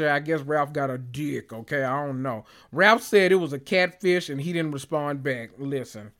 I 0.00 0.18
guess 0.20 0.40
Ralph 0.40 0.72
got 0.72 0.90
a 0.90 0.98
dick. 0.98 1.52
Okay? 1.52 1.84
I 1.84 2.06
don't 2.06 2.22
know. 2.22 2.44
Ralph 2.72 3.02
said 3.02 3.32
it 3.32 3.36
was 3.36 3.52
a 3.52 3.58
catfish 3.58 4.28
and 4.28 4.40
he 4.40 4.52
didn't 4.52 4.72
respond 4.72 5.22
back. 5.22 5.50
Listen 5.58 6.12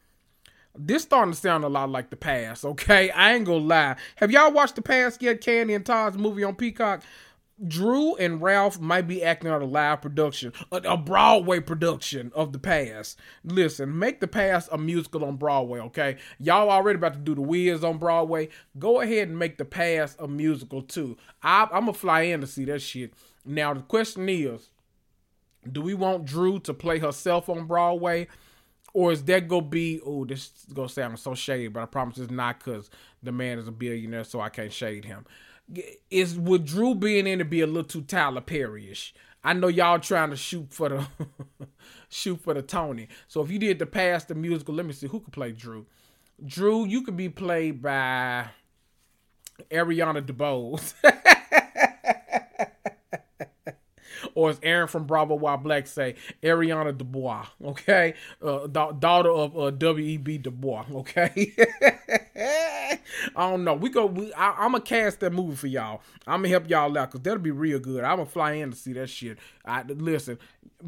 this 0.77 1.03
starting 1.03 1.33
to 1.33 1.39
sound 1.39 1.65
a 1.65 1.69
lot 1.69 1.91
like 1.91 2.11
the 2.11 2.17
Pass, 2.17 2.65
okay? 2.65 3.11
I 3.11 3.35
ain't 3.35 3.45
gonna 3.45 3.59
lie. 3.59 3.97
Have 4.17 4.31
y'all 4.31 4.53
watched 4.53 4.77
the 4.77 4.83
Pass 4.83 5.19
yet? 5.21 5.41
Kandi 5.41 5.75
and 5.75 5.87
Todd's 5.87 6.19
movie 6.19 6.45
on 6.45 6.57
Peacock? 6.57 7.03
Drew 7.69 8.17
and 8.17 8.43
Ralph 8.43 8.81
might 8.81 9.07
be 9.07 9.23
acting 9.23 9.51
out 9.51 9.62
a 9.62 9.67
live 9.67 10.03
production, 10.03 10.53
a, 10.73 10.77
a, 10.79 10.97
Broadway 10.97 11.61
production 11.61 12.33
of 12.35 12.53
the 12.53 12.59
Pass. 12.59 13.17
Listen, 13.45 13.97
make 13.97 14.21
the 14.21 14.27
Pass 14.27 14.69
a 14.73 14.79
musical 14.79 15.25
on 15.25 15.37
Broadway, 15.37 15.79
okay? 15.81 16.17
Y'all 16.40 16.69
already 16.69 16.97
about 16.97 17.14
to 17.14 17.21
do 17.21 17.35
the 17.35 17.40
Wiz 17.40 17.85
on 17.85 17.99
Broadway. 17.99 18.49
Go 18.79 19.01
ahead 19.01 19.29
and 19.29 19.38
make 19.38 19.59
the 19.59 19.64
Pass 19.64 20.17
a 20.19 20.27
musical 20.27 20.83
too. 20.83 21.17
I, 21.43 21.69
I'm 21.73 21.83
gonna 21.87 21.93
fly 21.93 22.23
in 22.23 22.40
to 22.40 22.47
see 22.47 22.64
that 22.64 22.83
shit. 22.83 23.14
Now 23.45 23.73
the 23.73 23.83
question 23.83 24.29
is, 24.29 24.71
do 25.71 25.81
we 25.81 25.95
want 25.95 26.25
Drew 26.25 26.59
to 26.61 26.75
play 26.75 26.99
herself 26.99 27.49
on 27.49 27.67
Broadway? 27.67 28.27
Or 28.93 29.12
is 29.12 29.25
that 29.25 29.49
gonna 29.49 29.62
be? 29.62 30.01
Oh, 30.05 30.25
this 30.25 30.51
is 30.67 30.73
gonna 30.73 30.88
sound 30.88 31.19
so 31.19 31.35
shady, 31.35 31.69
but 31.69 31.83
I 31.83 31.87
promise 31.87 32.19
it's 32.19 32.31
not 32.31 32.59
because 32.59 32.90
the 33.23 33.33
man 33.33 33.59
is 33.59 33.67
a 33.67 33.73
billionaire, 33.73 34.25
so 34.25 34.40
I 34.40 34.49
can't 34.49 34.73
shade 34.73 35.05
him 35.05 35.25
is 36.11 36.38
would 36.38 36.64
Drew 36.64 36.94
being 36.94 37.27
in 37.27 37.38
to 37.38 37.44
be 37.44 37.61
a 37.61 37.66
little 37.66 37.85
too 37.85 38.03
Tyler 38.03 38.40
Perry-ish? 38.40 39.14
I 39.42 39.53
know 39.53 39.68
y'all 39.68 39.98
trying 39.98 40.31
to 40.31 40.37
shoot 40.37 40.72
for 40.72 40.88
the 40.88 41.07
shoot 42.09 42.40
for 42.40 42.55
the 42.55 42.62
Tony. 42.62 43.09
So 43.29 43.42
if 43.42 43.50
you 43.50 43.59
did 43.59 43.79
the 43.79 43.87
Pass 43.87 44.24
the 44.24 44.35
musical, 44.35 44.74
let 44.74 44.87
me 44.87 44.92
see 44.92 45.07
who 45.07 45.20
could 45.20 45.33
play 45.33 45.53
Drew. 45.53 45.87
Drew, 46.44 46.85
you 46.85 47.03
could 47.03 47.16
be 47.16 47.29
played 47.29 47.83
by 47.83 48.48
Ariana 49.70 50.24
DeBose. 50.24 50.94
or 54.35 54.50
as 54.50 54.61
Aaron 54.62 54.88
from 54.88 55.05
Bravo 55.05 55.35
While 55.35 55.59
Black 55.59 55.87
say, 55.87 56.16
Ariana 56.42 56.96
Dubois, 56.96 57.46
okay? 57.64 58.14
Uh, 58.42 58.66
da- 58.66 58.92
daughter 58.92 59.31
of 59.31 59.57
uh, 59.57 59.70
W.E.B. 59.70 60.38
Du 60.38 60.50
Bois, 60.50 60.85
okay? 60.92 61.53
I 63.37 63.51
don't 63.51 63.65
know. 63.65 63.75
We 63.75 63.91
go. 63.91 64.07
We, 64.07 64.33
I, 64.35 64.65
am 64.65 64.73
gonna 64.73 64.81
cast 64.81 65.21
that 65.21 65.33
movie 65.33 65.57
for 65.57 65.67
y'all. 65.67 66.03
I'm 66.27 66.41
gonna 66.41 66.49
help 66.49 66.69
y'all 66.69 66.97
out 66.99 67.11
because 67.11 67.23
that'll 67.23 67.39
be 67.39 67.51
real 67.51 67.79
good. 67.79 68.05
I'm 68.05 68.19
gonna 68.19 68.27
fly 68.27 68.53
in 68.53 68.71
to 68.71 68.77
see 68.77 68.93
that 68.95 69.09
shit. 69.09 69.39
I, 69.65 69.83
listen, 69.83 70.39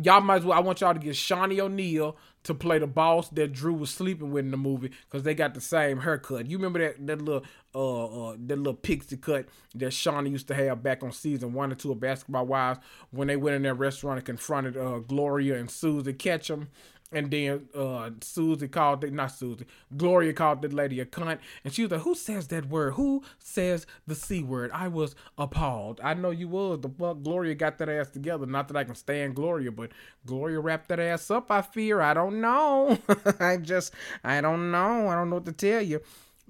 y'all 0.03 0.21
might 0.21 0.37
as 0.37 0.45
well. 0.45 0.59
I 0.59 0.61
want 0.61 0.81
y'all 0.81 0.95
to 0.95 1.01
get 1.01 1.15
Shaunie 1.15 1.59
O'Neal 1.59 2.17
to 2.45 2.55
play 2.55 2.79
the 2.79 2.87
boss 2.87 3.29
that 3.31 3.53
Drew 3.53 3.75
was 3.75 3.91
sleeping 3.91 4.31
with 4.31 4.45
in 4.45 4.53
the 4.53 4.57
movie 4.57 4.93
because 5.05 5.25
they 5.25 5.35
got 5.35 5.55
the 5.55 5.61
same 5.61 5.99
haircut. 5.99 6.47
You 6.47 6.59
remember 6.59 6.79
that 6.79 7.07
that 7.07 7.21
little 7.21 7.45
uh, 7.75 8.31
uh 8.31 8.37
that 8.39 8.57
little 8.57 8.75
pixie 8.75 9.17
cut 9.17 9.47
that 9.75 9.91
Shaunie 9.91 10.31
used 10.31 10.49
to 10.49 10.55
have 10.55 10.83
back 10.83 11.03
on 11.03 11.13
season 11.13 11.53
one 11.53 11.73
or 11.73 11.75
two 11.75 11.93
of 11.93 12.01
Basketball 12.01 12.47
Wives 12.47 12.81
when 13.11 13.29
they 13.29 13.37
went 13.37 13.57
in 13.57 13.63
their 13.63 13.75
restaurant 13.75 14.19
and 14.19 14.27
confronted 14.27 14.77
uh, 14.77 15.01
Gloria 15.01 15.59
and 15.59 15.69
Suzie 15.69 16.17
Ketcham 16.17 16.69
and 17.13 17.31
then 17.31 17.69
uh 17.75 18.11
Suzie 18.21 18.71
called 18.71 19.05
it 19.05 19.13
not 19.13 19.31
Suzie. 19.31 19.65
Gloria 19.97 20.33
called 20.33 20.63
the 20.63 20.69
lady 20.69 21.01
a 21.01 21.07
cunt. 21.07 21.39
And 21.65 21.73
she 21.73 21.83
was 21.83 21.93
like, 21.93 22.03
Who 22.03 22.15
says 22.15 22.49
that 22.49 22.69
word? 22.69 22.95
Who 22.95 23.23
says 23.39 23.87
the 24.07 24.15
C 24.15 24.43
word? 24.43 24.71
I 24.73 24.89
was 24.89 25.15
appalled. 25.39 26.01
I 26.03 26.15
know 26.15 26.31
you 26.31 26.49
was. 26.49 26.81
The 26.81 26.89
fuck 26.89 27.23
Gloria 27.23 27.55
got 27.55 27.79
that 27.79 27.89
ass 27.89 28.11
together. 28.11 28.47
Not 28.47 28.69
that 28.69 28.77
I 28.77 28.85
can 28.85 28.95
stand 28.95 29.37
Gloria, 29.37 29.71
but 29.71 29.93
Gloria 30.25 30.61
wrapped 30.61 30.89
that 30.89 31.01
ass 31.01 31.31
up, 31.31 31.51
I 31.51 31.63
fear. 31.63 32.01
I 32.01 32.15
don't 32.15 32.41
know. 32.41 32.99
I 33.41 33.59
just 33.59 33.93
I 34.25 34.41
don't 34.41 34.71
know. 34.71 35.09
I 35.09 35.15
don't 35.15 35.31
know 35.31 35.37
what 35.37 35.47
to 35.47 35.53
tell 35.53 35.83
you. 35.83 36.01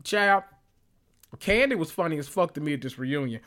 Child, 0.05 0.45
Kandi 1.39 1.77
was 1.77 1.91
funny 1.91 2.19
as 2.19 2.29
fuck 2.29 2.55
to 2.55 2.61
me 2.61 2.75
at 2.75 2.83
this 2.83 2.99
reunion. 2.99 3.41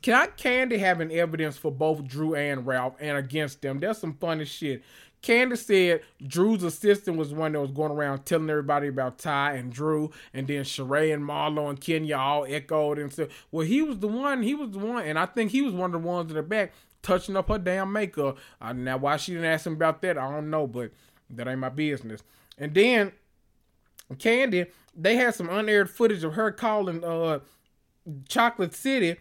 Can 0.00 0.14
I 0.14 0.26
Kandi 0.28 0.78
having 0.78 1.10
evidence 1.12 1.56
for 1.56 1.72
both 1.72 2.06
Drew 2.06 2.34
and 2.34 2.66
Ralph 2.66 2.94
and 3.00 3.16
against 3.18 3.62
them? 3.62 3.80
That's 3.80 3.98
some 3.98 4.14
funny 4.14 4.44
shit. 4.44 4.82
Candace 5.22 5.64
said 5.64 6.02
Drew's 6.26 6.64
assistant 6.64 7.16
was 7.16 7.32
one 7.32 7.52
that 7.52 7.60
was 7.60 7.70
going 7.70 7.92
around 7.92 8.26
telling 8.26 8.50
everybody 8.50 8.88
about 8.88 9.18
Ty 9.18 9.54
and 9.54 9.72
Drew, 9.72 10.10
and 10.34 10.48
then 10.48 10.64
Sheree 10.64 11.14
and 11.14 11.24
Marlo 11.24 11.70
and 11.70 11.80
Kenya 11.80 12.16
all 12.16 12.44
echoed 12.48 12.98
and 12.98 13.12
said, 13.12 13.30
"Well, 13.52 13.64
he 13.64 13.82
was 13.82 14.00
the 14.00 14.08
one. 14.08 14.42
He 14.42 14.54
was 14.54 14.72
the 14.72 14.78
one." 14.78 15.04
And 15.04 15.18
I 15.18 15.26
think 15.26 15.52
he 15.52 15.62
was 15.62 15.72
one 15.72 15.94
of 15.94 16.02
the 16.02 16.06
ones 16.06 16.30
in 16.30 16.36
the 16.36 16.42
back 16.42 16.72
touching 17.02 17.36
up 17.36 17.48
her 17.48 17.58
damn 17.58 17.92
makeup. 17.92 18.36
Uh, 18.60 18.72
now, 18.72 18.96
why 18.96 19.16
she 19.16 19.32
didn't 19.32 19.46
ask 19.46 19.66
him 19.66 19.74
about 19.74 20.02
that, 20.02 20.18
I 20.18 20.30
don't 20.30 20.50
know, 20.50 20.66
but 20.66 20.90
that 21.30 21.48
ain't 21.48 21.58
my 21.58 21.68
business. 21.68 22.22
And 22.58 22.74
then 22.74 23.12
Kandi, 24.12 24.66
they 24.94 25.16
had 25.16 25.34
some 25.34 25.48
unaired 25.48 25.90
footage 25.90 26.24
of 26.24 26.34
her 26.34 26.50
calling 26.50 27.04
uh, 27.04 27.40
Chocolate 28.28 28.74
City, 28.74 29.16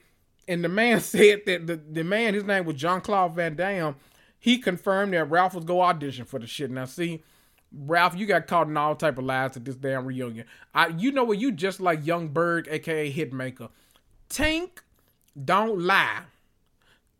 and 0.47 0.63
the 0.63 0.69
man 0.69 0.99
said 1.01 1.41
that 1.45 1.67
the, 1.67 1.75
the 1.75 2.03
man, 2.03 2.33
his 2.33 2.43
name 2.43 2.65
was 2.65 2.75
Jean-Claude 2.75 3.35
Van 3.35 3.55
Damme 3.55 3.95
he 4.41 4.58
confirmed 4.58 5.13
that 5.13 5.25
Ralph 5.25 5.54
was 5.54 5.63
go 5.63 5.82
audition 5.82 6.25
for 6.25 6.39
the 6.39 6.47
shit. 6.47 6.71
Now, 6.71 6.86
see, 6.86 7.23
Ralph, 7.71 8.17
you 8.17 8.25
got 8.25 8.47
caught 8.47 8.67
in 8.67 8.75
all 8.75 8.95
type 8.95 9.19
of 9.19 9.23
lies 9.23 9.56
at 9.56 9.63
this 9.63 9.75
damn 9.75 10.04
reunion. 10.04 10.45
I, 10.73 10.88
you 10.88 11.12
know 11.12 11.23
what? 11.23 11.38
You 11.38 11.51
just 11.51 11.80
like 11.80 12.06
Young 12.06 12.27
Berg, 12.27 12.67
aka 12.69 13.13
Hitmaker. 13.13 13.69
Tank 14.30 14.84
don't 15.41 15.80
lie. 15.80 16.23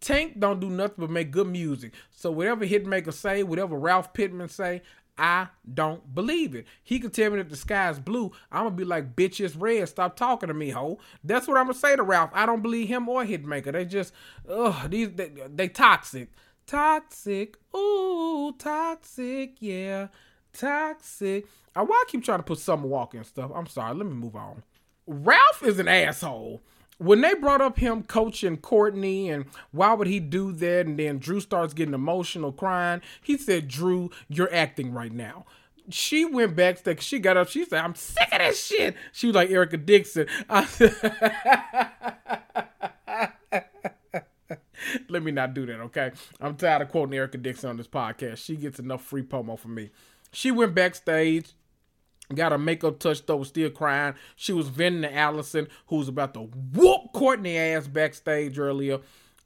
Tank 0.02 0.40
don't 0.40 0.60
do 0.60 0.70
nothing 0.70 0.96
but 0.98 1.12
make 1.12 1.30
good 1.30 1.48
music. 1.48 1.94
So 2.10 2.32
whatever 2.32 2.66
Hitmaker 2.66 3.14
say, 3.14 3.44
whatever 3.44 3.78
Ralph 3.78 4.14
Pittman 4.14 4.50
say, 4.50 4.82
I 5.16 5.50
don't 5.72 6.16
believe 6.16 6.56
it. 6.56 6.66
He 6.82 7.00
could 7.00 7.14
tell 7.14 7.30
me 7.30 7.38
that 7.38 7.50
the 7.50 7.56
sky 7.56 7.92
is 7.92 8.00
blue. 8.00 8.32
I'm 8.52 8.64
gonna 8.64 8.76
be 8.76 8.84
like, 8.84 9.16
bitch, 9.16 9.40
it's 9.40 9.56
red. 9.56 9.88
Stop 9.88 10.16
talking 10.16 10.48
to 10.48 10.56
me, 10.56 10.72
ho. 10.72 10.98
That's 11.24 11.48
what 11.48 11.58
I'm 11.58 11.66
gonna 11.66 11.78
say 11.78 11.96
to 11.96 12.02
Ralph. 12.02 12.32
I 12.34 12.48
don't 12.48 12.64
believe 12.64 12.88
him 12.88 13.08
or 13.08 13.24
Hitmaker. 13.24 13.72
They 13.72 13.86
just, 13.86 14.12
ugh, 14.50 14.90
these 14.90 15.12
they, 15.12 15.30
they 15.54 15.68
toxic. 15.68 16.30
Toxic. 16.72 17.58
Ooh, 17.76 18.56
toxic. 18.58 19.56
Yeah. 19.60 20.08
Toxic. 20.54 21.46
I, 21.76 21.82
why 21.82 21.96
I 21.96 22.06
keep 22.08 22.24
trying 22.24 22.40
to 22.40 22.44
put 22.44 22.60
Summer 22.60 22.88
Walker 22.88 23.18
and 23.18 23.26
stuff? 23.26 23.52
I'm 23.54 23.68
sorry. 23.68 23.94
Let 23.94 24.06
me 24.06 24.14
move 24.14 24.38
on. 24.38 24.64
Ralph 25.06 25.64
is 25.64 25.80
an 25.80 25.90
asshole. 25.90 26.62
When 26.98 27.20
they 27.20 27.34
brought 27.34 27.60
up 27.60 27.78
him 27.78 28.04
coaching 28.04 28.56
Courtney 28.56 29.30
and 29.30 29.48
why 29.72 29.94
would 29.94 30.08
he 30.08 30.22
do 30.22 30.54
that, 30.54 30.86
and 30.86 30.98
then 30.98 31.18
Drew 31.18 31.42
starts 31.42 31.74
getting 31.74 31.94
emotional, 31.94 32.54
crying, 32.54 33.02
he 33.22 33.38
said, 33.38 33.68
Drew, 33.68 34.10
you're 34.30 34.54
acting 34.54 34.94
right 34.94 35.12
now 35.12 35.46
she 35.90 36.24
went 36.24 36.56
backstage. 36.56 37.02
She 37.02 37.20
got 37.20 37.36
up. 37.36 37.50
She 37.50 37.66
said, 37.66 37.84
"I'm 37.84 37.96
sick 37.96 38.32
of 38.32 38.38
this 38.38 38.66
shit." 38.66 38.96
She 39.12 39.28
was 39.28 39.36
like 39.36 39.50
Erica 39.50 39.78
Dixon. 39.78 40.28
Let 45.10 45.24
me 45.24 45.32
not 45.32 45.54
do 45.54 45.66
that, 45.66 45.80
okay? 45.82 46.12
I'm 46.40 46.56
tired 46.56 46.84
of 46.84 46.90
quoting 46.90 47.16
Erica 47.16 47.38
Dixon 47.38 47.70
on 47.70 47.78
this 47.78 47.88
podcast. 47.88 48.38
She 48.38 48.56
gets 48.56 48.80
enough 48.80 49.04
free 49.04 49.24
promo 49.24 49.58
from 49.58 49.76
me. 49.76 49.90
She 50.32 50.52
went 50.52 50.76
backstage, 50.76 51.54
got 52.34 52.52
her 52.52 52.58
makeup 52.58 53.00
touched 53.00 53.30
up, 53.30 53.40
was 53.40 53.50
still 53.50 53.70
crying. 53.70 54.16
She 54.36 54.54
was 54.54 54.70
venting 54.70 55.02
to 55.02 55.14
Allison, 55.14 55.68
who 55.88 55.98
was 55.98 56.08
about 56.08 56.34
to 56.36 56.42
whoop 56.42 57.14
Courtney 57.14 57.58
ass 57.58 57.88
backstage 57.88 58.58
earlier. 58.58 59.00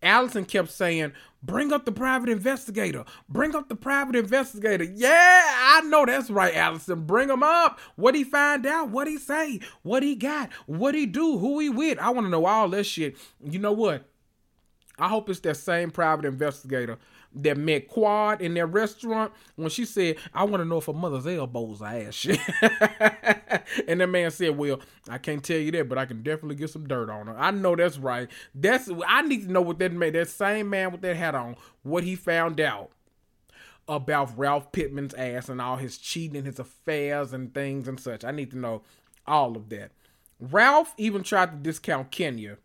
Allison 0.04 0.46
kept 0.46 0.70
saying, 0.70 1.14
Bring 1.42 1.72
up 1.72 1.86
the 1.86 1.92
private 1.92 2.30
investigator. 2.30 3.06
Bring 3.30 3.56
up 3.56 3.70
the 3.70 3.76
private 3.76 4.16
investigator. 4.16 4.84
Yeah, 4.84 5.10
I 5.12 5.82
know 5.86 6.06
that's 6.06 6.32
right, 6.32 6.56
Allison. 6.56 7.06
Bring 7.06 7.30
him 7.30 7.44
up. 7.44 7.80
What 7.96 8.16
he 8.16 8.24
find 8.24 8.66
out? 8.66 8.90
What 8.90 9.08
he 9.08 9.18
say? 9.18 9.60
What 9.84 10.02
he 10.02 10.16
got? 10.16 10.52
What 10.66 10.96
he 10.96 11.06
do? 11.06 11.38
Who 11.38 11.60
he 11.60 11.70
with? 11.70 12.00
I 12.00 12.10
want 12.10 12.26
to 12.26 12.32
know 12.32 12.46
all 12.46 12.70
this 12.70 12.88
shit. 12.88 13.16
You 13.44 13.60
know 13.60 13.74
what? 13.74 14.08
I 14.98 15.10
hope 15.10 15.30
it's 15.30 15.40
that 15.42 15.58
same 15.58 15.92
private 15.92 16.26
investigator 16.26 16.98
that 17.36 17.58
met 17.58 17.88
Quad 17.88 18.42
in 18.42 18.54
their 18.54 18.68
restaurant 18.68 19.34
when 19.56 19.70
she 19.70 19.84
said, 19.86 20.18
I 20.34 20.46
want 20.46 20.62
to 20.62 20.66
know 20.66 20.78
if 20.78 20.86
her 20.86 20.94
mother's 20.94 21.28
elbows 21.28 21.82
are 21.82 21.88
ass 21.88 22.14
shit. 22.14 22.40
and 23.88 24.00
that 24.00 24.08
man 24.08 24.32
said, 24.32 24.58
Well, 24.58 24.80
I 25.10 25.18
can't 25.18 25.44
tell 25.44 25.58
you 25.58 25.72
that, 25.72 25.90
but 25.90 25.98
I 25.98 26.06
can 26.06 26.24
definitely 26.24 26.56
get 26.56 26.70
some 26.70 26.88
dirt 26.88 27.10
on 27.10 27.28
her. 27.28 27.38
I 27.38 27.52
know 27.52 27.76
that's 27.76 27.98
right. 27.98 28.30
That's 28.54 28.90
I 29.08 29.22
need 29.24 29.44
to 29.44 29.52
know 29.52 29.62
what 29.62 29.80
that 29.80 29.92
man, 29.92 30.14
that 30.14 30.30
same 30.30 30.70
man 30.70 30.92
with 30.92 31.02
that 31.02 31.18
hat 31.18 31.36
on, 31.36 31.56
what 31.84 32.04
he 32.04 32.16
found 32.16 32.62
out 32.62 32.92
about 33.88 34.38
Ralph 34.38 34.72
Pittman's 34.72 35.14
ass 35.14 35.50
and 35.50 35.62
all 35.62 35.78
his 35.78 35.98
cheating 35.98 36.38
and 36.38 36.48
his 36.48 36.60
affairs 36.60 37.34
and 37.34 37.54
things 37.54 37.88
and 37.88 38.00
such. 38.00 38.24
I 38.24 38.32
need 38.32 38.52
to 38.52 38.58
know 38.58 38.82
all 39.28 39.56
of 39.56 39.70
that. 39.70 39.92
Ralph 40.40 40.94
even 40.98 41.24
tried 41.24 41.52
to 41.52 41.58
discount 41.58 42.12
Kenya 42.12 42.58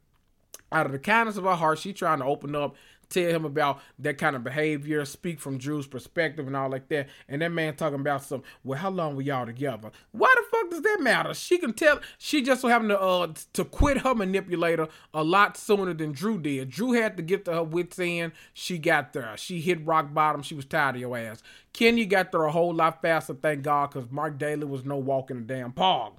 out 0.72 0.86
of 0.86 0.92
the 0.92 0.98
kindness 0.98 1.36
of 1.36 1.44
her 1.44 1.54
heart, 1.54 1.78
she 1.78 1.92
trying 1.92 2.18
to 2.18 2.24
open 2.24 2.54
up 2.54 2.76
tell 3.10 3.28
him 3.28 3.44
about 3.44 3.80
that 3.98 4.16
kind 4.18 4.34
of 4.34 4.44
behavior, 4.44 5.04
speak 5.04 5.40
from 5.40 5.58
Drew's 5.58 5.86
perspective 5.86 6.46
and 6.46 6.56
all 6.56 6.70
like 6.70 6.88
that. 6.88 7.08
And 7.28 7.42
that 7.42 7.50
man 7.50 7.76
talking 7.76 8.00
about 8.00 8.22
some, 8.22 8.42
well, 8.64 8.78
how 8.78 8.90
long 8.90 9.16
were 9.16 9.22
y'all 9.22 9.44
together? 9.44 9.90
Why 10.12 10.32
the 10.36 10.56
fuck 10.56 10.70
does 10.70 10.82
that 10.82 10.98
matter? 11.00 11.34
She 11.34 11.58
can 11.58 11.72
tell 11.72 12.00
she 12.18 12.40
just 12.40 12.62
so 12.62 12.68
happened 12.68 12.90
to 12.90 13.00
uh 13.00 13.32
to 13.52 13.64
quit 13.64 13.98
her 13.98 14.14
manipulator 14.14 14.88
a 15.12 15.24
lot 15.24 15.56
sooner 15.56 15.92
than 15.92 16.12
Drew 16.12 16.38
did. 16.40 16.70
Drew 16.70 16.92
had 16.92 17.16
to 17.16 17.22
get 17.22 17.44
to 17.44 17.52
her 17.52 17.64
wits 17.64 17.98
end. 17.98 18.32
She 18.54 18.78
got 18.78 19.12
there. 19.12 19.36
She 19.36 19.60
hit 19.60 19.84
rock 19.84 20.14
bottom. 20.14 20.42
She 20.42 20.54
was 20.54 20.64
tired 20.64 20.94
of 20.94 21.00
your 21.00 21.16
ass. 21.18 21.42
Kenya 21.72 22.06
got 22.06 22.32
there 22.32 22.44
a 22.44 22.52
whole 22.52 22.74
lot 22.74 23.02
faster, 23.02 23.34
thank 23.34 23.62
God, 23.62 23.90
because 23.90 24.10
Marc 24.10 24.38
Daly 24.38 24.64
was 24.64 24.84
no 24.84 24.96
walking 24.96 25.38
a 25.38 25.40
damn 25.40 25.72
pog. 25.72 26.12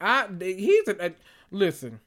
I 0.00 0.26
he's 0.40 0.88
a, 0.88 1.06
a 1.06 1.12
listen. 1.50 2.00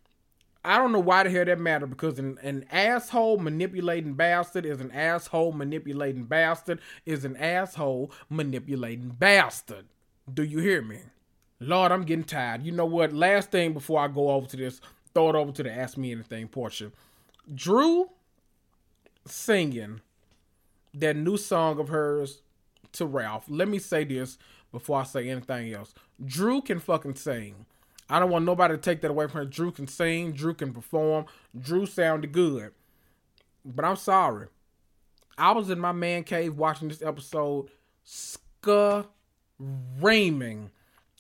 I 0.65 0.77
don't 0.77 0.91
know 0.91 0.99
why 0.99 1.23
the 1.23 1.29
hell 1.29 1.45
that 1.45 1.59
matter 1.59 1.85
because 1.85 2.19
an, 2.19 2.37
an 2.41 2.65
asshole 2.71 3.37
manipulating 3.37 4.13
bastard 4.13 4.65
is 4.65 4.79
an 4.79 4.91
asshole 4.91 5.51
manipulating 5.51 6.23
bastard 6.23 6.79
is 7.05 7.25
an 7.25 7.35
asshole 7.35 8.11
manipulating 8.29 9.09
bastard. 9.09 9.85
Do 10.33 10.43
you 10.43 10.59
hear 10.59 10.81
me? 10.81 10.99
Lord, 11.59 11.91
I'm 11.91 12.03
getting 12.03 12.23
tired. 12.23 12.63
You 12.63 12.71
know 12.71 12.85
what? 12.85 13.13
Last 13.13 13.51
thing 13.51 13.73
before 13.73 13.99
I 13.99 14.07
go 14.07 14.29
over 14.31 14.47
to 14.47 14.57
this, 14.57 14.79
throw 15.13 15.29
it 15.29 15.35
over 15.35 15.51
to 15.51 15.63
the 15.63 15.71
Ask 15.71 15.97
Me 15.97 16.11
Anything 16.11 16.47
portion. 16.47 16.93
Drew 17.53 18.09
singing 19.25 20.01
that 20.93 21.15
new 21.15 21.37
song 21.37 21.79
of 21.79 21.89
hers 21.89 22.41
to 22.93 23.05
Ralph. 23.05 23.45
Let 23.49 23.67
me 23.67 23.79
say 23.79 24.03
this 24.03 24.37
before 24.71 25.01
I 25.01 25.03
say 25.03 25.29
anything 25.29 25.73
else. 25.73 25.93
Drew 26.23 26.61
can 26.61 26.79
fucking 26.79 27.15
sing. 27.15 27.65
I 28.09 28.19
don't 28.19 28.29
want 28.29 28.45
nobody 28.45 28.75
to 28.75 28.81
take 28.81 29.01
that 29.01 29.11
away 29.11 29.27
from 29.27 29.39
her. 29.39 29.45
Drew 29.45 29.71
can 29.71 29.87
sing, 29.87 30.33
Drew 30.33 30.53
can 30.53 30.73
perform, 30.73 31.25
Drew 31.57 31.85
sounded 31.85 32.31
good. 32.31 32.71
But 33.65 33.85
I'm 33.85 33.95
sorry. 33.95 34.47
I 35.37 35.51
was 35.51 35.69
in 35.69 35.79
my 35.79 35.91
man 35.93 36.23
cave 36.23 36.57
watching 36.57 36.89
this 36.89 37.01
episode, 37.01 37.69
screaming 38.03 39.01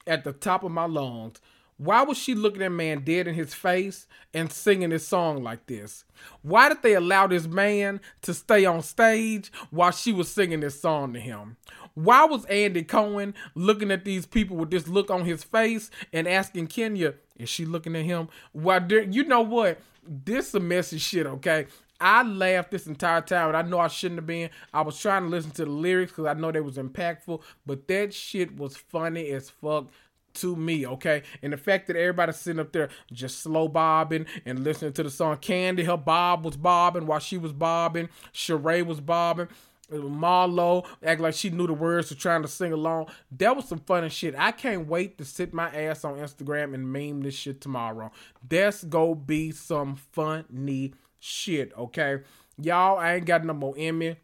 at 0.05 0.23
the 0.23 0.33
top 0.33 0.63
of 0.63 0.71
my 0.71 0.85
lungs. 0.85 1.39
Why 1.83 2.03
was 2.03 2.17
she 2.17 2.33
looking 2.33 2.61
at 2.61 2.71
man 2.71 3.03
dead 3.03 3.27
in 3.27 3.35
his 3.35 3.53
face 3.53 4.07
and 4.33 4.49
singing 4.49 4.91
this 4.91 5.05
song 5.05 5.43
like 5.43 5.65
this? 5.65 6.05
Why 6.41 6.69
did 6.69 6.81
they 6.81 6.93
allow 6.93 7.27
this 7.27 7.45
man 7.45 7.99
to 8.21 8.33
stay 8.33 8.63
on 8.63 8.81
stage 8.83 9.51
while 9.69 9.91
she 9.91 10.13
was 10.13 10.31
singing 10.31 10.61
this 10.61 10.79
song 10.79 11.11
to 11.11 11.19
him? 11.19 11.57
Why 11.93 12.23
was 12.23 12.45
Andy 12.45 12.83
Cohen 12.83 13.33
looking 13.53 13.91
at 13.91 14.05
these 14.05 14.25
people 14.25 14.55
with 14.55 14.71
this 14.71 14.87
look 14.87 15.11
on 15.11 15.25
his 15.25 15.43
face 15.43 15.91
and 16.13 16.25
asking 16.25 16.67
Kenya, 16.67 17.15
is 17.37 17.49
she 17.49 17.65
looking 17.65 17.97
at 17.97 18.05
him? 18.05 18.29
Why, 18.53 18.79
you 18.87 19.25
know 19.25 19.41
what? 19.41 19.79
This 20.07 20.49
is 20.49 20.55
a 20.55 20.61
messy 20.61 20.99
shit, 20.99 21.25
okay? 21.25 21.67
I 21.99 22.23
laughed 22.23 22.71
this 22.71 22.87
entire 22.87 23.21
time, 23.21 23.49
and 23.49 23.57
I 23.57 23.61
know 23.61 23.79
I 23.79 23.87
shouldn't 23.87 24.19
have 24.19 24.27
been. 24.27 24.49
I 24.73 24.81
was 24.81 24.99
trying 24.99 25.23
to 25.23 25.29
listen 25.29 25.51
to 25.51 25.65
the 25.65 25.71
lyrics 25.71 26.11
because 26.11 26.25
I 26.25 26.33
know 26.33 26.51
they 26.51 26.59
was 26.59 26.77
impactful, 26.77 27.41
but 27.65 27.87
that 27.87 28.13
shit 28.13 28.57
was 28.57 28.75
funny 28.75 29.29
as 29.29 29.49
fuck 29.49 29.89
to 30.35 30.55
me, 30.55 30.85
okay? 30.85 31.23
And 31.41 31.53
the 31.53 31.57
fact 31.57 31.87
that 31.87 31.95
everybody's 31.95 32.37
sitting 32.37 32.59
up 32.59 32.71
there 32.71 32.89
just 33.11 33.39
slow 33.39 33.67
bobbing 33.67 34.25
and 34.45 34.63
listening 34.63 34.93
to 34.93 35.03
the 35.03 35.09
song 35.09 35.37
Kandi, 35.37 35.85
her 35.85 35.97
bob 35.97 36.45
was 36.45 36.57
bobbing 36.57 37.05
while 37.05 37.19
she 37.19 37.37
was 37.37 37.53
bobbing, 37.53 38.09
Sheree 38.33 38.85
was 38.85 38.99
bobbing. 38.99 39.47
Marlo 39.91 40.85
act 41.03 41.21
like 41.21 41.35
she 41.35 41.49
knew 41.49 41.67
the 41.67 41.73
words 41.73 42.07
to 42.07 42.15
trying 42.15 42.41
to 42.41 42.47
sing 42.47 42.71
along. 42.71 43.07
That 43.31 43.55
was 43.55 43.67
some 43.67 43.79
funny 43.79 44.09
shit. 44.09 44.33
I 44.37 44.51
can't 44.51 44.87
wait 44.87 45.17
to 45.17 45.25
sit 45.25 45.53
my 45.53 45.69
ass 45.69 46.03
on 46.03 46.17
Instagram 46.17 46.73
and 46.73 46.91
meme 46.91 47.21
this 47.21 47.35
shit 47.35 47.61
tomorrow. 47.61 48.11
That's 48.47 48.83
go 48.83 49.13
be 49.13 49.51
some 49.51 49.95
funny 49.95 50.93
shit, 51.19 51.73
okay? 51.77 52.21
Y'all, 52.57 52.97
I 52.97 53.15
ain't 53.15 53.25
got 53.25 53.45
no 53.45 53.53
more 53.53 53.75
Emmy. 53.77 54.17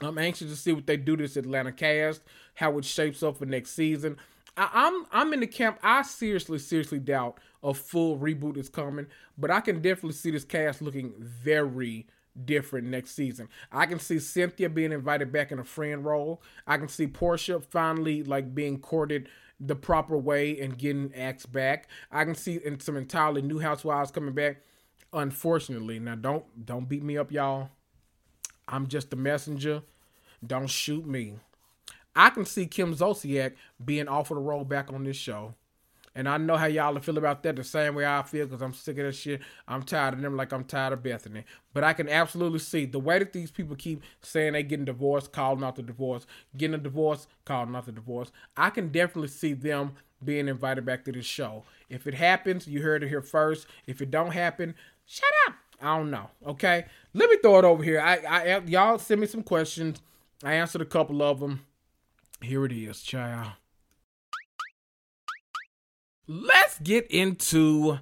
I'm 0.00 0.18
anxious 0.18 0.50
to 0.50 0.56
see 0.56 0.72
what 0.72 0.86
they 0.86 0.96
do 0.96 1.16
this 1.16 1.36
Atlanta 1.36 1.72
cast, 1.72 2.22
how 2.54 2.76
it 2.78 2.84
shapes 2.84 3.22
up 3.22 3.38
for 3.38 3.46
next 3.46 3.70
season. 3.70 4.16
I, 4.56 4.70
I'm 4.72 5.06
I'm 5.12 5.32
in 5.32 5.40
the 5.40 5.46
camp. 5.46 5.78
I 5.82 6.02
seriously, 6.02 6.58
seriously 6.58 6.98
doubt 6.98 7.38
a 7.62 7.74
full 7.74 8.18
reboot 8.18 8.56
is 8.56 8.68
coming, 8.68 9.06
but 9.38 9.50
I 9.50 9.60
can 9.60 9.76
definitely 9.80 10.12
see 10.12 10.30
this 10.30 10.44
cast 10.44 10.82
looking 10.82 11.14
very 11.18 12.06
different 12.44 12.88
next 12.88 13.12
season. 13.12 13.48
I 13.72 13.86
can 13.86 13.98
see 13.98 14.18
Cynthia 14.18 14.68
being 14.68 14.92
invited 14.92 15.32
back 15.32 15.52
in 15.52 15.58
a 15.58 15.64
friend 15.64 16.04
role. 16.04 16.42
I 16.66 16.78
can 16.78 16.88
see 16.88 17.06
Porsha 17.06 17.62
finally 17.62 18.22
like 18.22 18.54
being 18.54 18.78
courted 18.80 19.28
the 19.60 19.76
proper 19.76 20.18
way 20.18 20.58
and 20.60 20.76
getting 20.76 21.12
asked 21.14 21.52
back. 21.52 21.88
I 22.10 22.24
can 22.24 22.34
see 22.34 22.60
in 22.64 22.80
some 22.80 22.96
entirely 22.96 23.40
new 23.42 23.60
housewives 23.60 24.10
coming 24.10 24.34
back. 24.34 24.62
Unfortunately, 25.12 25.98
now 25.98 26.16
don't 26.16 26.66
don't 26.66 26.88
beat 26.88 27.02
me 27.02 27.16
up, 27.16 27.30
y'all. 27.30 27.70
I'm 28.66 28.88
just 28.88 29.10
the 29.10 29.16
messenger. 29.16 29.82
Don't 30.44 30.68
shoot 30.68 31.06
me. 31.06 31.34
I 32.16 32.30
can 32.30 32.44
see 32.44 32.66
Kim 32.66 32.94
Zolciak 32.94 33.54
being 33.84 34.08
offered 34.08 34.36
a 34.36 34.40
role 34.40 34.64
back 34.64 34.92
on 34.92 35.04
this 35.04 35.16
show. 35.16 35.54
And 36.16 36.28
I 36.28 36.36
know 36.36 36.56
how 36.56 36.66
y'all 36.66 36.98
feel 37.00 37.18
about 37.18 37.42
that 37.42 37.56
the 37.56 37.64
same 37.64 37.96
way 37.96 38.06
I 38.06 38.22
feel 38.22 38.46
because 38.46 38.62
I'm 38.62 38.72
sick 38.72 38.98
of 38.98 39.06
that 39.06 39.16
shit. 39.16 39.40
I'm 39.66 39.82
tired 39.82 40.14
of 40.14 40.20
them 40.20 40.36
like 40.36 40.52
I'm 40.52 40.62
tired 40.62 40.92
of 40.92 41.02
Bethany. 41.02 41.44
But 41.72 41.82
I 41.82 41.92
can 41.92 42.08
absolutely 42.08 42.60
see 42.60 42.84
the 42.84 43.00
way 43.00 43.18
that 43.18 43.32
these 43.32 43.50
people 43.50 43.74
keep 43.74 44.00
saying 44.22 44.52
they 44.52 44.62
getting 44.62 44.84
divorced, 44.84 45.32
calling 45.32 45.64
out 45.64 45.74
the 45.74 45.82
divorce, 45.82 46.24
getting 46.56 46.74
a 46.74 46.78
divorce, 46.78 47.26
calling 47.44 47.74
out 47.74 47.86
the 47.86 47.92
divorce. 47.92 48.30
I 48.56 48.70
can 48.70 48.90
definitely 48.90 49.28
see 49.28 49.54
them 49.54 49.96
being 50.24 50.46
invited 50.46 50.84
back 50.86 51.04
to 51.04 51.12
this 51.12 51.26
show. 51.26 51.64
If 51.88 52.06
it 52.06 52.14
happens, 52.14 52.68
you 52.68 52.82
heard 52.82 53.02
it 53.02 53.08
here 53.08 53.20
first. 53.20 53.66
If 53.88 54.00
it 54.00 54.12
don't 54.12 54.30
happen, 54.30 54.76
shut 55.06 55.28
up. 55.48 55.54
I 55.82 55.98
don't 55.98 56.12
know. 56.12 56.30
Okay, 56.46 56.86
let 57.12 57.28
me 57.28 57.38
throw 57.42 57.58
it 57.58 57.64
over 57.64 57.82
here. 57.82 58.00
I, 58.00 58.16
I 58.18 58.58
y'all 58.66 58.98
send 58.98 59.20
me 59.20 59.26
some 59.26 59.42
questions. 59.42 60.00
I 60.44 60.54
answered 60.54 60.80
a 60.80 60.86
couple 60.86 61.22
of 61.22 61.40
them. 61.40 61.66
Here 62.40 62.64
it 62.64 62.72
is, 62.72 63.02
child. 63.02 63.52
Let's 66.26 66.78
get 66.78 67.06
into 67.10 67.98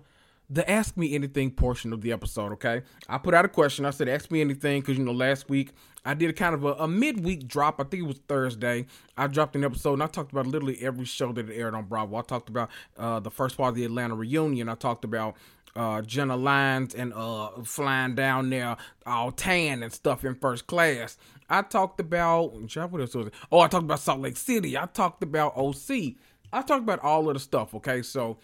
the 0.49 0.69
Ask 0.71 0.97
Me 0.97 1.15
Anything 1.15 1.51
portion 1.51 1.93
of 1.93 2.03
the 2.03 2.13
episode, 2.13 2.53
okay? 2.53 2.83
I 3.09 3.19
put 3.19 3.35
out 3.35 3.45
a 3.45 3.49
question. 3.49 3.85
I 3.85 3.91
said, 3.91 4.09
Ask 4.09 4.31
me 4.31 4.41
anything, 4.41 4.81
because, 4.81 4.99
you 4.99 5.05
know, 5.05 5.13
last 5.13 5.49
week 5.49 5.73
I 6.05 6.15
did 6.15 6.31
a 6.31 6.33
kind 6.33 6.55
of 6.55 6.65
a, 6.65 6.73
a 6.75 6.89
midweek 6.89 7.47
drop. 7.47 7.81
I 7.81 7.85
think 7.85 8.03
it 8.03 8.07
was 8.07 8.21
Thursday. 8.29 8.87
I 9.17 9.27
dropped 9.29 9.57
an 9.57 9.65
episode 9.65 9.95
and 9.95 10.03
I 10.03 10.09
talked 10.09 10.33
about 10.33 10.47
literally 10.47 10.79
every 10.83 11.05
show 11.05 11.33
that 11.33 11.49
aired 11.51 11.75
on 11.75 11.85
Bravo. 11.85 12.17
I 12.17 12.23
talked 12.23 12.49
about 12.49 12.71
uh, 12.97 13.21
the 13.21 13.31
first 13.31 13.57
part 13.57 13.71
of 13.71 13.75
the 13.77 13.85
Atlanta 13.85 14.15
reunion. 14.15 14.69
I 14.69 14.75
talked 14.75 15.05
about 15.05 15.37
uh, 15.75 16.03
Jenna 16.03 16.37
Lyons 16.37 16.95
and 16.95 17.13
uh, 17.15 17.49
flying 17.65 18.15
down 18.15 18.51
there 18.51 18.77
all 19.07 19.33
tan 19.33 19.83
and 19.83 19.93
stuff 19.93 20.25
in 20.25 20.35
first 20.35 20.67
class. 20.67 21.17
I 21.49 21.63
talked 21.63 22.01
about, 22.01 22.53
what 22.55 23.01
else 23.01 23.15
was 23.15 23.27
it? 23.29 23.35
Oh, 23.51 23.61
I 23.61 23.69
talked 23.69 23.85
about 23.85 24.01
Salt 24.01 24.21
Lake 24.21 24.37
City. 24.37 24.77
I 24.77 24.87
talked 24.87 25.23
about 25.23 25.57
OC. 25.57 26.15
I 26.53 26.63
talked 26.63 26.83
about 26.83 27.01
all 27.01 27.29
of 27.29 27.35
the 27.35 27.41
stuff. 27.41 27.75
Okay, 27.75 28.03
so 28.03 28.39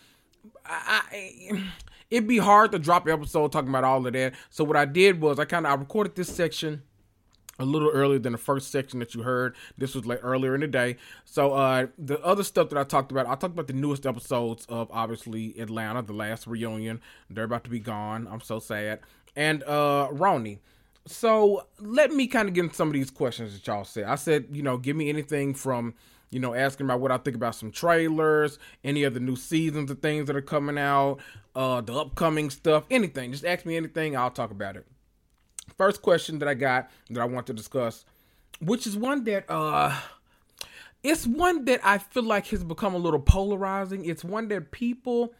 I, 0.64 1.02
I 1.12 1.62
it'd 2.10 2.28
be 2.28 2.38
hard 2.38 2.72
to 2.72 2.78
drop 2.78 3.06
an 3.06 3.12
episode 3.12 3.52
talking 3.52 3.68
about 3.68 3.84
all 3.84 4.06
of 4.06 4.12
that. 4.12 4.34
So 4.50 4.64
what 4.64 4.76
I 4.76 4.84
did 4.84 5.20
was 5.20 5.38
I 5.38 5.44
kind 5.44 5.66
of 5.66 5.72
I 5.72 5.74
recorded 5.76 6.14
this 6.14 6.34
section 6.34 6.82
a 7.58 7.64
little 7.64 7.90
earlier 7.90 8.18
than 8.18 8.32
the 8.32 8.38
first 8.38 8.70
section 8.70 9.00
that 9.00 9.14
you 9.14 9.22
heard. 9.22 9.56
This 9.76 9.94
was 9.94 10.06
like 10.06 10.20
earlier 10.22 10.54
in 10.54 10.60
the 10.60 10.68
day. 10.68 10.96
So 11.24 11.52
uh 11.52 11.88
the 11.98 12.20
other 12.22 12.44
stuff 12.44 12.70
that 12.70 12.78
I 12.78 12.84
talked 12.84 13.10
about, 13.10 13.26
I 13.26 13.30
talked 13.30 13.54
about 13.54 13.66
the 13.66 13.72
newest 13.72 14.06
episodes 14.06 14.64
of 14.68 14.88
obviously 14.90 15.58
Atlanta, 15.58 16.02
the 16.02 16.12
last 16.12 16.46
reunion. 16.46 17.00
They're 17.28 17.44
about 17.44 17.64
to 17.64 17.70
be 17.70 17.80
gone. 17.80 18.28
I'm 18.30 18.40
so 18.40 18.58
sad. 18.58 19.00
And 19.36 19.62
uh 19.64 20.08
RHONY. 20.12 20.58
So 21.06 21.66
let 21.80 22.12
me 22.12 22.26
kind 22.26 22.48
of 22.48 22.54
get 22.54 22.64
into 22.64 22.76
some 22.76 22.88
of 22.88 22.94
these 22.94 23.10
questions 23.10 23.54
that 23.54 23.66
y'all 23.66 23.84
said. 23.84 24.04
I 24.04 24.16
said, 24.16 24.46
you 24.50 24.62
know, 24.62 24.76
give 24.76 24.96
me 24.96 25.08
anything 25.08 25.54
from 25.54 25.94
you 26.30 26.40
know, 26.40 26.54
asking 26.54 26.86
about 26.86 27.00
what 27.00 27.10
I 27.10 27.18
think 27.18 27.36
about 27.36 27.54
some 27.54 27.70
trailers, 27.70 28.58
any 28.84 29.04
of 29.04 29.14
the 29.14 29.20
new 29.20 29.36
seasons 29.36 29.90
of 29.90 30.00
things 30.00 30.26
that 30.26 30.36
are 30.36 30.42
coming 30.42 30.78
out, 30.78 31.18
uh, 31.54 31.80
the 31.80 31.94
upcoming 31.94 32.50
stuff, 32.50 32.84
anything. 32.90 33.32
Just 33.32 33.44
ask 33.44 33.64
me 33.64 33.76
anything, 33.76 34.16
I'll 34.16 34.30
talk 34.30 34.50
about 34.50 34.76
it. 34.76 34.86
First 35.76 36.02
question 36.02 36.38
that 36.40 36.48
I 36.48 36.54
got 36.54 36.90
that 37.10 37.20
I 37.20 37.24
want 37.24 37.46
to 37.46 37.52
discuss, 37.52 38.04
which 38.60 38.86
is 38.86 38.96
one 38.96 39.24
that 39.24 39.44
uh 39.48 39.96
it's 41.04 41.26
one 41.26 41.64
that 41.66 41.80
I 41.84 41.98
feel 41.98 42.24
like 42.24 42.48
has 42.48 42.64
become 42.64 42.94
a 42.94 42.98
little 42.98 43.20
polarizing. 43.20 44.04
It's 44.04 44.24
one 44.24 44.48
that 44.48 44.72
people 44.72 45.32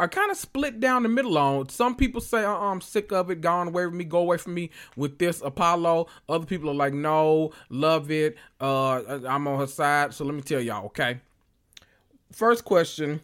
are 0.00 0.08
kind 0.08 0.30
of 0.30 0.36
split 0.38 0.80
down 0.80 1.02
the 1.02 1.10
middle 1.10 1.36
on. 1.36 1.68
Some 1.68 1.94
people 1.94 2.22
say, 2.22 2.42
uh 2.42 2.56
I'm 2.56 2.80
sick 2.80 3.12
of 3.12 3.30
it, 3.30 3.42
gone 3.42 3.68
away 3.68 3.84
from 3.84 3.98
me, 3.98 4.04
go 4.04 4.20
away 4.20 4.38
from 4.38 4.54
me 4.54 4.70
with 4.96 5.18
this 5.18 5.42
Apollo. 5.42 6.06
Other 6.26 6.46
people 6.46 6.70
are 6.70 6.74
like, 6.74 6.94
no, 6.94 7.52
love 7.68 8.10
it. 8.10 8.38
Uh, 8.58 9.20
I'm 9.28 9.46
on 9.46 9.58
her 9.58 9.66
side. 9.66 10.14
So 10.14 10.24
let 10.24 10.34
me 10.34 10.40
tell 10.40 10.60
y'all, 10.60 10.86
okay? 10.86 11.20
First 12.32 12.64
question. 12.64 13.20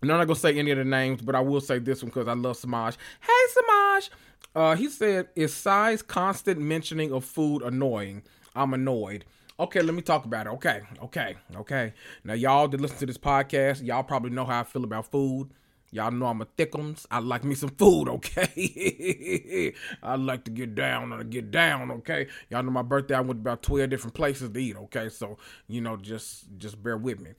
I'm 0.00 0.08
not 0.08 0.24
gonna 0.24 0.36
say 0.36 0.58
any 0.58 0.70
of 0.70 0.78
the 0.78 0.84
names, 0.86 1.20
but 1.20 1.34
I 1.34 1.40
will 1.40 1.60
say 1.60 1.78
this 1.78 2.02
one 2.02 2.08
because 2.08 2.26
I 2.26 2.32
love 2.32 2.56
Samaj. 2.56 2.96
Hey 3.20 3.52
Samaj. 3.52 4.10
Uh, 4.54 4.76
he 4.76 4.88
said, 4.88 5.28
"Is 5.36 5.52
Sai's 5.52 6.00
constant 6.00 6.58
mentioning 6.58 7.12
of 7.12 7.26
food 7.26 7.60
annoying? 7.60 8.22
I'm 8.56 8.72
annoyed." 8.72 9.26
Okay, 9.58 9.82
let 9.82 9.94
me 9.94 10.00
talk 10.00 10.24
about 10.24 10.46
it. 10.46 10.50
Okay, 10.54 10.80
okay, 11.02 11.36
okay. 11.56 11.92
Now, 12.24 12.32
y'all 12.32 12.66
that 12.68 12.80
listen 12.80 12.96
to 12.96 13.06
this 13.06 13.18
podcast, 13.18 13.84
y'all 13.84 14.02
probably 14.02 14.30
know 14.30 14.46
how 14.46 14.60
I 14.60 14.64
feel 14.64 14.84
about 14.84 15.10
food. 15.10 15.50
Y'all 15.92 16.12
know 16.12 16.26
I'm 16.26 16.40
a 16.40 16.46
thickums. 16.46 17.04
I 17.10 17.18
like 17.18 17.42
me 17.42 17.56
some 17.56 17.70
food, 17.70 18.08
okay? 18.08 19.74
I 20.02 20.14
like 20.14 20.44
to 20.44 20.50
get 20.50 20.76
down 20.76 21.12
and 21.12 21.30
get 21.30 21.50
down, 21.50 21.90
okay? 21.90 22.28
Y'all 22.48 22.62
know 22.62 22.70
my 22.70 22.82
birthday. 22.82 23.16
I 23.16 23.20
went 23.20 23.40
about 23.40 23.62
12 23.62 23.90
different 23.90 24.14
places 24.14 24.50
to 24.50 24.58
eat, 24.58 24.76
okay? 24.76 25.08
So, 25.08 25.36
you 25.66 25.80
know, 25.80 25.96
just 25.96 26.46
just 26.58 26.80
bear 26.80 26.96
with 26.96 27.18
me. 27.18 27.30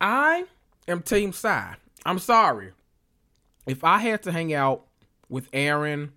I 0.00 0.44
am 0.88 1.02
Team 1.02 1.32
Sai. 1.32 1.76
I'm 2.04 2.18
sorry. 2.18 2.72
If 3.66 3.84
I 3.84 3.98
had 3.98 4.22
to 4.24 4.32
hang 4.32 4.52
out 4.52 4.86
with 5.28 5.48
Erin 5.52 6.12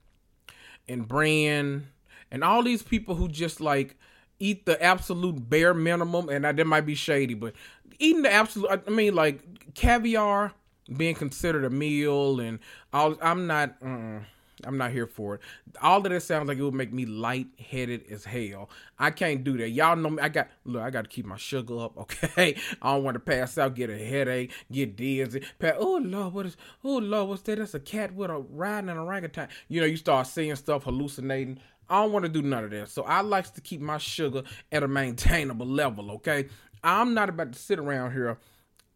and 0.89 1.07
Brynn 1.07 1.83
and 2.31 2.43
all 2.43 2.63
these 2.63 2.81
people 2.81 3.15
who 3.15 3.27
just 3.27 3.61
like 3.61 3.95
eat 4.39 4.65
the 4.65 4.81
absolute 4.81 5.47
bare 5.47 5.75
minimum, 5.75 6.29
and 6.29 6.43
that 6.43 6.67
might 6.67 6.87
be 6.87 6.95
shady, 6.95 7.35
but 7.35 7.53
eating 7.99 8.23
the 8.23 8.31
absolute, 8.33 8.83
I 8.87 8.89
mean, 8.89 9.13
like 9.13 9.73
caviar 9.75 10.53
being 10.95 11.15
considered 11.15 11.65
a 11.65 11.69
meal 11.69 12.39
and 12.39 12.59
all, 12.93 13.15
I'm 13.21 13.47
not. 13.47 13.75
uh 13.83 14.19
I'm 14.65 14.77
not 14.77 14.91
here 14.91 15.05
for 15.05 15.35
it. 15.35 15.41
All 15.81 15.97
of 15.97 16.03
this 16.03 16.25
sounds 16.25 16.47
like 16.47 16.57
it 16.57 16.63
would 16.63 16.73
make 16.73 16.91
me 16.91 17.05
lightheaded 17.05 18.05
as 18.09 18.25
hell. 18.25 18.69
I 18.97 19.11
can't 19.11 19.43
do 19.43 19.57
that. 19.57 19.69
Y'all 19.69 19.95
know 19.95 20.09
me. 20.09 20.21
I 20.21 20.29
got 20.29 20.47
look. 20.65 20.81
I 20.81 20.89
got 20.89 21.03
to 21.03 21.09
keep 21.09 21.25
my 21.25 21.37
sugar 21.37 21.79
up. 21.79 21.93
Okay. 22.07 22.55
I 22.81 22.93
don't 22.93 23.03
want 23.03 23.15
to 23.15 23.19
pass 23.19 23.57
out, 23.57 23.75
get 23.75 23.89
a 23.89 23.97
headache, 23.97 24.51
get 24.71 24.95
dizzy. 24.95 25.43
Oh 25.77 25.99
lord, 26.03 26.33
what 26.33 26.45
is? 26.45 26.57
Oh 26.83 26.97
lord, 26.97 27.29
what's 27.29 27.41
that? 27.43 27.59
That's 27.59 27.73
a 27.73 27.79
cat 27.79 28.15
with 28.15 28.31
a 28.31 28.37
riding 28.37 28.89
an 28.89 28.97
orangutan. 28.97 29.49
You 29.67 29.81
know, 29.81 29.87
you 29.87 29.97
start 29.97 30.27
seeing 30.27 30.55
stuff, 30.55 30.83
hallucinating. 30.83 31.59
I 31.89 32.01
don't 32.01 32.11
want 32.11 32.23
to 32.23 32.29
do 32.29 32.41
none 32.41 32.63
of 32.63 32.71
that. 32.71 32.89
So 32.89 33.03
I 33.03 33.21
likes 33.21 33.49
to 33.51 33.61
keep 33.61 33.81
my 33.81 33.97
sugar 33.97 34.43
at 34.71 34.83
a 34.83 34.87
maintainable 34.87 35.67
level. 35.67 36.11
Okay. 36.11 36.47
I'm 36.83 37.13
not 37.13 37.29
about 37.29 37.53
to 37.53 37.59
sit 37.59 37.79
around 37.79 38.13
here 38.13 38.37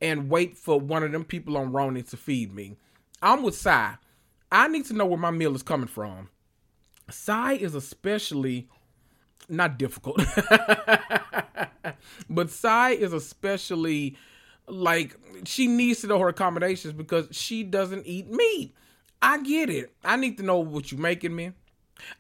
and 0.02 0.30
wait 0.30 0.58
for 0.58 0.80
one 0.80 1.04
of 1.04 1.12
them 1.12 1.24
people 1.24 1.58
on 1.58 1.72
RHONY 1.72 2.10
to 2.10 2.18
feed 2.18 2.54
me. 2.54 2.76
I'm 3.22 3.44
with 3.44 3.56
Sai. 3.56 3.96
I 4.52 4.68
need 4.68 4.86
to 4.86 4.94
know 4.94 5.06
where 5.06 5.18
my 5.18 5.32
meal 5.32 5.56
is 5.56 5.64
coming 5.64 5.88
from. 5.88 6.30
Sai 7.10 7.54
is 7.54 7.76
especially 7.76 8.68
not 9.48 9.78
difficult, 9.78 10.22
but 12.30 12.50
Sai 12.50 12.92
is 12.92 13.14
especially 13.14 14.16
like 14.68 15.16
she 15.46 15.68
needs 15.68 16.02
to 16.02 16.08
know 16.08 16.20
her 16.20 16.30
accommodations 16.30 16.94
because 16.94 17.28
she 17.32 17.64
doesn't 17.64 18.06
eat 18.06 18.30
meat. 18.30 18.74
I 19.22 19.42
get 19.44 19.70
it. 19.70 19.94
I 20.04 20.16
need 20.16 20.38
to 20.38 20.44
know 20.44 20.60
what 20.60 20.92
you're 20.92 21.02
making 21.02 21.36
me. 21.36 21.52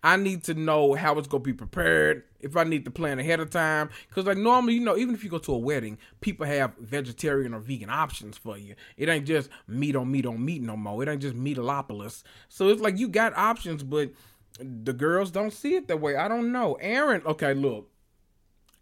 I 0.03 0.17
need 0.17 0.43
to 0.45 0.53
know 0.53 0.93
how 0.93 1.17
it's 1.17 1.27
gonna 1.27 1.43
be 1.43 1.53
prepared. 1.53 2.23
If 2.39 2.57
I 2.57 2.63
need 2.63 2.86
to 2.86 2.91
plan 2.91 3.19
ahead 3.19 3.39
of 3.39 3.49
time, 3.49 3.89
because 4.09 4.25
like 4.25 4.38
normally, 4.38 4.73
you 4.73 4.82
know, 4.82 4.97
even 4.97 5.13
if 5.13 5.23
you 5.23 5.29
go 5.29 5.38
to 5.39 5.53
a 5.53 5.57
wedding, 5.57 5.97
people 6.21 6.45
have 6.45 6.73
vegetarian 6.79 7.53
or 7.53 7.59
vegan 7.59 7.89
options 7.89 8.38
for 8.38 8.57
you. 8.57 8.75
It 8.97 9.09
ain't 9.09 9.27
just 9.27 9.49
meat 9.67 9.95
on 9.95 10.11
meat 10.11 10.25
on 10.25 10.43
meat 10.43 10.61
no 10.61 10.75
more. 10.75 11.03
It 11.03 11.09
ain't 11.09 11.21
just 11.21 11.36
meatalopolis. 11.36 12.23
So 12.49 12.69
it's 12.69 12.82
like 12.82 12.97
you 12.97 13.07
got 13.07 13.38
options, 13.38 13.84
but 13.84 14.11
the 14.59 14.93
girls 14.93 15.32
don't 15.32 15.53
see 15.53 15.75
it 15.75 15.88
that 15.88 16.01
way. 16.01 16.15
I 16.15 16.27
don't 16.27 16.51
know. 16.51 16.73
Erin, 16.82 17.21
okay, 17.25 17.53
look, 17.53 17.90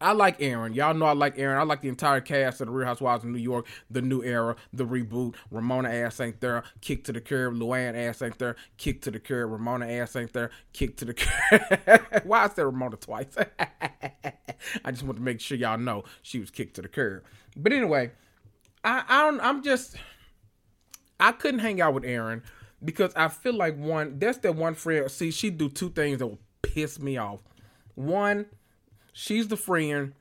I 0.01 0.13
like 0.13 0.41
Erin. 0.41 0.73
Y'all 0.73 0.93
know 0.93 1.05
I 1.05 1.11
like 1.11 1.37
Erin. 1.37 1.57
I 1.57 1.63
like 1.63 1.81
the 1.81 1.89
entire 1.89 2.21
cast 2.21 2.61
of 2.61 2.67
the 2.67 2.73
Real 2.73 2.87
Housewives 2.87 3.25
of 3.25 3.29
New 3.31 3.39
York, 3.39 3.67
the 3.89 4.01
new 4.01 4.23
era, 4.23 4.55
the 4.71 4.85
reboot. 4.85 5.35
Ramona 5.51 5.89
ass 5.89 6.21
ain't 6.21 6.39
there. 6.39 6.63
Kick 6.79 7.03
to 7.05 7.11
the 7.11 7.19
curb. 7.19 7.55
Luann 7.55 7.95
ass 7.95 8.21
ain't 8.21 8.39
there. 8.39 8.55
Kick 8.77 9.01
to 9.01 9.11
the 9.11 9.19
curb. 9.19 9.51
Ramona 9.51 9.87
ass 9.87 10.15
ain't 10.15 10.31
there. 10.31 10.51
Kick 10.71 10.95
to 10.97 11.05
the 11.05 11.13
curb. 11.13 12.23
Why 12.23 12.45
I 12.45 12.49
said 12.49 12.63
Ramona 12.63 12.95
twice? 12.95 13.35
I 14.85 14.91
just 14.91 15.03
want 15.03 15.17
to 15.17 15.23
make 15.23 15.41
sure 15.41 15.57
y'all 15.57 15.77
know 15.77 16.03
she 16.21 16.39
was 16.39 16.49
kicked 16.49 16.75
to 16.75 16.81
the 16.81 16.87
curb. 16.87 17.23
But 17.57 17.73
anyway, 17.73 18.11
I, 18.83 19.03
I 19.07 19.23
don't. 19.23 19.41
I'm 19.41 19.63
just. 19.63 19.95
I 21.19 21.33
couldn't 21.33 21.59
hang 21.59 21.81
out 21.81 21.93
with 21.93 22.05
Erin 22.05 22.43
because 22.83 23.11
I 23.15 23.27
feel 23.27 23.53
like 23.53 23.77
one. 23.77 24.17
That's 24.19 24.37
that 24.39 24.55
one 24.55 24.75
friend. 24.75 25.11
See, 25.11 25.31
she 25.31 25.49
do 25.49 25.67
two 25.67 25.89
things 25.89 26.19
that 26.19 26.27
will 26.27 26.39
piss 26.61 26.99
me 26.99 27.17
off. 27.17 27.41
One 27.95 28.45
she's 29.19 29.49
the 29.49 29.57
friend 29.57 30.13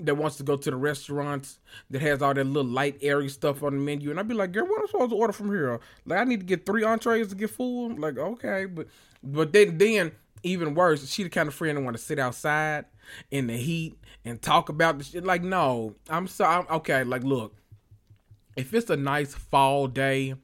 that 0.00 0.14
wants 0.14 0.36
to 0.36 0.42
go 0.42 0.56
to 0.56 0.70
the 0.70 0.76
restaurants 0.76 1.58
that 1.90 2.00
has 2.00 2.22
all 2.22 2.32
that 2.32 2.44
little 2.44 2.70
light 2.70 2.96
airy 3.02 3.28
stuff 3.28 3.62
on 3.62 3.74
the 3.74 3.80
menu 3.80 4.10
and 4.10 4.18
I'd 4.18 4.28
be 4.28 4.34
like, 4.34 4.52
girl, 4.52 4.66
what 4.66 4.78
am 4.78 4.84
I 4.84 4.86
supposed 4.90 5.10
to 5.10 5.16
order 5.16 5.32
from 5.32 5.50
here? 5.50 5.78
Like 6.06 6.18
I 6.20 6.24
need 6.24 6.40
to 6.40 6.46
get 6.46 6.64
three 6.64 6.82
entrees 6.82 7.28
to 7.28 7.34
get 7.34 7.50
full. 7.50 7.86
I'm 7.86 7.96
like, 7.96 8.16
okay, 8.16 8.64
but 8.64 8.88
but 9.22 9.52
then 9.52 9.76
then 9.78 10.12
even 10.42 10.74
worse, 10.74 11.08
she 11.10 11.22
the 11.22 11.28
kind 11.28 11.48
of 11.48 11.54
friend 11.54 11.76
that 11.76 11.82
want 11.82 11.96
to 11.96 12.02
sit 12.02 12.18
outside 12.18 12.86
in 13.30 13.46
the 13.46 13.56
heat 13.56 13.98
and 14.24 14.40
talk 14.40 14.68
about 14.68 14.98
the 14.98 15.04
shit. 15.04 15.24
Like, 15.24 15.42
no, 15.42 15.94
I'm 16.08 16.26
sorry. 16.26 16.66
Okay, 16.70 17.04
like, 17.04 17.24
look, 17.24 17.56
if 18.56 18.72
it's 18.72 18.90
a 18.90 18.96
nice 18.96 19.34
fall 19.34 19.86
day, 19.86 20.34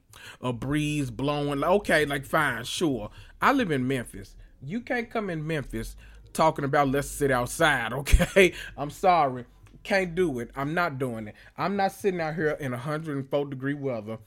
a 0.41 0.51
breeze 0.51 1.09
blowing, 1.09 1.59
like, 1.59 1.69
okay, 1.69 2.05
like, 2.05 2.25
fine, 2.25 2.63
sure. 2.63 3.11
I 3.41 3.53
live 3.53 3.71
in 3.71 3.87
Memphis. 3.87 4.35
You 4.61 4.81
can't 4.81 5.09
come 5.09 5.29
in 5.29 5.45
Memphis 5.45 5.95
talking 6.33 6.65
about 6.65 6.89
let's 6.89 7.07
sit 7.07 7.31
outside, 7.31 7.93
okay? 8.01 8.53
I'm 8.77 8.89
sorry. 8.89 9.45
Can't 9.83 10.15
do 10.15 10.39
it. 10.39 10.49
I'm 10.55 10.73
not 10.73 10.97
doing 10.97 11.27
it. 11.27 11.35
I'm 11.57 11.75
not 11.75 11.91
sitting 11.91 12.21
out 12.21 12.35
here 12.35 12.51
in 12.59 12.71
104 12.71 13.45
degree 13.45 13.73
weather 13.73 14.17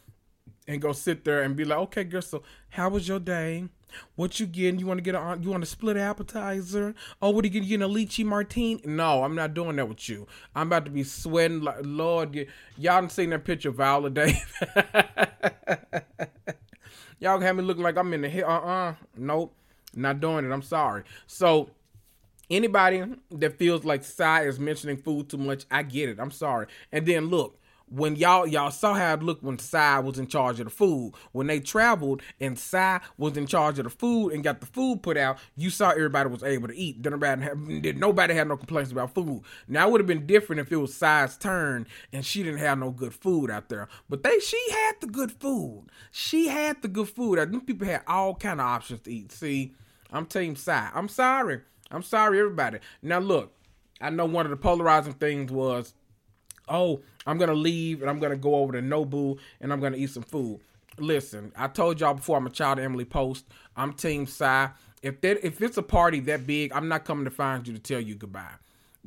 and 0.68 0.82
go 0.82 0.92
sit 0.92 1.24
there 1.24 1.42
and 1.42 1.56
be 1.56 1.64
like, 1.64 1.78
okay, 1.78 2.04
girl, 2.04 2.22
so 2.22 2.42
how 2.70 2.88
was 2.90 3.08
your 3.08 3.20
day? 3.20 3.68
What 4.16 4.40
you 4.40 4.46
getting? 4.46 4.80
You 4.80 4.86
want 4.86 4.98
to 4.98 5.02
get 5.02 5.14
a 5.14 5.38
you 5.40 5.50
want 5.50 5.62
a 5.62 5.66
split 5.66 5.96
appetizer? 5.96 6.94
Oh, 7.22 7.30
what 7.30 7.44
are 7.44 7.46
you 7.46 7.52
getting? 7.52 7.68
You 7.68 7.78
getting 7.78 7.94
a 7.94 7.94
lychee 7.94 8.24
martini? 8.24 8.80
No, 8.84 9.22
I'm 9.22 9.34
not 9.34 9.54
doing 9.54 9.76
that 9.76 9.88
with 9.88 10.08
you. 10.08 10.26
I'm 10.54 10.66
about 10.66 10.84
to 10.86 10.90
be 10.90 11.04
sweating 11.04 11.62
like 11.62 11.78
Lord. 11.82 12.34
Y'all 12.34 12.46
done 13.00 13.08
seen 13.08 13.30
that 13.30 13.44
picture 13.44 13.68
of 13.70 13.76
Viola 13.76 14.10
Davis? 14.10 14.42
y'all 17.20 17.40
have 17.40 17.56
me 17.56 17.62
looking 17.62 17.84
like 17.84 17.96
I'm 17.96 18.12
in 18.12 18.22
the 18.22 18.28
hit. 18.28 18.44
Uh 18.44 18.58
uh. 18.58 18.94
Nope. 19.16 19.54
Not 19.94 20.20
doing 20.20 20.44
it. 20.44 20.52
I'm 20.52 20.62
sorry. 20.62 21.04
So 21.26 21.70
Anybody 22.50 23.04
that 23.30 23.58
feels 23.58 23.84
like 23.84 24.04
Sai 24.04 24.42
is 24.42 24.58
mentioning 24.58 24.96
food 24.96 25.28
too 25.28 25.38
much, 25.38 25.64
I 25.70 25.82
get 25.82 26.08
it. 26.08 26.20
I'm 26.20 26.30
sorry. 26.30 26.66
And 26.92 27.06
then 27.06 27.28
look, 27.28 27.58
when 27.88 28.16
y'all 28.16 28.46
y'all 28.46 28.70
saw 28.70 28.94
how 28.94 29.14
it 29.14 29.22
looked 29.22 29.42
when 29.42 29.58
Sai 29.58 30.00
was 30.00 30.18
in 30.18 30.26
charge 30.26 30.58
of 30.58 30.66
the 30.66 30.70
food. 30.70 31.14
When 31.32 31.46
they 31.46 31.60
traveled 31.60 32.22
and 32.40 32.58
Sai 32.58 33.00
was 33.16 33.36
in 33.36 33.46
charge 33.46 33.78
of 33.78 33.84
the 33.84 33.90
food 33.90 34.30
and 34.30 34.42
got 34.42 34.60
the 34.60 34.66
food 34.66 35.02
put 35.02 35.16
out, 35.16 35.38
you 35.56 35.70
saw 35.70 35.90
everybody 35.90 36.28
was 36.28 36.42
able 36.42 36.68
to 36.68 36.76
eat. 36.76 37.02
Did 37.02 37.12
Nobody 37.12 37.42
had, 37.42 37.96
nobody 37.96 38.34
had 38.34 38.48
no 38.48 38.56
complaints 38.56 38.90
about 38.90 39.14
food. 39.14 39.42
Now 39.68 39.88
it 39.88 39.92
would 39.92 40.00
have 40.00 40.08
been 40.08 40.26
different 40.26 40.60
if 40.60 40.72
it 40.72 40.76
was 40.76 40.94
Sai's 40.94 41.36
turn 41.36 41.86
and 42.12 42.24
she 42.24 42.42
didn't 42.42 42.58
have 42.58 42.78
no 42.78 42.90
good 42.90 43.14
food 43.14 43.50
out 43.50 43.68
there. 43.68 43.88
But 44.08 44.22
they 44.22 44.38
she 44.40 44.60
had 44.70 44.94
the 45.00 45.06
good 45.06 45.32
food. 45.32 45.86
She 46.10 46.48
had 46.48 46.82
the 46.82 46.88
good 46.88 47.08
food. 47.08 47.38
Them 47.38 47.60
people 47.60 47.86
had 47.86 48.02
all 48.06 48.34
kind 48.34 48.60
of 48.60 48.66
options 48.66 49.00
to 49.02 49.12
eat. 49.12 49.30
See, 49.30 49.74
I'm 50.10 50.26
team 50.26 50.56
Sai. 50.56 50.90
I'm 50.92 51.08
sorry. 51.08 51.60
I'm 51.90 52.02
sorry, 52.02 52.40
everybody. 52.40 52.78
Now, 53.02 53.18
look, 53.18 53.52
I 54.00 54.10
know 54.10 54.26
one 54.26 54.46
of 54.46 54.50
the 54.50 54.56
polarizing 54.56 55.14
things 55.14 55.50
was, 55.50 55.94
oh, 56.68 57.00
I'm 57.26 57.38
gonna 57.38 57.54
leave 57.54 58.00
and 58.00 58.10
I'm 58.10 58.18
gonna 58.18 58.36
go 58.36 58.56
over 58.56 58.72
to 58.72 58.80
Nobu 58.80 59.38
and 59.60 59.72
I'm 59.72 59.80
gonna 59.80 59.96
eat 59.96 60.10
some 60.10 60.22
food. 60.22 60.60
Listen, 60.98 61.52
I 61.56 61.68
told 61.68 62.00
y'all 62.00 62.14
before 62.14 62.38
I'm 62.38 62.46
a 62.46 62.50
child 62.50 62.78
of 62.78 62.84
Emily 62.84 63.04
Post. 63.04 63.46
I'm 63.76 63.92
Team 63.92 64.26
Sai. 64.26 64.70
If 65.02 65.20
that 65.20 65.44
if 65.46 65.60
it's 65.60 65.76
a 65.76 65.82
party 65.82 66.20
that 66.20 66.46
big, 66.46 66.72
I'm 66.72 66.88
not 66.88 67.04
coming 67.04 67.24
to 67.24 67.30
find 67.30 67.66
you 67.66 67.74
to 67.74 67.78
tell 67.78 68.00
you 68.00 68.14
goodbye. 68.14 68.54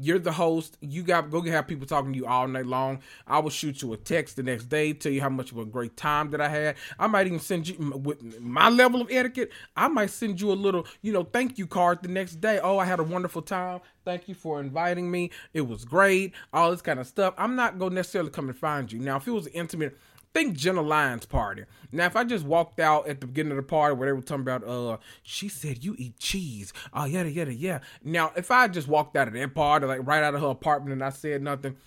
You're 0.02 0.18
the 0.18 0.32
host. 0.32 0.78
You 0.80 1.04
got 1.04 1.30
go 1.30 1.41
have 1.43 1.68
people 1.68 1.86
talking 1.86 2.14
to 2.14 2.18
you 2.18 2.26
all 2.26 2.47
night 2.47 2.66
long. 2.66 3.00
I 3.28 3.39
will 3.39 3.50
shoot 3.50 3.82
you 3.82 3.91
a 3.91 3.97
text 3.97 4.38
the 4.38 4.43
next 4.43 4.66
day, 4.66 4.93
tell 4.93 5.12
you 5.12 5.20
how 5.20 5.30
much 5.30 5.52
of 5.52 5.58
a 5.58 5.66
great 5.66 5.97
time 5.97 6.32
that 6.32 6.39
I 6.39 6.47
had. 6.47 6.76
I 6.97 7.08
might 7.08 7.28
even 7.28 7.39
send 7.39 7.68
you 7.68 7.76
with 8.02 8.39
my 8.39 8.70
level 8.70 9.02
of 9.02 9.12
etiquette. 9.12 9.52
I 9.76 9.89
might 9.89 10.10
send 10.12 10.39
you 10.39 10.52
a 10.52 10.54
little, 10.54 10.88
you 11.02 11.12
know, 11.12 11.24
thank 11.24 11.58
you 11.58 11.68
card 11.68 12.02
the 12.02 12.08
next 12.08 12.39
day. 12.39 12.60
Oh, 12.60 12.78
I 12.78 12.86
had 12.86 13.00
a 13.00 13.04
wonderful 13.04 13.41
time. 13.41 13.82
Thank 14.06 14.30
you 14.30 14.36
for 14.36 14.62
inviting 14.62 15.12
me. 15.12 15.32
It 15.54 15.68
was 15.68 15.84
great. 15.84 16.34
All 16.54 16.72
this 16.72 16.82
kind 16.82 17.00
of 17.00 17.06
stuff. 17.06 17.34
I'm 17.38 17.58
not 17.58 17.78
gonna 17.78 17.95
necessarily 17.95 18.32
come 18.32 18.47
and 18.47 18.58
find 18.58 18.89
you. 18.91 19.00
Now, 19.00 19.18
if 19.18 19.28
it 19.28 19.32
was 19.32 19.47
intimate 19.47 19.97
think 20.34 20.56
Jenna 20.56 20.82
Lyons 20.82 21.26
party. 21.26 21.66
Now, 21.92 22.06
if 22.06 22.16
I 22.16 22.24
just 22.24 22.46
walked 22.46 22.80
out 22.80 23.08
at 23.08 23.22
the 23.22 23.28
beginning 23.28 23.52
of 23.52 23.58
the 23.58 23.64
party 23.64 23.96
where 23.96 24.08
they 24.08 24.14
were 24.14 24.22
talking 24.22 24.42
about, 24.42 24.68
uh, 24.68 24.98
she 25.24 25.50
said 25.50 25.84
you 25.84 25.96
eat 25.98 26.20
cheese, 26.20 26.74
oh 26.94 27.06
yada 27.06 27.30
yada 27.30 27.54
yeah. 27.54 27.80
Now, 28.04 28.32
if 28.36 28.52
I 28.52 28.68
just 28.68 28.88
walked 28.88 29.16
out 29.16 29.28
of 29.28 29.34
that 29.34 29.56
party, 29.56 29.86
like 29.86 30.06
right 30.06 30.24
out 30.24 30.36
of 30.36 30.42
her 30.42 30.48
apartment, 30.48 30.94
and 30.94 31.04
I 31.04 31.10
said 31.10 31.42
nothing, 31.42 31.78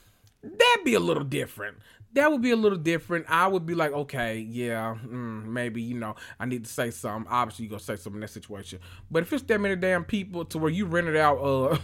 that'd 0.42 0.84
be 0.84 0.94
a 0.94 1.00
little 1.00 1.24
different 1.24 1.78
that 2.14 2.30
would 2.30 2.42
be 2.42 2.50
a 2.50 2.56
little 2.56 2.78
different. 2.78 3.26
I 3.28 3.46
would 3.46 3.64
be 3.64 3.74
like, 3.74 3.92
okay, 3.92 4.38
yeah, 4.38 4.96
mm, 5.04 5.44
maybe 5.44 5.80
you 5.80 5.98
know, 5.98 6.14
I 6.38 6.46
need 6.46 6.64
to 6.64 6.70
say 6.70 6.90
something. 6.90 7.30
Obviously, 7.30 7.64
you 7.64 7.70
gonna 7.70 7.80
say 7.80 7.96
something 7.96 8.16
in 8.16 8.20
that 8.20 8.30
situation. 8.30 8.80
But 9.10 9.22
if 9.22 9.32
it's 9.32 9.42
that 9.44 9.60
many 9.60 9.76
damn 9.76 10.04
people 10.04 10.44
to 10.46 10.58
where 10.58 10.70
you 10.70 10.84
rented 10.86 11.16
out 11.16 11.38
uh, 11.38 11.78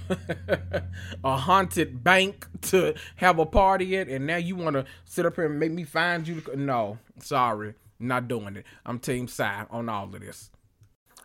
a 1.24 1.36
haunted 1.36 2.04
bank 2.04 2.46
to 2.62 2.94
have 3.16 3.38
a 3.38 3.46
party 3.46 3.96
at, 3.96 4.08
and 4.08 4.26
now 4.26 4.36
you 4.36 4.56
want 4.56 4.74
to 4.74 4.84
sit 5.04 5.24
up 5.24 5.36
here 5.36 5.46
and 5.46 5.58
make 5.58 5.72
me 5.72 5.84
find 5.84 6.28
you, 6.28 6.42
no, 6.54 6.98
sorry, 7.20 7.74
not 7.98 8.28
doing 8.28 8.56
it. 8.56 8.66
I'm 8.84 8.98
Team 8.98 9.28
Sai 9.28 9.64
on 9.70 9.88
all 9.88 10.04
of 10.04 10.20
this. 10.20 10.50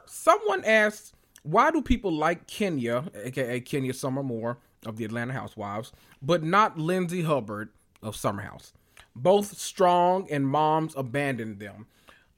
Someone 0.05 0.63
asked, 0.63 1.13
why 1.43 1.71
do 1.71 1.81
people 1.81 2.11
like 2.11 2.47
Kenya, 2.47 3.05
aka 3.15 3.59
Kenya 3.59 3.93
Summer 3.93 4.23
Moore 4.23 4.59
of 4.85 4.95
the 4.95 5.03
Atlanta 5.03 5.33
Housewives, 5.33 5.91
but 6.21 6.41
not 6.41 6.77
Lindsay 6.77 7.23
Hubbard 7.23 7.69
of 8.01 8.15
Summer 8.15 8.43
House? 8.43 8.71
Both 9.15 9.57
strong 9.57 10.27
and 10.29 10.47
moms 10.47 10.93
abandoned 10.95 11.59
them. 11.59 11.87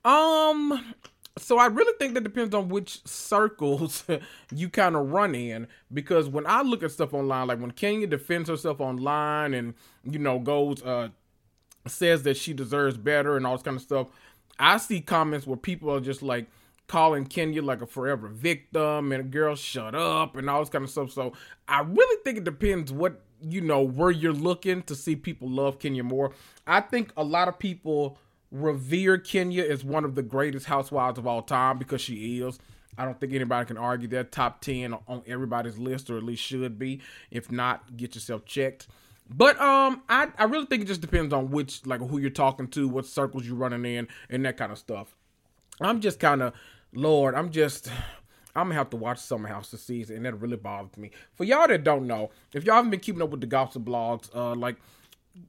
Um, 0.03 0.93
so 1.37 1.57
I 1.57 1.67
really 1.67 1.93
think 1.99 2.13
that 2.13 2.23
depends 2.23 2.55
on 2.55 2.69
which 2.69 3.05
circles 3.05 4.05
you 4.53 4.69
kind 4.69 4.95
of 4.95 5.11
run 5.11 5.35
in. 5.35 5.67
Because 5.93 6.29
when 6.29 6.45
I 6.45 6.61
look 6.61 6.83
at 6.83 6.91
stuff 6.91 7.13
online, 7.13 7.47
like 7.47 7.59
when 7.59 7.71
Kenya 7.71 8.07
defends 8.07 8.49
herself 8.49 8.79
online 8.79 9.53
and 9.53 9.73
you 10.03 10.19
know 10.19 10.39
goes 10.39 10.83
uh 10.83 11.09
says 11.87 12.23
that 12.23 12.35
she 12.35 12.53
deserves 12.53 12.97
better 12.97 13.37
and 13.37 13.45
all 13.45 13.55
this 13.55 13.63
kind 13.63 13.77
of 13.77 13.83
stuff, 13.83 14.07
I 14.59 14.77
see 14.77 15.01
comments 15.01 15.45
where 15.45 15.57
people 15.57 15.91
are 15.93 15.99
just 15.99 16.23
like 16.23 16.47
calling 16.87 17.25
Kenya 17.25 17.61
like 17.61 17.81
a 17.81 17.87
forever 17.87 18.27
victim 18.27 19.11
and 19.11 19.21
a 19.21 19.23
girl 19.23 19.55
shut 19.55 19.95
up 19.95 20.35
and 20.35 20.49
all 20.49 20.61
this 20.61 20.69
kind 20.69 20.83
of 20.83 20.89
stuff. 20.89 21.11
So 21.11 21.33
I 21.67 21.81
really 21.81 22.23
think 22.23 22.37
it 22.37 22.43
depends 22.43 22.91
what 22.91 23.21
you 23.47 23.61
know 23.61 23.81
where 23.81 24.11
you're 24.11 24.33
looking 24.33 24.81
to 24.83 24.95
see 24.95 25.15
people 25.15 25.49
love 25.49 25.79
Kenya 25.79 26.03
more. 26.03 26.31
I 26.65 26.81
think 26.81 27.11
a 27.15 27.23
lot 27.23 27.47
of 27.47 27.59
people 27.59 28.17
revere 28.51 29.17
Kenya 29.17 29.63
as 29.63 29.83
one 29.83 30.05
of 30.05 30.15
the 30.15 30.23
greatest 30.23 30.65
housewives 30.65 31.17
of 31.17 31.27
all 31.27 31.41
time 31.41 31.77
because 31.77 32.01
she 32.01 32.39
is. 32.41 32.59
I 32.97 33.03
don't 33.03 33.19
think 33.19 33.33
anybody 33.33 33.65
can 33.65 33.77
argue 33.77 34.07
that 34.09 34.31
top 34.31 34.61
10 34.61 34.93
on 34.93 35.21
everybody's 35.27 35.77
list 35.77 36.09
or 36.09 36.17
at 36.17 36.23
least 36.23 36.43
should 36.43 36.79
be. 36.79 37.01
If 37.29 37.51
not, 37.51 37.97
get 37.97 38.15
yourself 38.15 38.45
checked. 38.45 38.87
But 39.29 39.59
um 39.59 40.03
I, 40.07 40.27
I 40.37 40.45
really 40.45 40.67
think 40.67 40.83
it 40.83 40.85
just 40.85 41.01
depends 41.01 41.33
on 41.33 41.49
which 41.49 41.85
like 41.85 41.99
who 41.99 42.19
you're 42.19 42.29
talking 42.29 42.67
to, 42.69 42.87
what 42.87 43.05
circles 43.05 43.45
you're 43.45 43.55
running 43.55 43.85
in 43.85 44.07
and 44.29 44.45
that 44.45 44.57
kind 44.57 44.71
of 44.71 44.77
stuff. 44.77 45.15
I'm 45.81 45.99
just 45.99 46.19
kind 46.19 46.41
of 46.41 46.53
Lord, 46.93 47.35
I'm 47.35 47.51
just 47.51 47.89
I'm 48.55 48.67
gonna 48.67 48.75
have 48.75 48.89
to 48.91 48.97
watch 48.97 49.19
Summer 49.19 49.47
House 49.49 49.71
this 49.71 49.83
season, 49.83 50.17
and 50.17 50.25
that 50.25 50.35
really 50.35 50.57
bothers 50.57 50.97
me. 50.97 51.11
For 51.35 51.43
y'all 51.43 51.67
that 51.67 51.83
don't 51.83 52.07
know, 52.07 52.31
if 52.53 52.63
y'all 52.63 52.75
haven't 52.75 52.91
been 52.91 52.99
keeping 52.99 53.21
up 53.21 53.29
with 53.29 53.41
the 53.41 53.47
gossip 53.47 53.83
blogs, 53.83 54.33
uh, 54.35 54.55
like, 54.55 54.77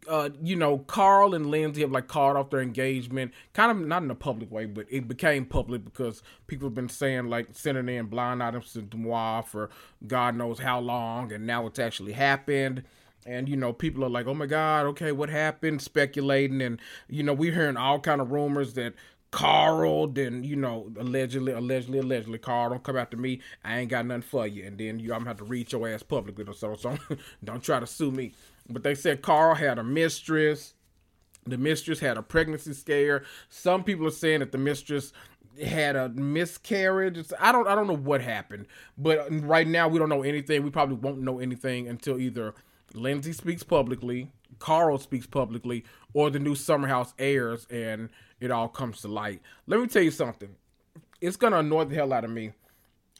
uh, 0.09 0.31
you 0.43 0.57
know, 0.57 0.79
Carl 0.79 1.35
and 1.35 1.47
Lindsay 1.47 1.83
have 1.83 1.93
like 1.93 2.09
called 2.09 2.37
off 2.37 2.51
their 2.51 2.61
engagement, 2.61 3.33
kind 3.53 3.71
of 3.71 3.87
not 3.87 4.03
in 4.03 4.11
a 4.11 4.17
public 4.17 4.51
way, 4.51 4.67
but 4.67 4.87
it 4.91 5.07
became 5.07 5.45
public 5.45 5.85
because 5.85 6.23
people 6.49 6.67
have 6.67 6.75
been 6.75 6.89
saying 6.89 7.29
like 7.29 7.49
sending 7.53 7.89
in 7.89 8.07
blind 8.07 8.43
items 8.43 8.73
to 8.73 8.83
DeuxMoi 8.83 9.47
for 9.47 9.71
God 10.07 10.35
knows 10.35 10.59
how 10.59 10.81
long, 10.81 11.33
and 11.33 11.47
now 11.47 11.67
it's 11.67 11.79
actually 11.79 12.13
happened. 12.13 12.83
And 13.25 13.49
you 13.49 13.57
know, 13.57 13.73
people 13.73 14.05
are 14.05 14.09
like, 14.09 14.27
"Oh 14.27 14.35
my 14.35 14.47
God, 14.47 14.87
okay, 14.87 15.13
what 15.13 15.29
happened?" 15.29 15.83
Speculating, 15.83 16.61
and 16.63 16.81
you 17.09 17.23
know, 17.23 17.33
we're 17.33 17.53
hearing 17.53 17.77
all 17.77 17.99
kind 18.01 18.21
of 18.21 18.31
rumors 18.31 18.75
that 18.75 18.95
Carl, 19.31 20.07
then 20.09 20.45
you 20.45 20.57
know, 20.57 20.91
allegedly, 20.99 21.53
allegedly, 21.53 21.99
allegedly, 21.99 22.39
Carl, 22.39 22.71
don't 22.71 22.83
come 22.83 22.97
after 22.97 23.17
me. 23.17 23.41
I 23.65 23.79
ain't 23.79 23.91
got 23.91 24.07
nothing 24.07 24.23
for 24.23 24.47
you. 24.47 24.65
And 24.65 24.79
then 24.79 24.99
you, 24.99 25.13
I'm 25.13 25.21
gonna 25.21 25.31
have 25.31 25.39
to 25.39 25.45
read 25.45 25.73
your 25.73 25.89
ass 25.89 26.03
publicly 26.03 26.45
or 26.47 26.55
so. 26.55 26.75
So 26.75 26.97
don't 27.45 27.63
try 27.63 27.81
to 27.81 27.87
sue 27.87 28.11
me. 28.11 28.33
But 28.69 28.83
they 28.83 28.95
said 28.95 29.23
Carl 29.23 29.55
had 29.55 29.79
a 29.79 29.85
mistress. 29.85 30.75
The 31.47 31.59
mistress 31.59 32.01
had 32.01 32.17
a 32.17 32.23
pregnancy 32.23 32.73
scare. 32.73 33.25
Some 33.49 33.85
people 33.85 34.07
are 34.07 34.11
saying 34.11 34.41
that 34.41 34.53
the 34.53 34.59
mistress 34.59 35.13
had 35.65 35.97
a 35.97 36.09
miscarriage. 36.09 37.19
It's, 37.19 37.33
I 37.39 37.53
don't 37.53 37.69
I 37.69 37.75
don't 37.75 37.87
know 37.87 37.97
what 37.97 38.21
happened. 38.21 38.67
But 38.97 39.27
right 39.31 39.67
now 39.67 39.89
we 39.89 39.99
don't 39.99 40.09
know 40.09 40.23
anything. 40.23 40.63
We 40.63 40.71
probably 40.71 40.97
won't 40.97 41.21
know 41.21 41.39
anything 41.41 41.89
until 41.89 42.19
either 42.19 42.55
Lindsay 42.95 43.33
speaks 43.33 43.63
publicly, 43.63 44.31
Carl 44.59 44.99
speaks 44.99 45.27
publicly, 45.27 45.85
or 46.13 46.31
the 46.31 46.39
new 46.39 46.55
Summer 46.55 46.89
House 46.89 47.13
airs 47.19 47.67
and 47.71 48.09
it 48.41 48.51
all 48.51 48.69
comes 48.69 49.01
to 49.03 49.09
light. 49.09 49.41
Let 49.67 49.81
me 49.81 49.87
tell 49.87 50.03
you 50.03 50.11
something. 50.11 50.55
It's 51.21 51.37
gonna 51.37 51.59
annoy 51.59 51.85
the 51.85 51.95
hell 51.95 52.13
out 52.13 52.25
of 52.25 52.31
me 52.31 52.53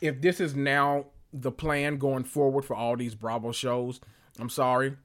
if 0.01 0.21
this 0.21 0.41
is 0.41 0.55
now 0.55 1.07
the 1.33 1.51
plan 1.51 1.99
going 1.99 2.25
forward 2.25 2.65
for 2.65 2.75
all 2.77 2.97
these 2.97 3.15
Bravo 3.15 3.53
shows. 3.53 4.01
I'm 4.39 4.51
sorry. 4.51 4.97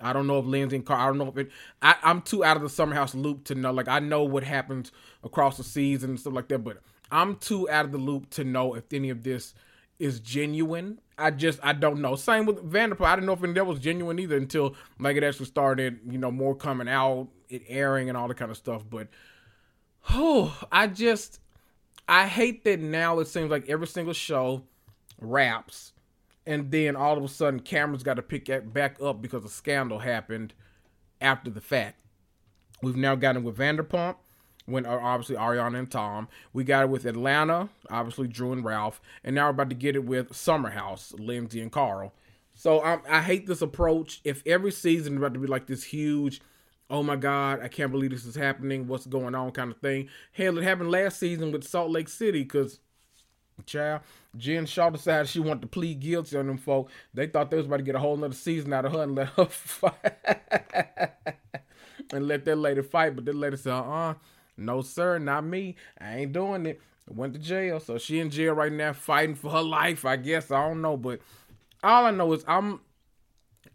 I 0.00 0.12
don't 0.12 0.26
know 0.26 0.38
if 0.38 0.46
Lindsay 0.46 0.76
and 0.76 0.84
Carl. 0.84 1.00
I 1.00 1.06
don't 1.06 1.18
know 1.18 1.28
if 1.28 1.36
it. 1.38 1.50
I, 1.80 1.96
I'm 2.02 2.20
too 2.22 2.44
out 2.44 2.56
of 2.56 2.62
the 2.62 2.68
Summer 2.68 2.94
House 2.94 3.14
loop 3.14 3.44
to 3.44 3.54
know. 3.54 3.72
Like 3.72 3.88
I 3.88 3.98
know 3.98 4.24
what 4.24 4.44
happens 4.44 4.92
across 5.24 5.56
the 5.56 5.64
season 5.64 6.10
and 6.10 6.20
stuff 6.20 6.34
like 6.34 6.48
that, 6.48 6.58
but 6.58 6.78
I'm 7.10 7.36
too 7.36 7.68
out 7.70 7.84
of 7.84 7.92
the 7.92 7.98
loop 7.98 8.30
to 8.30 8.44
know 8.44 8.74
if 8.74 8.92
any 8.92 9.10
of 9.10 9.22
this 9.22 9.54
is 9.98 10.20
genuine. 10.20 11.00
I 11.18 11.30
just 11.30 11.58
I 11.62 11.72
don't 11.72 12.00
know. 12.00 12.16
Same 12.16 12.46
with 12.46 12.58
Vanderpump. 12.70 13.06
I 13.06 13.14
didn't 13.16 13.26
know 13.26 13.32
if 13.32 13.54
that 13.54 13.66
was 13.66 13.80
genuine 13.80 14.18
either 14.18 14.36
until 14.36 14.74
like 14.98 15.16
it 15.16 15.24
actually 15.24 15.46
started. 15.46 16.00
You 16.08 16.18
know, 16.18 16.30
more 16.30 16.54
coming 16.54 16.88
out, 16.88 17.28
it 17.48 17.62
airing, 17.68 18.08
and 18.08 18.16
all 18.16 18.28
that 18.28 18.36
kind 18.36 18.50
of 18.50 18.56
stuff. 18.56 18.82
But 18.88 19.08
oh, 20.10 20.56
I 20.70 20.88
just 20.88 21.40
I 22.08 22.26
hate 22.26 22.64
that 22.64 22.80
now. 22.80 23.18
It 23.20 23.28
seems 23.28 23.50
like 23.50 23.68
every 23.68 23.86
single 23.86 24.14
show 24.14 24.64
wraps, 25.20 25.92
and 26.46 26.70
then 26.70 26.96
all 26.96 27.16
of 27.16 27.24
a 27.24 27.28
sudden 27.28 27.60
cameras 27.60 28.02
got 28.02 28.14
to 28.14 28.22
pick 28.22 28.48
it 28.48 28.72
back 28.72 29.00
up 29.00 29.22
because 29.22 29.44
a 29.44 29.48
scandal 29.48 30.00
happened 30.00 30.52
after 31.20 31.50
the 31.50 31.60
fact. 31.60 32.00
We've 32.82 32.96
now 32.96 33.14
gotten 33.14 33.42
with 33.42 33.56
Vanderpump 33.56 34.16
when 34.66 34.84
uh, 34.84 34.98
obviously 35.02 35.36
Ariana 35.36 35.78
and 35.78 35.90
Tom. 35.90 36.28
We 36.52 36.64
got 36.64 36.84
it 36.84 36.90
with 36.90 37.06
Atlanta, 37.06 37.68
obviously 37.90 38.28
Drew 38.28 38.52
and 38.52 38.64
Ralph, 38.64 39.00
and 39.24 39.34
now 39.34 39.46
we're 39.46 39.50
about 39.50 39.70
to 39.70 39.76
get 39.76 39.96
it 39.96 40.04
with 40.04 40.36
Summer 40.36 40.70
House, 40.70 41.14
Lindsay 41.18 41.60
and 41.60 41.72
Carl. 41.72 42.12
So 42.54 42.80
I, 42.80 42.98
I 43.08 43.22
hate 43.22 43.46
this 43.46 43.62
approach. 43.62 44.20
If 44.24 44.42
every 44.46 44.72
season 44.72 45.14
is 45.14 45.18
about 45.18 45.34
to 45.34 45.40
be 45.40 45.46
like 45.46 45.66
this 45.66 45.84
huge, 45.84 46.40
oh 46.88 47.02
my 47.02 47.16
God, 47.16 47.60
I 47.62 47.68
can't 47.68 47.92
believe 47.92 48.10
this 48.10 48.24
is 48.24 48.34
happening, 48.34 48.86
what's 48.86 49.06
going 49.06 49.34
on 49.34 49.50
kind 49.52 49.70
of 49.70 49.78
thing. 49.78 50.08
Hell, 50.32 50.58
it 50.58 50.64
happened 50.64 50.90
last 50.90 51.18
season 51.18 51.52
with 51.52 51.64
Salt 51.64 51.90
Lake 51.90 52.08
City 52.08 52.42
because 52.42 52.80
child. 53.64 54.02
Jen 54.36 54.66
Shah 54.66 54.90
decided 54.90 55.28
she 55.28 55.40
wanted 55.40 55.62
to 55.62 55.66
plead 55.66 56.00
guilty 56.00 56.36
on 56.36 56.46
them 56.46 56.58
folk. 56.58 56.90
They 57.14 57.26
thought 57.26 57.50
they 57.50 57.56
was 57.56 57.66
about 57.66 57.78
to 57.78 57.82
get 57.82 57.94
a 57.94 57.98
whole 57.98 58.16
nother 58.16 58.34
season 58.34 58.72
out 58.72 58.84
of 58.84 58.92
her 58.92 59.02
and 59.02 59.14
let 59.14 59.28
her 59.28 59.44
fight. 59.46 59.94
and 62.12 62.28
let 62.28 62.44
that 62.44 62.56
lady 62.56 62.82
fight, 62.82 63.16
but 63.16 63.24
that 63.24 63.34
lady 63.34 63.56
said, 63.56 63.72
uh-uh, 63.72 64.14
no, 64.56 64.82
sir, 64.82 65.18
not 65.18 65.44
me. 65.44 65.76
I 66.00 66.18
ain't 66.18 66.32
doing 66.32 66.66
it. 66.66 66.80
Went 67.08 67.34
to 67.34 67.38
jail, 67.38 67.78
so 67.78 67.98
she 67.98 68.18
in 68.18 68.30
jail 68.30 68.54
right 68.54 68.72
now, 68.72 68.92
fighting 68.92 69.36
for 69.36 69.52
her 69.52 69.62
life. 69.62 70.04
I 70.04 70.16
guess 70.16 70.50
I 70.50 70.66
don't 70.66 70.82
know, 70.82 70.96
but 70.96 71.20
all 71.84 72.04
I 72.04 72.10
know 72.10 72.32
is 72.32 72.44
I'm. 72.48 72.80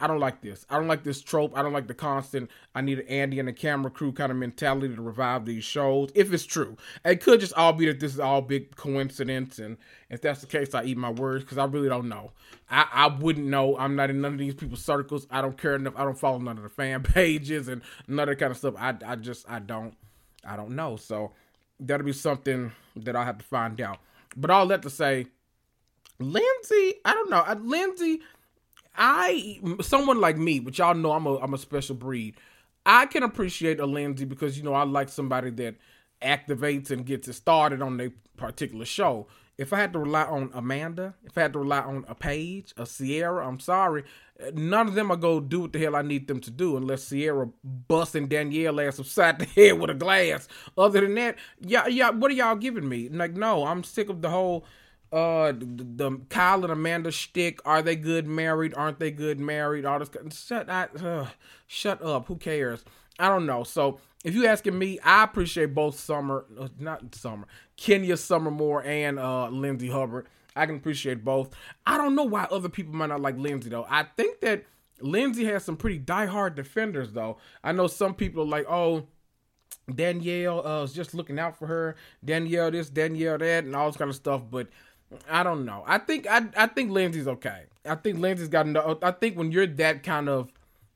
I 0.01 0.07
don't 0.07 0.19
like 0.19 0.41
this. 0.41 0.65
I 0.69 0.77
don't 0.77 0.87
like 0.87 1.03
this 1.03 1.21
trope. 1.21 1.55
I 1.55 1.61
don't 1.61 1.73
like 1.73 1.87
the 1.87 1.93
constant. 1.93 2.49
I 2.73 2.81
need 2.81 2.99
an 2.99 3.07
Andy 3.07 3.39
and 3.39 3.47
a 3.47 3.53
camera 3.53 3.91
crew 3.91 4.11
kind 4.11 4.31
of 4.31 4.37
mentality 4.37 4.93
to 4.95 5.01
revive 5.01 5.45
these 5.45 5.63
shows. 5.63 6.09
If 6.15 6.33
it's 6.33 6.45
true, 6.45 6.75
it 7.05 7.21
could 7.21 7.39
just 7.39 7.53
all 7.53 7.71
be 7.71 7.85
that 7.85 7.99
this 7.99 8.13
is 8.13 8.19
all 8.19 8.41
big 8.41 8.75
coincidence, 8.75 9.59
and 9.59 9.77
if 10.09 10.21
that's 10.21 10.41
the 10.41 10.47
case, 10.47 10.73
I 10.73 10.83
eat 10.83 10.97
my 10.97 11.11
words 11.11 11.43
because 11.45 11.57
I 11.57 11.65
really 11.65 11.87
don't 11.87 12.09
know. 12.09 12.31
I, 12.69 12.87
I 12.91 13.07
wouldn't 13.07 13.47
know. 13.47 13.77
I'm 13.77 13.95
not 13.95 14.09
in 14.09 14.19
none 14.19 14.33
of 14.33 14.39
these 14.39 14.55
people's 14.55 14.83
circles. 14.83 15.25
I 15.29 15.41
don't 15.41 15.57
care 15.57 15.75
enough. 15.75 15.93
I 15.95 16.03
don't 16.03 16.19
follow 16.19 16.39
none 16.39 16.57
of 16.57 16.63
the 16.63 16.69
fan 16.69 17.03
pages 17.03 17.69
and 17.69 17.81
none 18.09 18.27
of 18.27 18.33
that 18.33 18.39
kind 18.43 18.51
of 18.51 18.57
stuff. 18.57 18.73
I 18.77 18.95
I 19.05 19.15
just 19.15 19.49
I 19.49 19.59
don't. 19.59 19.95
I 20.45 20.55
don't 20.55 20.71
know. 20.71 20.95
So 20.95 21.31
that'll 21.79 22.05
be 22.05 22.13
something 22.13 22.71
that 22.95 23.15
I'll 23.15 23.25
have 23.25 23.37
to 23.37 23.45
find 23.45 23.79
out. 23.81 23.99
But 24.35 24.49
all 24.49 24.67
that 24.67 24.81
to 24.83 24.89
say, 24.89 25.27
Lindsay, 26.19 26.95
I 27.03 27.13
don't 27.13 27.29
know. 27.29 27.43
Lindsay, 27.61 28.21
I 28.95 29.59
someone 29.81 30.19
like 30.21 30.37
me, 30.37 30.59
but 30.59 30.77
y'all 30.77 30.93
know 30.93 31.11
I'm 31.13 31.25
a 31.25 31.37
I'm 31.37 31.53
a 31.53 31.57
special 31.57 31.95
breed. 31.95 32.35
I 32.85 33.05
can 33.05 33.23
appreciate 33.23 33.79
a 33.79 33.85
Lindsay 33.85 34.25
because 34.25 34.57
you 34.57 34.63
know 34.63 34.73
I 34.73 34.83
like 34.83 35.09
somebody 35.09 35.49
that 35.51 35.75
activates 36.21 36.91
and 36.91 37.05
gets 37.05 37.27
it 37.27 37.33
started 37.33 37.81
on 37.81 37.99
a 37.99 38.09
particular 38.37 38.85
show. 38.85 39.27
If 39.57 39.73
I 39.73 39.77
had 39.77 39.93
to 39.93 39.99
rely 39.99 40.23
on 40.23 40.49
Amanda, 40.53 41.13
if 41.23 41.37
I 41.37 41.41
had 41.41 41.53
to 41.53 41.59
rely 41.59 41.79
on 41.79 42.05
a 42.07 42.15
Paige, 42.15 42.73
a 42.77 42.85
Ciara, 42.85 43.47
I'm 43.47 43.59
sorry, 43.59 44.03
none 44.53 44.87
of 44.87 44.95
them 44.95 45.11
are 45.11 45.17
go 45.17 45.39
do 45.39 45.61
what 45.61 45.73
the 45.73 45.79
hell 45.79 45.95
I 45.95 46.01
need 46.01 46.27
them 46.27 46.39
to 46.41 46.51
do 46.51 46.77
unless 46.77 47.09
Ciara 47.09 47.49
busting 47.63 48.27
Danielle 48.27 48.79
ass 48.79 48.99
upside 48.99 49.39
the 49.39 49.45
head 49.55 49.79
with 49.79 49.89
a 49.89 49.93
glass. 49.93 50.47
Other 50.77 51.01
than 51.01 51.15
that, 51.15 51.37
yeah, 51.59 51.87
yeah, 51.87 52.09
what 52.09 52.31
are 52.31 52.35
y'all 52.35 52.55
giving 52.55 52.87
me? 52.87 53.09
Like, 53.09 53.33
no, 53.33 53.65
I'm 53.65 53.83
sick 53.83 54.09
of 54.09 54.21
the 54.21 54.29
whole 54.29 54.65
uh 55.11 55.51
the, 55.51 55.85
the 55.95 56.21
Kyle 56.29 56.63
and 56.63 56.71
Amanda 56.71 57.11
shtick. 57.11 57.59
Are 57.65 57.81
they 57.81 57.95
good 57.95 58.27
married? 58.27 58.73
Aren't 58.75 58.99
they 58.99 59.11
good 59.11 59.39
married? 59.39 59.85
All 59.85 59.99
this. 59.99 60.09
Shut 60.45 60.69
I, 60.69 60.83
uh, 61.03 61.27
shut 61.67 62.01
up. 62.01 62.27
Who 62.27 62.37
cares? 62.37 62.83
I 63.19 63.27
don't 63.27 63.45
know. 63.45 63.63
So 63.63 63.99
if 64.23 64.35
you 64.35 64.45
asking 64.45 64.77
me, 64.77 64.99
I 64.99 65.23
appreciate 65.23 65.73
both 65.73 65.99
Summer, 65.99 66.45
uh, 66.59 66.69
not 66.79 67.13
Summer, 67.15 67.47
Kenya 67.75 68.17
Summer 68.17 68.51
Moore 68.51 68.83
and 68.83 69.17
uh, 69.19 69.49
Lindsay 69.49 69.89
Hubbard. 69.89 70.27
I 70.55 70.65
can 70.65 70.75
appreciate 70.75 71.23
both. 71.23 71.53
I 71.85 71.97
don't 71.97 72.15
know 72.15 72.23
why 72.23 72.47
other 72.51 72.69
people 72.69 72.93
might 72.93 73.07
not 73.07 73.21
like 73.21 73.37
Lindsay 73.37 73.69
though. 73.69 73.85
I 73.89 74.03
think 74.03 74.41
that 74.41 74.65
Lindsay 74.99 75.45
has 75.45 75.63
some 75.63 75.77
pretty 75.77 75.99
diehard 75.99 76.55
defenders 76.55 77.13
though. 77.13 77.37
I 77.63 77.71
know 77.71 77.87
some 77.87 78.13
people 78.13 78.43
are 78.43 78.47
like, 78.47 78.65
oh, 78.69 79.07
Danielle 79.93 80.65
uh, 80.65 80.83
is 80.83 80.93
just 80.93 81.13
looking 81.13 81.39
out 81.39 81.57
for 81.57 81.67
her. 81.67 81.95
Danielle 82.23 82.71
this, 82.71 82.89
Danielle 82.89 83.37
that, 83.37 83.63
and 83.63 83.75
all 83.75 83.87
this 83.89 83.97
kind 83.97 84.09
of 84.09 84.15
stuff. 84.15 84.43
But 84.49 84.67
I 85.29 85.43
don't 85.43 85.65
know. 85.65 85.83
I 85.87 85.97
think 85.97 86.27
I 86.29 86.45
I 86.55 86.67
think 86.67 86.91
Lindsay's 86.91 87.27
okay. 87.27 87.63
I 87.85 87.95
think 87.95 88.19
Lindsay's 88.19 88.47
got. 88.47 88.67
I 89.03 89.11
think 89.11 89.37
when 89.37 89.51
you're 89.51 89.67
that 89.67 90.03
kind 90.03 90.29
of 90.29 90.51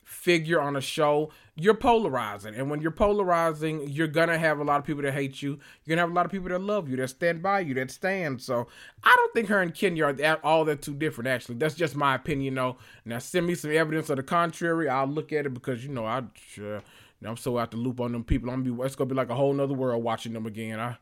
figure 0.06 0.62
on 0.62 0.76
a 0.76 0.82
show, 0.82 1.32
you're 1.56 1.74
polarizing. 1.74 2.54
And 2.56 2.70
when 2.70 2.80
you're 2.80 2.92
polarizing, 2.92 3.90
you're 3.90 4.08
gonna 4.08 4.38
have 4.38 4.60
a 4.60 4.64
lot 4.64 4.80
of 4.80 4.86
people 4.86 5.02
that 5.02 5.14
hate 5.14 5.42
you. 5.42 5.60
You're 5.84 5.96
gonna 5.96 6.02
have 6.02 6.12
a 6.12 6.14
lot 6.14 6.26
of 6.26 6.32
people 6.32 6.50
that 6.50 6.62
love 6.62 6.88
you, 6.88 6.96
that 6.98 7.10
stand 7.10 7.42
by 7.42 7.62
you, 7.62 7.74
that 7.74 7.90
stand. 7.92 8.42
So 8.42 8.68
I 9.04 9.14
don't 9.16 9.34
think 9.34 9.50
her 9.50 9.62
and 9.62 9.74
Kenya 9.74 10.06
are 10.06 10.40
all 10.44 10.64
that 10.66 10.84
too 10.84 10.94
different. 10.94 11.28
Actually, 11.28 11.56
that's 11.56 11.76
just 11.76 11.96
my 11.96 12.16
opinion. 12.16 12.56
Though. 12.56 12.78
Now 13.04 13.18
send 13.18 13.48
me 13.48 13.56
some 13.56 13.72
evidence 13.72 14.10
of 14.12 14.18
the 14.18 14.24
contrary. 14.24 14.88
I'll 14.88 15.08
look 15.08 15.34
at 15.34 15.46
it 15.46 15.54
because 15.54 15.84
you 15.84 15.92
know 15.92 16.06
I. 16.06 16.24
Uh, 16.62 16.80
I'm 17.24 17.38
so 17.38 17.58
out 17.58 17.72
the 17.72 17.78
loop 17.78 18.00
on 18.00 18.12
them 18.12 18.24
people. 18.24 18.52
I'm 18.52 18.64
gonna 18.64 18.76
be 18.76 18.84
it's 18.86 18.96
gonna 18.96 19.10
be 19.10 19.16
like 19.16 19.30
a 19.30 19.36
whole 19.36 19.54
nother 19.54 19.74
world 19.74 20.04
watching 20.04 20.34
them 20.34 20.46
again. 20.46 20.80
I 20.80 20.98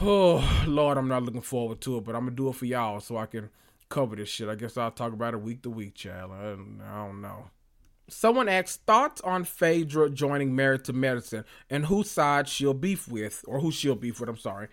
oh 0.00 0.64
Lord, 0.66 0.98
I'm 0.98 1.06
not 1.06 1.22
looking 1.22 1.42
forward 1.42 1.80
to 1.82 1.98
it, 1.98 2.04
but 2.04 2.16
I'm 2.16 2.22
gonna 2.22 2.34
do 2.34 2.48
it 2.48 2.56
for 2.56 2.64
y'all 2.64 2.98
so 2.98 3.16
I 3.16 3.26
can 3.26 3.50
cover 3.88 4.16
this 4.16 4.28
shit. 4.28 4.48
I 4.48 4.56
guess 4.56 4.76
I'll 4.76 4.90
talk 4.90 5.12
about 5.12 5.34
it 5.34 5.42
week 5.42 5.62
to 5.62 5.70
week, 5.70 5.94
child. 5.94 6.32
I, 6.32 6.52
I 6.90 7.06
don't 7.06 7.20
know. 7.20 7.50
Someone 8.08 8.48
asked 8.48 8.82
thoughts 8.86 9.20
on 9.22 9.44
Phaedra 9.44 10.10
joining 10.10 10.54
Married 10.54 10.84
to 10.84 10.92
Medicine 10.92 11.44
and 11.68 11.86
whose 11.86 12.10
side 12.10 12.48
she'll 12.48 12.74
beef 12.74 13.08
with, 13.08 13.44
or 13.48 13.60
who 13.60 13.72
she'll 13.72 13.96
beef 13.96 14.20
with. 14.20 14.28
I'm 14.28 14.36
sorry. 14.36 14.68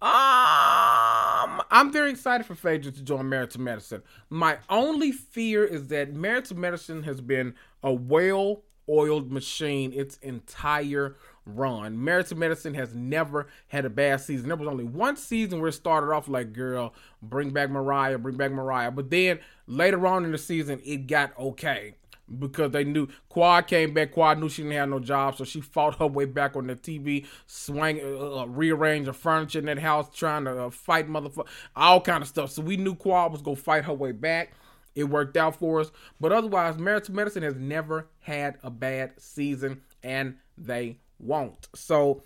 Um, 0.00 1.62
I'm 1.70 1.90
very 1.90 2.10
excited 2.10 2.46
for 2.46 2.54
Phaedra 2.54 2.92
to 2.92 3.02
join 3.02 3.28
Married 3.28 3.50
to 3.52 3.60
Medicine. 3.60 4.02
My 4.30 4.58
only 4.68 5.10
fear 5.10 5.64
is 5.64 5.88
that 5.88 6.14
Married 6.14 6.44
to 6.46 6.54
Medicine 6.54 7.02
has 7.02 7.20
been 7.20 7.54
a 7.82 7.92
well-oiled 7.92 9.32
machine 9.32 9.92
its 9.92 10.18
entire 10.18 11.16
run. 11.44 12.04
Married 12.04 12.26
to 12.26 12.34
Medicine 12.34 12.74
has 12.74 12.94
never 12.94 13.48
had 13.68 13.84
a 13.84 13.90
bad 13.90 14.20
season. 14.20 14.48
There 14.48 14.56
was 14.56 14.68
only 14.68 14.84
one 14.84 15.16
season 15.16 15.60
where 15.60 15.70
it 15.70 15.72
started 15.72 16.12
off 16.12 16.28
like, 16.28 16.52
girl, 16.52 16.94
bring 17.22 17.50
back 17.50 17.70
Mariah, 17.70 18.18
bring 18.18 18.36
back 18.36 18.52
Mariah. 18.52 18.90
But 18.90 19.10
then 19.10 19.40
later 19.66 20.06
on 20.06 20.24
in 20.24 20.30
the 20.30 20.38
season, 20.38 20.80
it 20.84 21.06
got 21.06 21.36
okay 21.38 21.94
because 22.38 22.72
they 22.72 22.84
knew 22.84 23.08
Quad 23.28 23.66
came 23.66 23.94
back. 23.94 24.12
Quad 24.12 24.38
knew 24.38 24.48
she 24.48 24.62
didn't 24.62 24.76
have 24.76 24.88
no 24.88 24.98
job, 24.98 25.36
so 25.36 25.44
she 25.44 25.60
fought 25.60 25.98
her 25.98 26.06
way 26.06 26.24
back 26.24 26.56
on 26.56 26.66
the 26.66 26.76
TV, 26.76 27.26
swing, 27.46 28.00
uh, 28.02 28.42
uh, 28.42 28.46
the 28.46 29.12
furniture 29.12 29.58
in 29.58 29.66
that 29.66 29.78
house, 29.78 30.08
trying 30.14 30.44
to 30.44 30.64
uh, 30.64 30.70
fight 30.70 31.08
motherfucker, 31.08 31.46
all 31.74 32.00
kind 32.00 32.22
of 32.22 32.28
stuff. 32.28 32.50
So 32.50 32.62
we 32.62 32.76
knew 32.76 32.94
Quad 32.94 33.32
was 33.32 33.42
gonna 33.42 33.56
fight 33.56 33.84
her 33.84 33.94
way 33.94 34.12
back. 34.12 34.52
It 34.94 35.04
worked 35.04 35.36
out 35.36 35.56
for 35.56 35.80
us, 35.80 35.92
but 36.20 36.32
otherwise, 36.32 36.78
Married 36.78 37.08
Medicine 37.10 37.42
has 37.42 37.54
never 37.54 38.08
had 38.20 38.58
a 38.62 38.70
bad 38.70 39.12
season, 39.18 39.82
and 40.02 40.36
they 40.56 40.98
won't. 41.18 41.68
So, 41.74 42.22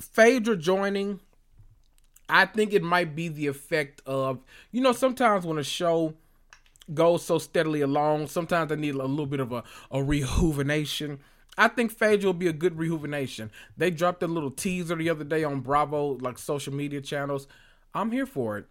Phaedra 0.00 0.56
joining, 0.56 1.20
I 2.28 2.46
think 2.46 2.72
it 2.72 2.82
might 2.82 3.14
be 3.14 3.28
the 3.28 3.46
effect 3.46 4.00
of 4.06 4.40
you 4.72 4.80
know 4.80 4.92
sometimes 4.92 5.44
when 5.44 5.58
a 5.58 5.62
show 5.62 6.14
goes 6.94 7.24
so 7.24 7.38
steadily 7.38 7.80
along. 7.80 8.28
Sometimes 8.28 8.72
I 8.72 8.76
need 8.76 8.94
a 8.94 8.98
little 8.98 9.26
bit 9.26 9.40
of 9.40 9.52
a, 9.52 9.62
a 9.90 10.02
rejuvenation. 10.02 11.20
I 11.56 11.68
think 11.68 11.90
Phaedra 11.90 12.28
will 12.28 12.34
be 12.34 12.46
a 12.46 12.52
good 12.52 12.78
rejuvenation. 12.78 13.50
They 13.76 13.90
dropped 13.90 14.22
a 14.22 14.28
little 14.28 14.50
teaser 14.50 14.94
the 14.94 15.10
other 15.10 15.24
day 15.24 15.44
on 15.44 15.60
Bravo, 15.60 16.18
like 16.20 16.38
social 16.38 16.72
media 16.72 17.00
channels. 17.00 17.48
I'm 17.94 18.12
here 18.12 18.26
for 18.26 18.58
it. 18.58 18.66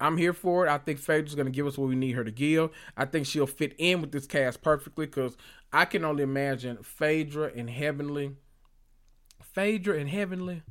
I'm 0.00 0.16
here 0.16 0.32
for 0.32 0.66
it. 0.66 0.70
I 0.70 0.78
think 0.78 0.98
Phaedra's 0.98 1.34
going 1.34 1.46
to 1.46 1.52
give 1.52 1.66
us 1.66 1.76
what 1.76 1.90
we 1.90 1.96
need 1.96 2.12
her 2.12 2.24
to 2.24 2.30
give. 2.30 2.70
I 2.96 3.04
think 3.04 3.26
she'll 3.26 3.46
fit 3.46 3.74
in 3.76 4.00
with 4.00 4.12
this 4.12 4.26
cast 4.26 4.62
perfectly 4.62 5.04
because 5.04 5.36
I 5.72 5.84
can 5.84 6.04
only 6.04 6.22
imagine 6.22 6.78
Phaedra 6.82 7.52
and 7.54 7.68
Heavenly. 7.68 8.36
Phaedra 9.42 9.98
and 9.98 10.08
Heavenly. 10.08 10.62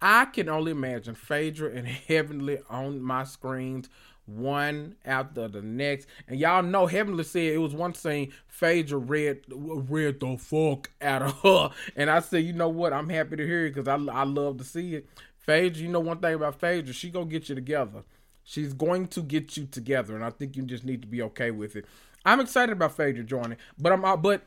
I 0.00 0.26
can 0.26 0.48
only 0.48 0.70
imagine 0.70 1.16
Phaedra 1.16 1.70
and 1.70 1.86
Heavenly 1.88 2.58
on 2.70 3.02
my 3.02 3.24
screens 3.24 3.88
one 4.26 4.96
after 5.04 5.48
the 5.48 5.62
next. 5.62 6.06
And 6.28 6.38
y'all 6.38 6.62
know 6.62 6.86
Heavenly 6.86 7.24
said 7.24 7.52
it 7.52 7.58
was 7.58 7.74
one 7.74 7.94
scene 7.94 8.32
Phaedra 8.46 8.98
read 8.98 9.40
read 9.48 10.20
the 10.20 10.36
fuck 10.36 10.90
out 11.00 11.22
of 11.22 11.40
her. 11.40 11.70
And 11.96 12.10
I 12.10 12.20
said, 12.20 12.44
you 12.44 12.52
know 12.52 12.68
what? 12.68 12.92
I'm 12.92 13.08
happy 13.08 13.36
to 13.36 13.46
hear 13.46 13.66
it 13.66 13.74
because 13.74 13.88
I, 13.88 13.96
I 14.12 14.24
love 14.24 14.58
to 14.58 14.64
see 14.64 14.94
it. 14.94 15.08
Phaedra, 15.38 15.82
you 15.82 15.88
know 15.88 16.00
one 16.00 16.18
thing 16.18 16.34
about 16.34 16.60
Phaedra, 16.60 16.94
she 16.94 17.10
gonna 17.10 17.26
get 17.26 17.48
you 17.48 17.54
together. 17.54 18.04
She's 18.44 18.72
going 18.72 19.08
to 19.08 19.22
get 19.22 19.56
you 19.56 19.66
together, 19.66 20.16
and 20.16 20.24
I 20.24 20.30
think 20.30 20.56
you 20.56 20.64
just 20.64 20.84
need 20.84 21.02
to 21.02 21.08
be 21.08 21.22
okay 21.22 21.52
with 21.52 21.76
it. 21.76 21.84
I'm 22.24 22.40
excited 22.40 22.72
about 22.72 22.96
Phaedra 22.96 23.24
joining, 23.24 23.56
but 23.78 23.92
I'm 23.92 24.04
uh, 24.04 24.16
but 24.16 24.42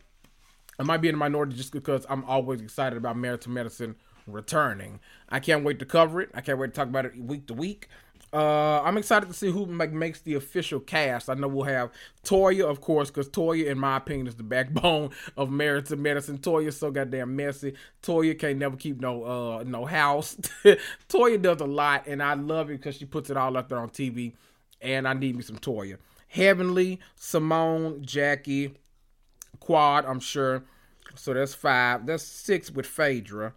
I 0.79 0.83
might 0.83 0.97
be 0.97 1.09
in 1.09 1.15
the 1.15 1.19
minority 1.19 1.55
just 1.55 1.71
because 1.71 2.05
I'm 2.09 2.23
always 2.25 2.61
excited 2.61 2.97
about 2.97 3.41
to 3.41 3.49
Medicine 3.49 3.95
returning. 4.27 4.99
I 5.29 5.39
can't 5.39 5.63
wait 5.63 5.79
to 5.79 5.85
cover 5.85 6.21
it. 6.21 6.29
I 6.33 6.41
can't 6.41 6.59
wait 6.59 6.67
to 6.67 6.73
talk 6.73 6.87
about 6.87 7.05
it 7.05 7.17
week 7.17 7.47
to 7.47 7.53
week. 7.53 7.87
Uh, 8.35 8.81
I'm 8.83 8.97
excited 8.97 9.29
to 9.29 9.33
see 9.33 9.49
who 9.49 9.65
make, 9.65 9.93
makes 9.93 10.19
the 10.19 10.33
official 10.33 10.81
cast. 10.81 11.29
I 11.29 11.35
know 11.35 11.47
we'll 11.47 11.63
have 11.63 11.89
Toya, 12.25 12.69
of 12.69 12.81
course, 12.81 13.09
because 13.09 13.29
Toya, 13.29 13.67
in 13.67 13.79
my 13.79 13.95
opinion, 13.95 14.27
is 14.27 14.35
the 14.35 14.43
backbone 14.55 15.11
of 15.37 15.49
Married 15.49 15.85
to 15.85 15.95
Medicine. 15.95 16.39
Toya's 16.39 16.75
so 16.75 16.91
goddamn 16.91 17.33
messy. 17.33 17.75
Toya 18.03 18.37
can't 18.37 18.57
never 18.57 18.75
keep 18.75 18.99
no 18.99 19.23
uh 19.23 19.63
no 19.65 19.85
house. 19.85 20.35
Toya 21.07 21.41
does 21.41 21.61
a 21.61 21.65
lot, 21.65 22.07
and 22.07 22.21
I 22.21 22.33
love 22.33 22.69
it 22.69 22.81
because 22.81 22.97
she 22.97 23.05
puts 23.05 23.29
it 23.29 23.37
all 23.37 23.55
up 23.55 23.69
there 23.69 23.79
on 23.79 23.89
TV. 23.89 24.33
And 24.81 25.07
I 25.07 25.13
need 25.13 25.37
me 25.37 25.41
some 25.41 25.57
Toya. 25.57 25.97
Heavenly, 26.27 26.99
Simone, 27.15 28.03
Jackie, 28.03 28.73
Quad. 29.61 30.03
I'm 30.03 30.19
sure. 30.19 30.65
So 31.15 31.33
that's 31.33 31.53
five. 31.53 32.05
That's 32.05 32.23
six 32.23 32.69
with 32.69 32.85
Phaedra. 32.85 33.53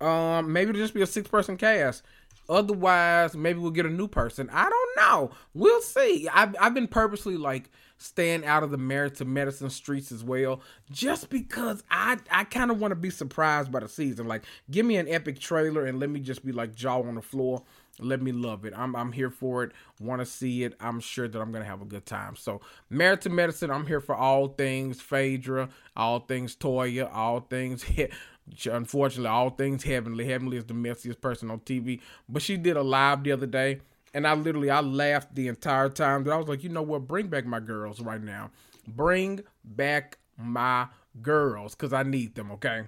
Um, 0.00 0.50
maybe 0.50 0.70
it'll 0.70 0.80
just 0.80 0.94
be 0.94 1.02
a 1.02 1.06
six 1.06 1.28
person 1.28 1.58
cast. 1.58 2.02
Otherwise, 2.48 3.36
maybe 3.36 3.58
we'll 3.58 3.70
get 3.70 3.86
a 3.86 3.90
new 3.90 4.08
person. 4.08 4.48
I 4.52 4.68
don't 4.68 4.96
know. 4.96 5.30
We'll 5.54 5.82
see. 5.82 6.28
I've, 6.32 6.56
I've 6.58 6.74
been 6.74 6.88
purposely 6.88 7.36
like 7.36 7.70
staying 7.98 8.44
out 8.44 8.62
of 8.62 8.70
the 8.70 8.78
Married 8.78 9.16
to 9.16 9.24
Medicine 9.24 9.70
streets 9.70 10.10
as 10.12 10.24
well, 10.24 10.62
just 10.90 11.28
because 11.28 11.82
I 11.90 12.16
I 12.30 12.44
kind 12.44 12.70
of 12.70 12.80
want 12.80 12.92
to 12.92 12.96
be 12.96 13.10
surprised 13.10 13.70
by 13.70 13.80
the 13.80 13.88
season. 13.88 14.26
Like, 14.26 14.44
give 14.70 14.86
me 14.86 14.96
an 14.96 15.08
epic 15.08 15.40
trailer 15.40 15.84
and 15.84 16.00
let 16.00 16.08
me 16.08 16.20
just 16.20 16.44
be 16.44 16.52
like 16.52 16.74
jaw 16.74 17.00
on 17.00 17.16
the 17.16 17.22
floor. 17.22 17.62
Let 18.00 18.22
me 18.22 18.30
love 18.32 18.64
it. 18.64 18.72
I'm 18.76 18.94
I'm 18.94 19.12
here 19.12 19.30
for 19.30 19.64
it. 19.64 19.72
Want 20.00 20.20
to 20.20 20.26
see 20.26 20.62
it. 20.62 20.74
I'm 20.80 21.00
sure 21.00 21.26
that 21.26 21.40
I'm 21.40 21.50
gonna 21.50 21.64
have 21.64 21.82
a 21.82 21.86
good 21.86 22.06
time. 22.06 22.36
So, 22.36 22.60
Married 22.88 23.22
to 23.22 23.30
Medicine. 23.30 23.70
I'm 23.70 23.86
here 23.86 24.00
for 24.00 24.14
all 24.14 24.48
things 24.48 25.00
Phaedra, 25.00 25.68
all 25.96 26.20
things 26.20 26.54
Toya, 26.54 27.12
all 27.12 27.40
things 27.40 27.84
unfortunately, 28.66 29.28
all 29.28 29.50
things 29.50 29.84
heavenly. 29.84 30.24
Heavenly 30.26 30.56
is 30.56 30.64
the 30.64 30.74
messiest 30.74 31.20
person 31.20 31.50
on 31.50 31.60
TV. 31.60 32.00
But 32.28 32.42
she 32.42 32.56
did 32.56 32.76
a 32.76 32.82
live 32.82 33.24
the 33.24 33.32
other 33.32 33.46
day, 33.46 33.80
and 34.14 34.26
I 34.26 34.34
literally 34.34 34.70
I 34.70 34.80
laughed 34.80 35.34
the 35.34 35.48
entire 35.48 35.88
time. 35.88 36.24
That 36.24 36.32
I 36.32 36.36
was 36.36 36.48
like, 36.48 36.62
you 36.62 36.68
know 36.68 36.82
what? 36.82 37.06
Bring 37.08 37.28
back 37.28 37.46
my 37.46 37.60
girls 37.60 38.00
right 38.00 38.22
now. 38.22 38.50
Bring 38.86 39.40
back 39.64 40.18
my 40.36 40.86
girls, 41.22 41.74
cause 41.74 41.92
I 41.92 42.02
need 42.02 42.34
them. 42.34 42.50
Okay. 42.52 42.84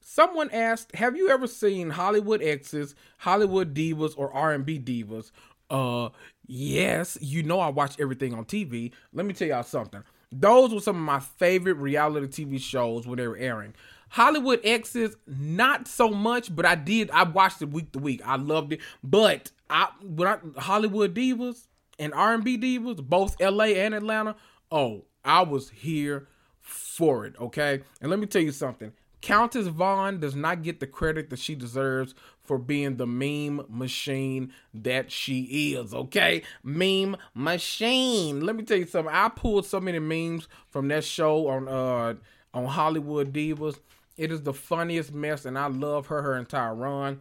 Someone 0.00 0.50
asked, 0.50 0.94
"Have 0.94 1.16
you 1.16 1.30
ever 1.30 1.46
seen 1.46 1.90
Hollywood 1.90 2.42
exes, 2.42 2.94
Hollywood 3.18 3.74
divas, 3.74 4.14
or 4.16 4.32
R&B 4.32 4.78
divas?" 4.78 5.32
Uh, 5.68 6.10
yes. 6.46 7.18
You 7.20 7.42
know 7.42 7.58
I 7.58 7.68
watch 7.70 7.98
everything 7.98 8.32
on 8.34 8.44
TV. 8.44 8.92
Let 9.12 9.26
me 9.26 9.34
tell 9.34 9.48
y'all 9.48 9.62
something. 9.64 10.02
Those 10.32 10.72
were 10.72 10.80
some 10.80 10.96
of 10.96 11.02
my 11.02 11.20
favorite 11.20 11.74
reality 11.74 12.44
TV 12.44 12.60
shows 12.60 13.06
when 13.06 13.16
they 13.18 13.26
were 13.26 13.36
airing. 13.36 13.74
Hollywood 14.16 14.60
Exes, 14.64 15.14
not 15.26 15.86
so 15.86 16.08
much, 16.08 16.56
but 16.56 16.64
I 16.64 16.74
did. 16.74 17.10
I 17.10 17.24
watched 17.24 17.60
it 17.60 17.68
week 17.68 17.92
to 17.92 17.98
week. 17.98 18.22
I 18.24 18.36
loved 18.36 18.72
it. 18.72 18.80
But 19.04 19.50
I 19.68 19.90
when 20.02 20.26
I 20.26 20.38
Hollywood 20.58 21.14
Divas 21.14 21.66
and 21.98 22.14
R 22.14 22.32
and 22.32 22.42
B 22.42 22.56
Divas, 22.56 23.06
both 23.06 23.36
L.A. 23.40 23.78
and 23.78 23.94
Atlanta. 23.94 24.34
Oh, 24.72 25.04
I 25.22 25.42
was 25.42 25.68
here 25.68 26.28
for 26.62 27.26
it. 27.26 27.34
Okay, 27.38 27.82
and 28.00 28.10
let 28.10 28.18
me 28.18 28.24
tell 28.24 28.40
you 28.40 28.52
something. 28.52 28.90
Countess 29.20 29.66
Vaughn 29.66 30.18
does 30.18 30.34
not 30.34 30.62
get 30.62 30.80
the 30.80 30.86
credit 30.86 31.28
that 31.28 31.38
she 31.38 31.54
deserves 31.54 32.14
for 32.42 32.56
being 32.56 32.96
the 32.96 33.06
meme 33.06 33.66
machine 33.68 34.50
that 34.72 35.12
she 35.12 35.74
is, 35.74 35.92
okay? 35.92 36.42
Meme 36.62 37.18
machine. 37.34 38.40
Let 38.40 38.56
me 38.56 38.62
tell 38.62 38.78
you 38.78 38.86
something. 38.86 39.12
I 39.12 39.28
pulled 39.28 39.66
so 39.66 39.78
many 39.78 39.98
memes 39.98 40.48
from 40.70 40.88
that 40.88 41.04
show 41.04 41.48
on 41.48 41.68
uh 41.68 42.14
on 42.54 42.64
Hollywood 42.64 43.34
Divas. 43.34 43.78
It 44.16 44.32
is 44.32 44.42
the 44.42 44.54
funniest 44.54 45.12
mess, 45.12 45.44
and 45.44 45.58
I 45.58 45.66
love 45.66 46.06
her 46.06 46.22
her 46.22 46.36
entire 46.36 46.74
run. 46.74 47.20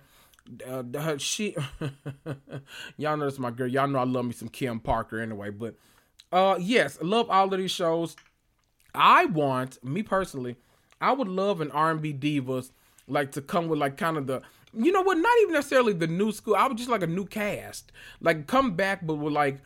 Uh, 0.66 1.18
she, 1.18 1.56
y'all 2.98 3.18
know 3.18 3.26
this 3.26 3.40
my 3.40 3.52
girl. 3.52 3.68
Y'all 3.68 3.88
know 3.88 4.00
I 4.00 4.04
love 4.04 4.26
me 4.26 4.34
some 4.34 4.48
Kim 4.48 4.80
Parker 4.80 5.20
anyway. 5.20 5.50
But 5.50 5.76
uh, 6.32 6.58
yes, 6.60 6.98
love 7.02 7.30
all 7.30 7.52
of 7.52 7.60
these 7.60 7.72
shows. 7.72 8.16
I 8.94 9.26
want 9.26 9.84
me 9.84 10.04
personally. 10.04 10.56
I 11.02 11.12
would 11.12 11.28
love 11.28 11.62
an 11.62 11.72
R&B 11.72 12.14
divas 12.14 12.72
like 13.08 13.32
to 13.34 13.42
come 13.42 13.68
with 13.68 13.80
like 13.80 13.98
kind 13.98 14.18
of 14.18 14.28
the 14.28 14.42
you 14.74 14.92
know 14.92 15.02
what 15.02 15.18
not 15.18 15.38
even 15.42 15.54
necessarily 15.54 15.94
the 15.94 16.08
new 16.08 16.32
school 16.32 16.56
I 16.56 16.68
would 16.68 16.78
just 16.78 16.90
like 16.90 17.04
a 17.04 17.08
new 17.08 17.26
cast 17.26 17.92
like 18.20 18.48
come 18.48 18.76
back 18.76 19.06
but 19.06 19.16
with 19.16 19.34
like 19.34 19.60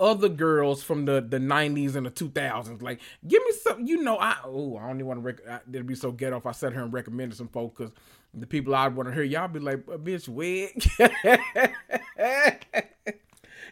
other 0.00 0.28
girls 0.28 0.82
from 0.82 1.04
the 1.04 1.20
the 1.20 1.38
90s 1.38 1.94
and 1.94 2.06
the 2.06 2.10
2000s. 2.10 2.82
Like, 2.82 3.00
give 3.28 3.42
me 3.44 3.52
some, 3.62 3.86
you 3.86 4.02
know, 4.02 4.18
I 4.18 4.36
oh, 4.44 4.78
I 4.78 4.86
don't 4.86 4.96
even 4.96 5.06
want 5.06 5.20
to. 5.20 5.24
Rec- 5.24 5.62
it'd 5.68 5.86
be 5.86 5.94
so 5.94 6.10
ghetto 6.10 6.38
if 6.38 6.46
I 6.46 6.52
sat 6.52 6.72
here 6.72 6.82
and 6.82 6.92
recommended 6.92 7.36
some 7.36 7.48
folks 7.48 7.78
because 7.78 7.92
the 8.34 8.46
people 8.46 8.74
I 8.74 8.88
want 8.88 9.08
to 9.08 9.14
hear 9.14 9.22
y'all 9.22 9.48
be 9.48 9.60
like, 9.60 9.86
bitch, 9.86 10.28
wig. 10.28 10.82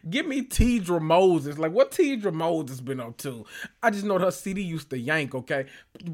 Give 0.09 0.27
me 0.27 0.43
Teedra 0.43 1.01
Moses. 1.01 1.59
Like, 1.59 1.73
what 1.73 1.91
Teedra 1.91 2.33
Moses 2.33 2.81
been 2.81 3.01
up 3.01 3.17
to? 3.19 3.45
I 3.83 3.91
just 3.91 4.05
know 4.05 4.19
her 4.19 4.31
CD 4.31 4.63
used 4.63 4.91
to 4.91 4.99
yank, 4.99 5.35
okay? 5.35 5.67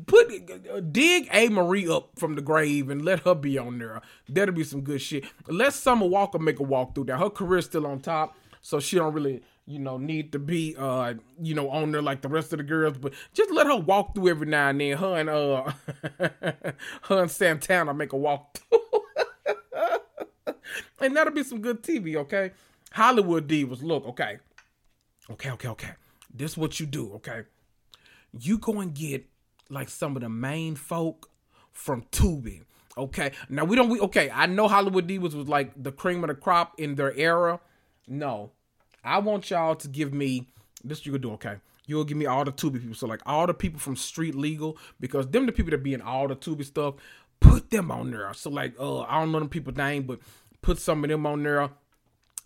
Put 0.06 0.32
uh, 0.72 0.80
dig 0.80 1.28
A. 1.32 1.48
Marie 1.48 1.88
up 1.88 2.10
from 2.18 2.34
the 2.34 2.40
grave 2.40 2.90
and 2.90 3.04
let 3.04 3.20
her 3.20 3.34
be 3.34 3.58
on 3.58 3.78
there. 3.78 4.00
That'll 4.28 4.54
be 4.54 4.64
some 4.64 4.80
good 4.80 5.02
shit. 5.02 5.24
Let 5.48 5.74
Summer 5.74 6.06
Walker 6.06 6.38
make 6.38 6.60
a 6.60 6.62
walk 6.62 6.94
through 6.94 7.04
there. 7.04 7.18
Her 7.18 7.30
career's 7.30 7.66
still 7.66 7.86
on 7.86 8.00
top, 8.00 8.36
so 8.62 8.80
she 8.80 8.96
don't 8.96 9.12
really 9.12 9.42
you 9.66 9.78
know, 9.78 9.96
need 9.96 10.32
to 10.32 10.38
be, 10.38 10.76
uh, 10.78 11.14
you 11.40 11.54
know, 11.54 11.70
on 11.70 11.92
there 11.92 12.02
like 12.02 12.20
the 12.20 12.28
rest 12.28 12.52
of 12.52 12.58
the 12.58 12.64
girls, 12.64 12.98
but 12.98 13.14
just 13.32 13.50
let 13.50 13.66
her 13.66 13.76
walk 13.76 14.14
through 14.14 14.28
every 14.28 14.46
now 14.46 14.68
and 14.68 14.80
then. 14.80 14.96
Her 14.96 15.16
and, 15.16 15.30
uh, 15.30 15.72
her 17.02 17.22
and 17.22 17.30
Santana 17.30 17.94
make 17.94 18.12
a 18.12 18.16
walk 18.16 18.58
through. 18.58 18.80
and 21.00 21.16
that'll 21.16 21.32
be 21.32 21.42
some 21.42 21.60
good 21.60 21.82
TV, 21.82 22.16
okay? 22.16 22.52
Hollywood 22.92 23.48
Divas, 23.48 23.82
look, 23.82 24.06
okay. 24.06 24.38
Okay, 25.30 25.50
okay, 25.50 25.68
okay. 25.68 25.90
This 26.32 26.52
is 26.52 26.56
what 26.58 26.78
you 26.78 26.86
do, 26.86 27.14
okay? 27.14 27.44
You 28.38 28.58
go 28.58 28.80
and 28.80 28.94
get 28.94 29.24
like 29.70 29.88
some 29.88 30.16
of 30.16 30.22
the 30.22 30.28
main 30.28 30.76
folk 30.76 31.30
from 31.72 32.02
Tubi. 32.12 32.62
Okay. 32.96 33.32
Now 33.48 33.64
we 33.64 33.76
don't 33.76 33.88
we 33.88 34.00
okay, 34.00 34.30
I 34.30 34.46
know 34.46 34.68
Hollywood 34.68 35.08
Divas 35.08 35.34
was 35.34 35.48
like 35.48 35.70
the 35.80 35.92
cream 35.92 36.22
of 36.22 36.28
the 36.28 36.34
crop 36.34 36.78
in 36.78 36.94
their 36.94 37.12
era. 37.14 37.60
No. 38.06 38.52
I 39.04 39.18
want 39.18 39.50
y'all 39.50 39.74
to 39.76 39.88
give 39.88 40.12
me 40.12 40.46
this 40.82 41.06
you 41.06 41.12
could 41.12 41.22
do, 41.22 41.32
okay. 41.32 41.56
You'll 41.86 42.04
give 42.04 42.16
me 42.16 42.26
all 42.26 42.44
the 42.44 42.52
Tubi 42.52 42.80
people. 42.80 42.94
So 42.94 43.06
like 43.06 43.20
all 43.26 43.46
the 43.46 43.54
people 43.54 43.78
from 43.78 43.96
Street 43.96 44.34
Legal, 44.34 44.78
because 45.00 45.26
them 45.28 45.46
the 45.46 45.52
people 45.52 45.70
that 45.72 45.82
be 45.82 45.94
in 45.94 46.00
all 46.00 46.28
the 46.28 46.36
Tubi 46.36 46.64
stuff, 46.64 46.94
put 47.40 47.70
them 47.70 47.90
on 47.90 48.10
there. 48.10 48.32
So 48.34 48.50
like 48.50 48.74
uh 48.78 49.00
I 49.00 49.20
don't 49.20 49.32
know 49.32 49.38
them 49.38 49.48
people's 49.48 49.76
name, 49.76 50.04
but 50.04 50.20
put 50.62 50.78
some 50.78 51.04
of 51.04 51.10
them 51.10 51.26
on 51.26 51.42
there 51.42 51.70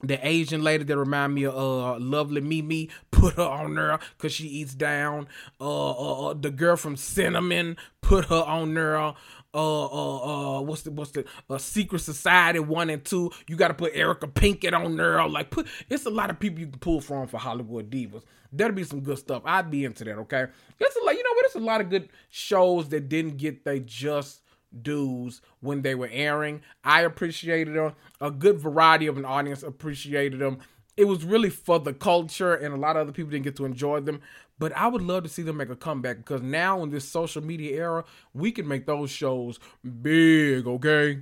the 0.03 0.27
Asian 0.27 0.63
lady 0.63 0.85
that 0.85 0.97
remind 0.97 1.35
me 1.35 1.45
of 1.45 1.55
uh 1.57 1.99
lovely 1.99 2.41
Mimi, 2.41 2.89
put 3.11 3.35
her 3.35 3.43
on 3.43 3.75
there 3.75 3.99
because 4.17 4.33
she 4.33 4.47
eats 4.47 4.75
down. 4.75 5.27
Uh, 5.61 5.91
uh, 5.91 6.29
uh, 6.29 6.35
the 6.35 6.51
girl 6.51 6.77
from 6.77 6.97
Cinnamon, 6.97 7.77
put 8.01 8.27
her 8.27 8.43
on 8.43 8.75
there. 8.75 9.15
Uh, 9.55 9.87
uh, 9.87 10.59
uh, 10.59 10.61
what's 10.61 10.83
the 10.83 10.91
what's 10.91 11.13
the 11.13 11.25
uh, 11.49 11.57
Secret 11.57 12.01
Society 12.01 12.59
one 12.59 12.91
and 12.91 13.03
two? 13.03 13.31
You 13.49 13.57
got 13.57 13.69
to 13.69 13.75
put 13.75 13.93
Erica 13.95 14.27
Pinkett 14.27 14.75
on 14.75 14.97
there. 14.97 15.27
Like, 15.27 15.51
put 15.51 15.67
it's 15.89 16.05
a 16.05 16.11
lot 16.11 16.29
of 16.29 16.39
people 16.39 16.61
you 16.61 16.67
can 16.67 16.79
pull 16.79 17.01
from 17.01 17.27
for 17.27 17.39
Hollywood 17.39 17.91
divas. 17.91 18.25
That'll 18.53 18.77
be 18.77 18.85
some 18.85 19.01
good 19.01 19.19
stuff. 19.19 19.43
I'd 19.47 19.71
be 19.71 19.85
into 19.87 20.05
that. 20.05 20.19
Okay, 20.19 20.47
it's 20.79 20.97
a 20.97 21.05
lot. 21.05 21.15
You 21.15 21.23
know 21.23 21.33
what? 21.35 21.47
It's 21.47 21.55
a 21.55 21.61
lot 21.61 21.81
of 21.81 21.89
good 21.89 22.11
shows 22.29 22.91
that 22.91 23.09
didn't 23.09 23.39
get 23.39 23.65
they 23.65 23.81
just 23.81 24.43
dudes 24.83 25.41
when 25.61 25.81
they 25.81 25.95
were 25.95 26.11
airing. 26.13 26.61
I 26.85 27.03
appreciated 27.03 27.75
them. 27.75 27.95
A 28.21 28.31
good 28.31 28.59
variety 28.59 29.07
of 29.07 29.17
an 29.17 29.25
audience 29.25 29.63
appreciated 29.63 30.41
them. 30.41 30.59
It 30.99 31.07
was 31.07 31.25
really 31.25 31.49
for 31.49 31.79
the 31.79 31.95
culture, 31.95 32.55
and 32.55 32.75
a 32.75 32.77
lot 32.77 32.97
of 32.97 33.03
other 33.03 33.13
people 33.13 33.31
didn't 33.31 33.45
get 33.45 33.55
to 33.57 33.65
enjoy 33.65 34.01
them. 34.01 34.21
But 34.59 34.77
I 34.77 34.89
would 34.89 35.03
love 35.03 35.23
to 35.23 35.29
see 35.29 35.43
them 35.43 35.59
make 35.59 35.71
a 35.71 35.77
comeback 35.77 36.17
because 36.17 36.43
now 36.43 36.83
in 36.83 36.91
this 36.91 37.09
social 37.09 37.41
media 37.41 37.77
era, 37.77 38.05
we 38.35 38.51
can 38.51 38.67
make 38.67 38.85
those 38.85 39.09
shows 39.09 39.61
big, 40.03 40.67
okay? 40.67 41.21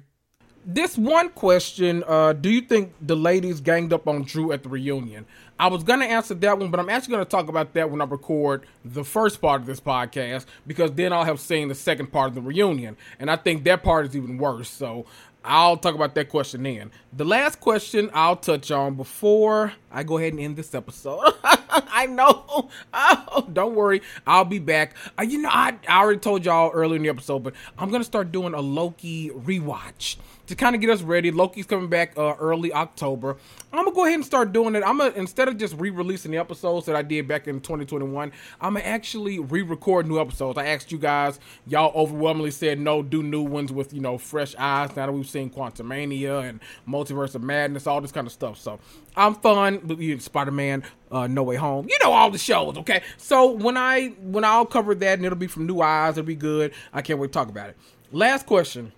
This 0.65 0.97
one 0.97 1.29
question, 1.29 2.03
uh, 2.09 2.33
do 2.33 2.49
you 2.49 2.63
think 2.63 2.95
the 3.01 3.15
ladies 3.15 3.61
ganged 3.61 3.93
up 3.93 4.09
on 4.09 4.23
Drew 4.23 4.51
at 4.51 4.63
the 4.63 4.69
reunion? 4.69 5.27
I 5.61 5.69
was 5.69 5.85
going 5.85 6.01
to 6.01 6.07
answer 6.07 6.35
that 6.35 6.59
one, 6.59 6.71
but 6.71 6.81
I'm 6.81 6.89
actually 6.89 7.13
going 7.13 7.25
to 7.25 7.31
talk 7.31 7.49
about 7.49 7.73
that 7.75 7.91
when 7.91 8.01
I 8.01 8.05
record 8.05 8.67
the 8.85 9.05
first 9.05 9.41
part 9.41 9.61
of 9.61 9.67
this 9.67 9.79
podcast 9.79 10.47
because 10.67 10.91
then 10.93 11.13
I'll 11.13 11.25
have 11.25 11.39
seen 11.39 11.69
the 11.69 11.75
second 11.75 12.11
part 12.11 12.31
of 12.31 12.35
the 12.35 12.41
reunion. 12.41 12.97
And 13.21 13.31
I 13.31 13.37
think 13.37 13.63
that 13.65 13.85
part 13.85 14.07
is 14.07 14.17
even 14.17 14.39
worse. 14.39 14.69
So 14.69 15.07
I'll 15.47 15.77
talk 15.77 15.95
about 15.95 16.15
that 16.17 16.29
question 16.29 16.65
then. 16.65 16.91
The 17.13 17.25
last 17.25 17.61
question 17.61 18.11
I'll 18.13 18.37
touch 18.37 18.71
on 18.71 18.95
before 18.95 19.73
I 19.91 20.03
go 20.03 20.19
ahead 20.19 20.33
and 20.33 20.43
end 20.43 20.57
this 20.57 20.75
episode. 20.75 21.21
I 21.45 22.07
know. 22.07 22.69
Oh, 22.93 23.49
don't 23.53 23.75
worry. 23.75 24.03
I'll 24.27 24.45
be 24.45 24.59
back. 24.59 24.95
Uh, 25.19 25.23
you 25.23 25.39
know, 25.39 25.49
I, 25.51 25.75
I 25.89 26.01
already 26.03 26.19
told 26.19 26.45
y'all 26.45 26.71
earlier 26.73 26.97
in 26.97 27.03
the 27.03 27.09
episode, 27.09 27.43
but 27.43 27.55
I'm 27.79 27.91
going 27.91 28.01
to 28.01 28.07
start 28.07 28.33
doing 28.33 28.55
a 28.55 28.61
Loki 28.61 29.31
rewatch 29.31 30.17
to 30.47 30.55
kind 30.55 30.75
of 30.75 30.81
get 30.81 30.91
us 30.91 31.03
ready. 31.03 31.31
Loki's 31.31 31.67
coming 31.67 31.89
back 31.89 32.13
uh, 32.17 32.35
early 32.39 32.73
October. 32.73 33.37
I'm 33.73 33.85
gonna 33.85 33.95
go 33.95 34.05
ahead 34.05 34.15
and 34.15 34.25
start 34.25 34.53
doing 34.53 34.75
it. 34.75 34.83
I'm 34.85 34.99
gonna 34.99 35.13
instead 35.17 35.49
of 35.49 35.59
just 35.59 35.75
re-releasing 35.77 36.31
the 36.31 36.39
episodes 36.39 36.87
that 36.87 36.97
I 36.97 37.03
did 37.03 37.29
back 37.29 37.47
in 37.49 37.61
2021, 37.61 38.33
I'm 38.61 38.75
gonna 38.75 38.85
actually 38.85 39.39
re-record 39.39 40.07
new 40.07 40.21
episodes. 40.21 40.59
I 40.59 40.67
asked 40.67 40.93
you 40.93 40.99
guys, 40.99 41.39
y'all 41.67 41.93
overwhelmingly 41.95 42.51
said 42.51 42.79
no, 42.79 43.03
do 43.03 43.23
new 43.23 43.43
ones 43.43 43.73
with 43.73 43.93
you 43.93 44.01
know 44.01 44.19
fresh 44.19 44.55
eyes. 44.59 44.95
Now 44.97 45.07
that 45.07 45.13
we've 45.13 45.29
seen 45.29 45.51
Quantumania 45.51 46.49
and 46.49 46.61
Multiverse 46.89 47.35
of 47.35 47.43
Madness, 47.43 47.87
all 47.87 48.01
this 48.01 48.13
kind 48.13 48.27
of 48.27 48.33
stuff. 48.33 48.59
So 48.59 48.79
I'm 49.17 49.35
fun. 49.35 49.87
With 49.87 50.23
Spider-Man, 50.23 50.85
uh, 51.11 51.27
No 51.27 51.43
Way 51.43 51.57
Home. 51.57 51.87
You 51.89 51.99
know 52.03 52.13
all 52.13 52.31
the 52.31 52.39
shows, 52.39 52.79
okay? 52.79 53.03
So 53.17 53.51
when 53.51 53.77
I 53.77 54.09
when 54.21 54.45
I'll 54.45 54.67
cover 54.67 54.95
that 54.95 55.19
and 55.19 55.27
it'll 55.27 55.37
be 55.37 55.47
from 55.47 55.67
new 55.67 55.81
eyes, 55.81 56.17
it'll 56.17 56.27
be 56.27 56.35
good. 56.35 56.73
I 56.93 57.03
can't 57.03 57.19
wait 57.19 57.29
to 57.29 57.33
talk 57.33 57.49
about 57.49 57.71
it. 57.71 57.77
Last 58.13 58.47
question. 58.47 58.93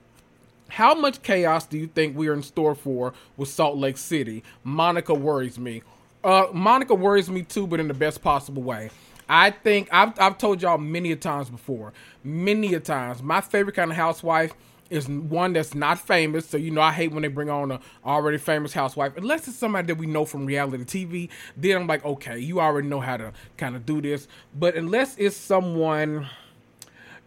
How 0.69 0.95
much 0.95 1.23
chaos 1.23 1.67
do 1.67 1.79
you 1.79 1.87
think 1.87 2.17
we 2.17 2.29
are 2.29 2.35
in 2.35 2.43
store 2.43 2.75
for 2.75 3.15
with 3.37 3.49
Salt 3.49 3.77
Lake 3.79 3.97
City? 3.97 4.43
Monica 4.65 5.15
worries 5.15 5.59
me. 5.59 5.83
Uh, 6.23 6.47
Monica 6.53 6.95
worries 6.95 7.31
me 7.31 7.43
too, 7.43 7.67
but 7.67 7.81
in 7.81 7.89
the 7.89 7.95
best 7.95 8.23
possible 8.23 8.63
way. 8.63 8.91
I 9.29 9.51
think 9.51 9.89
I've, 9.93 10.19
I've 10.19 10.39
told 10.39 10.63
y'all 10.63 10.79
many 10.79 11.13
a 11.13 11.17
times 11.17 11.51
before, 11.51 11.93
many 12.25 12.75
a 12.75 12.81
times. 12.81 13.23
My 13.23 13.41
favorite 13.41 13.77
kind 13.77 13.91
of 13.91 13.97
housewife 13.97 14.55
is 14.91 15.09
one 15.09 15.53
that's 15.53 15.75
not 15.75 15.99
famous. 15.99 16.47
So 16.49 16.57
you 16.57 16.71
know, 16.71 16.81
I 16.81 16.93
hate 16.93 17.13
when 17.13 17.23
they 17.23 17.29
bring 17.29 17.51
on 17.51 17.71
a 17.71 17.81
already 18.05 18.39
famous 18.39 18.73
housewife, 18.73 19.17
unless 19.17 19.49
it's 19.49 19.57
somebody 19.57 19.87
that 19.89 19.97
we 19.97 20.07
know 20.07 20.25
from 20.25 20.47
reality 20.47 20.85
TV. 20.85 21.29
Then 21.57 21.77
I'm 21.77 21.87
like, 21.87 22.05
okay, 22.05 22.39
you 22.39 22.61
already 22.61 22.89
know 22.89 23.01
how 23.01 23.17
to 23.17 23.33
kind 23.57 23.77
of 23.77 23.85
do 23.85 24.01
this. 24.01 24.29
But 24.55 24.75
unless 24.77 25.17
it's 25.19 25.37
someone 25.37 26.29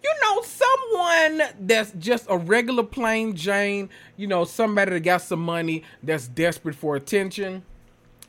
you 0.04 0.14
know, 0.22 0.42
someone 0.42 1.42
that's 1.60 1.92
just 2.00 2.26
a 2.30 2.38
regular 2.38 2.84
plain 2.84 3.36
Jane, 3.36 3.90
you 4.18 4.28
know, 4.28 4.46
somebody 4.46 4.92
that 4.92 5.02
got 5.02 5.22
some 5.22 5.42
money 5.42 5.84
that's 6.02 6.28
desperate 6.28 6.76
for 6.76 6.96
attention. 6.96 7.64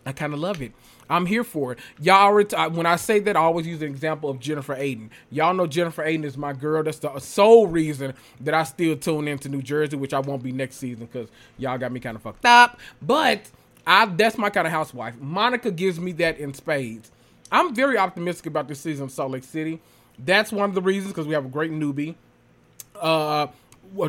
I 0.04 0.12
kind 0.12 0.32
of 0.32 0.40
love 0.40 0.60
it. 0.60 0.72
I'm 1.08 1.26
here 1.26 1.44
for 1.44 1.72
it. 1.72 1.78
Y'all 2.00 2.34
when 2.70 2.86
I 2.86 2.96
say 2.96 3.20
that, 3.20 3.36
I 3.36 3.40
always 3.40 3.66
use 3.66 3.82
an 3.82 3.88
example 3.88 4.30
of 4.30 4.40
Jennifer 4.40 4.74
Aydin. 4.74 5.10
Y'all 5.30 5.52
know 5.52 5.66
Jennifer 5.66 6.02
Aydin 6.02 6.24
is 6.24 6.38
my 6.38 6.52
girl. 6.52 6.82
That's 6.82 6.98
the 6.98 7.18
sole 7.18 7.66
reason 7.66 8.14
that 8.40 8.54
I 8.54 8.64
still 8.64 8.96
tune 8.96 9.28
into 9.28 9.48
New 9.48 9.62
Jersey, 9.62 9.96
which 9.96 10.14
I 10.14 10.20
won't 10.20 10.42
be 10.42 10.52
next 10.52 10.76
season 10.76 11.06
because 11.06 11.28
y'all 11.58 11.76
got 11.76 11.92
me 11.92 12.00
kind 12.00 12.16
of 12.16 12.22
fucked 12.22 12.46
up. 12.46 12.80
But 13.02 13.50
I, 13.86 14.06
that's 14.06 14.38
my 14.38 14.48
kind 14.48 14.66
of 14.66 14.72
housewife. 14.72 15.18
Monica 15.20 15.70
gives 15.70 16.00
me 16.00 16.12
that 16.12 16.38
in 16.38 16.54
spades. 16.54 17.10
I'm 17.50 17.74
very 17.74 17.98
optimistic 17.98 18.46
about 18.46 18.68
this 18.68 18.80
season 18.80 19.04
of 19.04 19.10
Salt 19.10 19.32
Lake 19.32 19.44
City. 19.44 19.80
That's 20.24 20.52
one 20.52 20.68
of 20.68 20.74
the 20.74 20.82
reasons 20.82 21.12
because 21.12 21.26
we 21.26 21.34
have 21.34 21.44
a 21.44 21.48
great 21.48 21.72
newbie. 21.72 22.14
Uh, 23.00 23.48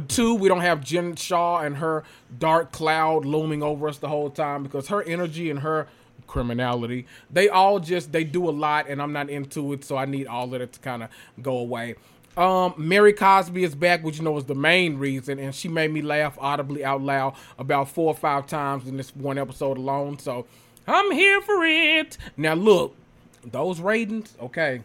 two, 0.07 0.35
we 0.35 0.47
don't 0.47 0.61
have 0.61 0.83
Jen 0.83 1.15
Shah 1.15 1.59
and 1.59 1.77
her 1.77 2.03
dark 2.37 2.71
cloud 2.71 3.25
looming 3.25 3.63
over 3.63 3.87
us 3.87 3.97
the 3.97 4.07
whole 4.07 4.29
time 4.29 4.63
because 4.63 4.87
her 4.89 5.01
energy 5.03 5.49
and 5.49 5.59
her 5.59 5.87
criminality, 6.27 7.05
they 7.31 7.49
all 7.49 7.79
just 7.79 8.11
they 8.11 8.23
do 8.23 8.49
a 8.49 8.51
lot, 8.51 8.87
and 8.87 9.01
I'm 9.01 9.13
not 9.13 9.29
into 9.29 9.73
it, 9.73 9.83
so 9.83 9.97
I 9.97 10.05
need 10.05 10.27
all 10.27 10.53
of 10.53 10.61
it 10.61 10.73
to 10.73 10.79
kind 10.79 11.03
of 11.03 11.09
go 11.41 11.57
away. 11.57 11.95
Um, 12.35 12.73
Mary 12.77 13.13
Cosby 13.13 13.63
is 13.63 13.75
back, 13.75 14.03
which 14.03 14.17
you 14.17 14.23
know 14.23 14.37
is 14.37 14.45
the 14.45 14.55
main 14.55 14.97
reason, 14.97 15.37
and 15.39 15.53
she 15.53 15.67
made 15.67 15.91
me 15.91 16.01
laugh 16.01 16.37
audibly 16.39 16.83
out 16.83 17.01
loud 17.01 17.35
about 17.59 17.89
four 17.89 18.07
or 18.07 18.15
five 18.15 18.47
times 18.47 18.87
in 18.87 18.97
this 18.97 19.15
one 19.15 19.37
episode 19.37 19.77
alone. 19.77 20.17
So 20.17 20.45
I'm 20.87 21.11
here 21.11 21.41
for 21.41 21.63
it. 21.63 22.17
Now 22.37 22.53
look, 22.53 22.95
those 23.43 23.79
ratings, 23.79 24.35
okay 24.41 24.81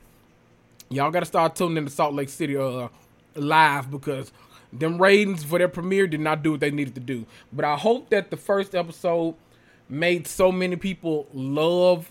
y'all 0.91 1.11
got 1.11 1.21
to 1.21 1.27
start 1.27 1.57
tuning 1.57 1.79
into 1.79 1.91
Salt 1.91 2.15
Lake 2.15 2.29
City 2.29 2.57
uh, 2.57 2.89
live 3.35 3.91
because 3.91 4.33
them 4.73 5.01
ratings 5.01 5.45
for 5.45 5.59
their 5.59 5.69
premiere 5.69 6.07
did 6.07 6.21
not 6.21 6.43
do 6.43 6.53
what 6.53 6.61
they 6.61 6.71
needed 6.71 6.95
to 6.95 7.01
do. 7.01 7.27
But 7.53 7.65
I 7.65 7.77
hope 7.77 8.11
that 8.11 8.31
the 8.31 8.37
first 8.37 8.75
episode 8.75 9.35
made 9.89 10.27
so 10.27 10.53
many 10.53 10.77
people 10.77 11.27
love 11.33 12.11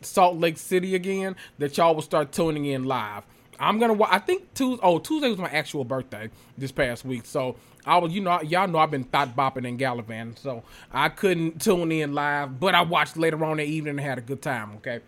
Salt 0.00 0.36
Lake 0.36 0.58
City 0.58 0.94
again 0.94 1.36
that 1.58 1.76
y'all 1.76 1.94
will 1.94 2.02
start 2.02 2.32
tuning 2.32 2.66
in 2.66 2.84
live. 2.84 3.24
I'm 3.60 3.78
gonna. 3.80 4.00
I 4.04 4.20
think 4.20 4.54
Tuesday. 4.54 4.80
Oh, 4.84 5.00
Tuesday 5.00 5.28
was 5.28 5.38
my 5.38 5.48
actual 5.48 5.82
birthday 5.82 6.30
this 6.56 6.70
past 6.70 7.04
week, 7.04 7.26
so 7.26 7.56
I 7.84 7.98
was. 7.98 8.12
You 8.12 8.20
know, 8.20 8.40
y'all 8.42 8.68
know 8.68 8.78
I've 8.78 8.92
been 8.92 9.02
thought 9.02 9.34
bopping 9.34 9.66
and 9.66 9.76
gallivanting, 9.76 10.36
so 10.36 10.62
I 10.92 11.08
couldn't 11.08 11.60
tune 11.60 11.90
in 11.90 12.14
live, 12.14 12.60
but 12.60 12.76
I 12.76 12.82
watched 12.82 13.16
later 13.16 13.44
on 13.44 13.56
that 13.56 13.66
evening 13.66 13.98
and 13.98 14.00
had 14.00 14.18
a 14.18 14.20
good 14.20 14.42
time. 14.42 14.76
Okay, 14.76 15.00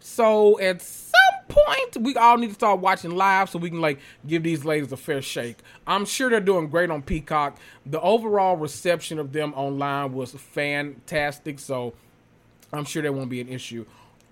so 0.00 0.56
point, 1.48 1.96
we 1.98 2.16
all 2.16 2.36
need 2.38 2.48
to 2.48 2.54
start 2.54 2.80
watching 2.80 3.12
live 3.12 3.50
so 3.50 3.58
we 3.58 3.70
can 3.70 3.80
like 3.80 3.98
give 4.26 4.42
these 4.42 4.64
ladies 4.64 4.92
a 4.92 4.96
fair 4.96 5.22
shake. 5.22 5.58
I'm 5.86 6.04
sure 6.04 6.30
they're 6.30 6.40
doing 6.40 6.68
great 6.68 6.90
on 6.90 7.02
Peacock. 7.02 7.58
The 7.86 8.00
overall 8.00 8.56
reception 8.56 9.18
of 9.18 9.32
them 9.32 9.52
online 9.54 10.12
was 10.12 10.32
fantastic, 10.32 11.58
so 11.58 11.94
I'm 12.72 12.84
sure 12.84 13.02
that 13.02 13.14
won't 13.14 13.30
be 13.30 13.40
an 13.40 13.48
issue. 13.48 13.86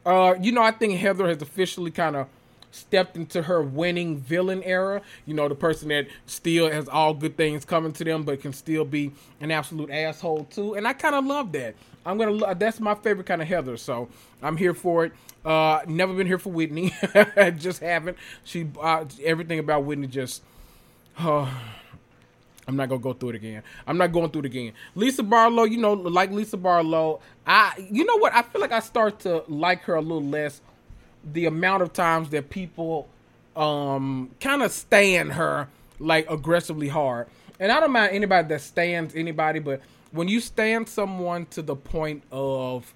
Uh, 0.04 0.34
you 0.40 0.52
know, 0.52 0.62
I 0.62 0.72
think 0.72 0.98
Heather 0.98 1.28
has 1.28 1.40
officially 1.42 1.90
kind 1.90 2.16
of 2.16 2.26
stepped 2.72 3.16
into 3.16 3.42
her 3.42 3.62
winning 3.62 4.16
villain 4.16 4.62
era. 4.64 5.02
You 5.26 5.34
know, 5.34 5.48
the 5.48 5.54
person 5.54 5.88
that 5.88 6.08
still 6.26 6.70
has 6.70 6.88
all 6.88 7.14
good 7.14 7.36
things 7.36 7.64
coming 7.64 7.92
to 7.92 8.04
them, 8.04 8.24
but 8.24 8.40
can 8.40 8.52
still 8.52 8.84
be 8.84 9.12
an 9.40 9.50
absolute 9.50 9.90
asshole 9.90 10.44
too. 10.44 10.74
And 10.74 10.88
I 10.88 10.92
kind 10.92 11.14
of 11.14 11.24
love 11.24 11.52
that. 11.52 11.74
I'm 12.04 12.18
gonna. 12.18 12.54
That's 12.54 12.80
my 12.80 12.94
favorite 12.94 13.26
kind 13.26 13.42
of 13.42 13.48
Heather. 13.48 13.76
So 13.76 14.08
I'm 14.42 14.56
here 14.56 14.74
for 14.74 15.06
it. 15.06 15.12
Uh, 15.44 15.80
never 15.86 16.14
been 16.14 16.26
here 16.26 16.38
for 16.38 16.50
Whitney. 16.50 16.94
just 17.58 17.80
haven't. 17.80 18.16
She 18.44 18.68
uh, 18.80 19.04
everything 19.24 19.58
about 19.58 19.84
Whitney 19.84 20.06
just. 20.06 20.42
Uh, 21.18 21.48
I'm 22.68 22.76
not 22.76 22.88
gonna 22.88 23.00
go 23.00 23.12
through 23.12 23.30
it 23.30 23.34
again. 23.36 23.62
I'm 23.86 23.98
not 23.98 24.12
going 24.12 24.30
through 24.30 24.42
it 24.42 24.46
again. 24.46 24.72
Lisa 24.94 25.24
Barlow, 25.24 25.64
you 25.64 25.78
know, 25.78 25.94
like 25.94 26.30
Lisa 26.30 26.56
Barlow, 26.56 27.20
I 27.46 27.72
you 27.90 28.04
know 28.04 28.16
what? 28.18 28.32
I 28.34 28.42
feel 28.42 28.60
like 28.60 28.72
I 28.72 28.80
start 28.80 29.20
to 29.20 29.44
like 29.48 29.82
her 29.82 29.94
a 29.94 30.00
little 30.00 30.22
less. 30.22 30.60
The 31.32 31.46
amount 31.46 31.82
of 31.82 31.92
times 31.92 32.30
that 32.30 32.50
people 32.50 33.08
um 33.56 34.30
kind 34.40 34.62
of 34.62 34.70
stand 34.70 35.32
her 35.32 35.68
like 35.98 36.30
aggressively 36.30 36.88
hard. 36.88 37.26
And 37.58 37.70
I 37.70 37.80
don't 37.80 37.92
mind 37.92 38.12
anybody 38.12 38.48
that 38.48 38.60
stands 38.60 39.14
anybody, 39.14 39.58
but 39.58 39.80
when 40.12 40.28
you 40.28 40.40
stand 40.40 40.88
someone 40.88 41.46
to 41.46 41.62
the 41.62 41.76
point 41.76 42.22
of 42.30 42.94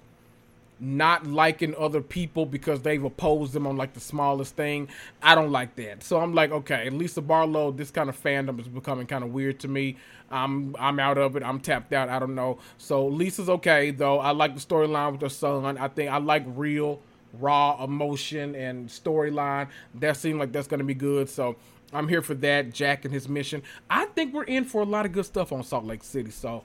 not 0.79 1.25
liking 1.25 1.75
other 1.75 2.01
people 2.01 2.45
because 2.45 2.81
they've 2.81 3.03
opposed 3.03 3.53
them 3.53 3.65
on 3.65 3.77
like 3.77 3.93
the 3.93 3.99
smallest 3.99 4.55
thing. 4.55 4.87
I 5.23 5.33
don't 5.35 5.51
like 5.51 5.75
that. 5.77 6.03
So 6.03 6.19
I'm 6.19 6.33
like, 6.33 6.51
okay, 6.51 6.89
Lisa 6.89 7.21
Barlow, 7.21 7.71
this 7.71 7.89
kind 7.89 8.09
of 8.09 8.21
fandom 8.21 8.59
is 8.59 8.67
becoming 8.67 9.07
kind 9.07 9.23
of 9.23 9.33
weird 9.33 9.59
to 9.61 9.67
me. 9.67 9.97
I'm 10.29 10.75
I'm 10.77 10.99
out 10.99 11.17
of 11.17 11.35
it. 11.35 11.43
I'm 11.43 11.59
tapped 11.59 11.93
out. 11.93 12.09
I 12.09 12.19
don't 12.19 12.35
know. 12.35 12.59
So 12.77 13.07
Lisa's 13.07 13.49
okay 13.49 13.91
though. 13.91 14.19
I 14.19 14.31
like 14.31 14.53
the 14.53 14.61
storyline 14.61 15.13
with 15.13 15.21
her 15.21 15.29
son. 15.29 15.77
I 15.77 15.87
think 15.87 16.11
I 16.11 16.17
like 16.17 16.43
real 16.45 16.99
raw 17.39 17.83
emotion 17.83 18.55
and 18.55 18.87
storyline. 18.89 19.67
That 19.95 20.17
seemed 20.17 20.39
like 20.39 20.51
that's 20.51 20.67
gonna 20.67 20.83
be 20.83 20.93
good. 20.93 21.29
So 21.29 21.55
I'm 21.93 22.07
here 22.07 22.21
for 22.21 22.35
that. 22.35 22.73
Jack 22.73 23.05
and 23.05 23.13
his 23.13 23.27
mission. 23.27 23.63
I 23.89 24.05
think 24.05 24.33
we're 24.33 24.43
in 24.43 24.65
for 24.65 24.81
a 24.81 24.85
lot 24.85 25.05
of 25.05 25.11
good 25.11 25.25
stuff 25.25 25.51
on 25.51 25.63
Salt 25.63 25.85
Lake 25.85 26.03
City. 26.03 26.31
So 26.31 26.63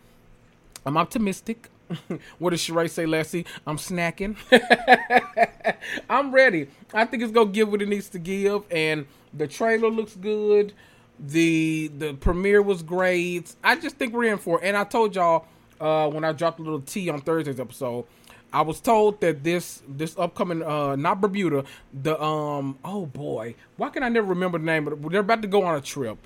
I'm 0.84 0.96
optimistic. 0.96 1.68
what 2.38 2.50
does 2.50 2.60
Sheree 2.60 2.90
say, 2.90 3.06
Leslie? 3.06 3.46
I'm 3.66 3.76
snacking. 3.76 4.36
I'm 6.10 6.32
ready. 6.32 6.68
I 6.92 7.04
think 7.04 7.22
it's 7.22 7.32
gonna 7.32 7.50
give 7.50 7.70
what 7.70 7.82
it 7.82 7.88
needs 7.88 8.08
to 8.10 8.18
give, 8.18 8.64
and 8.70 9.06
the 9.34 9.46
trailer 9.46 9.90
looks 9.90 10.16
good. 10.16 10.72
The 11.18 11.88
the 11.98 12.14
premiere 12.14 12.62
was 12.62 12.82
great. 12.82 13.54
I 13.62 13.76
just 13.76 13.96
think 13.96 14.12
we're 14.12 14.32
in 14.32 14.38
for 14.38 14.60
it. 14.60 14.66
And 14.66 14.76
I 14.76 14.84
told 14.84 15.14
y'all 15.14 15.46
uh, 15.80 16.08
when 16.08 16.24
I 16.24 16.32
dropped 16.32 16.58
a 16.60 16.62
little 16.62 16.80
tea 16.80 17.10
on 17.10 17.20
Thursday's 17.20 17.60
episode, 17.60 18.06
I 18.52 18.62
was 18.62 18.80
told 18.80 19.20
that 19.20 19.44
this 19.44 19.82
this 19.88 20.18
upcoming 20.18 20.62
uh 20.62 20.96
not 20.96 21.20
Bermuda, 21.20 21.64
the 21.92 22.20
um 22.22 22.78
oh 22.84 23.06
boy, 23.06 23.54
why 23.76 23.88
can 23.90 24.02
I 24.02 24.08
never 24.08 24.28
remember 24.28 24.58
the 24.58 24.64
name? 24.64 24.84
But 24.84 25.10
they're 25.10 25.20
about 25.20 25.42
to 25.42 25.48
go 25.48 25.64
on 25.64 25.76
a 25.76 25.80
trip, 25.80 26.18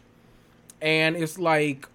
and 0.81 1.17
it's 1.17 1.39
like 1.39 1.89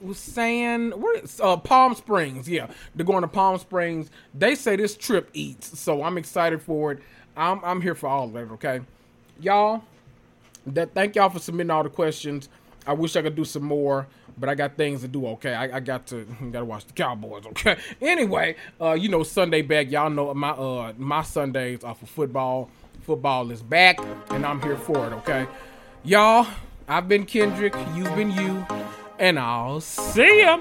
was 0.00 0.18
saying 0.18 0.90
where 0.92 1.22
uh, 1.40 1.56
Palm 1.56 1.94
Springs. 1.94 2.48
Yeah, 2.48 2.68
they're 2.94 3.06
going 3.06 3.22
to 3.22 3.28
Palm 3.28 3.58
Springs. 3.58 4.10
They 4.34 4.54
say 4.54 4.76
this 4.76 4.96
trip 4.96 5.30
eats, 5.32 5.78
so 5.78 6.02
I'm 6.02 6.18
excited 6.18 6.62
for 6.62 6.92
it. 6.92 6.98
I'm 7.36 7.60
I'm 7.64 7.80
here 7.80 7.94
for 7.94 8.08
all 8.08 8.24
of 8.24 8.36
it. 8.36 8.50
Okay, 8.52 8.80
y'all. 9.40 9.82
That 10.66 10.94
thank 10.94 11.14
y'all 11.14 11.28
for 11.28 11.38
submitting 11.38 11.70
all 11.70 11.82
the 11.82 11.90
questions. 11.90 12.48
I 12.86 12.92
wish 12.94 13.16
I 13.16 13.22
could 13.22 13.34
do 13.34 13.44
some 13.44 13.64
more, 13.64 14.06
but 14.38 14.48
I 14.48 14.54
got 14.54 14.76
things 14.76 15.02
to 15.02 15.08
do. 15.08 15.26
Okay, 15.28 15.52
I, 15.52 15.76
I 15.76 15.80
got 15.80 16.06
to 16.08 16.24
got 16.50 16.60
to 16.60 16.64
watch 16.64 16.86
the 16.86 16.92
Cowboys. 16.92 17.46
Okay. 17.46 17.76
Anyway, 18.00 18.56
uh, 18.80 18.92
you 18.92 19.08
know 19.08 19.22
Sunday 19.22 19.62
back. 19.62 19.90
Y'all 19.90 20.10
know 20.10 20.32
my 20.34 20.50
uh 20.50 20.92
my 20.96 21.22
Sundays 21.22 21.84
are 21.84 21.94
for 21.94 22.06
football. 22.06 22.70
Football 23.02 23.50
is 23.50 23.62
back, 23.62 23.98
and 24.30 24.46
I'm 24.46 24.62
here 24.62 24.76
for 24.76 25.06
it. 25.06 25.12
Okay, 25.12 25.46
y'all. 26.04 26.46
I've 26.86 27.08
been 27.08 27.24
Kendrick. 27.24 27.74
You've 27.94 28.14
been 28.14 28.30
you 28.30 28.66
and 29.18 29.38
I'll 29.38 29.80
see 29.80 30.40
ya. 30.40 30.58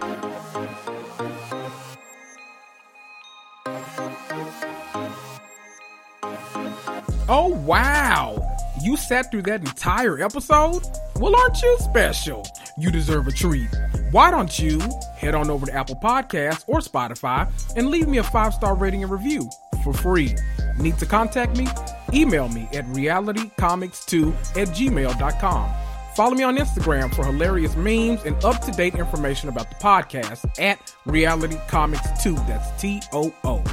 Oh, 7.30 7.48
wow. 7.66 8.38
You 8.82 8.98
sat 8.98 9.32
through 9.32 9.44
that 9.44 9.62
entire 9.62 10.22
episode? 10.22 10.84
Well, 11.16 11.36
aren't 11.36 11.62
you 11.62 11.78
special? 11.80 12.46
You 12.78 12.92
deserve 12.92 13.28
a 13.28 13.32
treat. 13.32 13.70
Why 14.12 14.30
don't 14.30 14.60
you 14.60 14.80
head 15.16 15.34
on 15.34 15.50
over 15.50 15.66
to 15.66 15.74
Apple 15.74 15.96
Podcasts 15.96 16.64
or 16.68 16.80
Spotify 16.80 17.50
and 17.76 17.88
leave 17.88 18.08
me 18.08 18.18
a 18.18 18.24
five 18.24 18.54
star 18.54 18.76
rating 18.76 19.04
and 19.04 19.12
review 19.12 19.50
for 19.84 19.94
free? 19.94 20.36
Need 20.78 20.98
to 21.00 21.06
contact 21.06 21.58
me? 21.58 21.68
Email 22.14 22.50
me 22.50 22.68
at 22.74 22.86
realitycomicstoo 22.88 24.34
at 24.58 24.68
gmail.com. 24.70 25.83
Follow 26.16 26.36
me 26.36 26.44
on 26.44 26.58
Instagram 26.58 27.14
for 27.16 27.26
hilarious 27.26 27.76
memes 27.76 28.24
and 28.24 28.42
up 28.46 28.62
to 28.62 28.72
date 28.72 28.94
information 28.96 29.50
about 29.50 29.70
the 29.70 29.76
podcast 29.78 30.48
at 30.60 30.96
Reality 31.06 31.58
Comics 31.68 32.22
Too. 32.22 32.36
That's 32.48 32.80
T 32.82 33.02
O 33.14 33.34
O. 33.44 33.64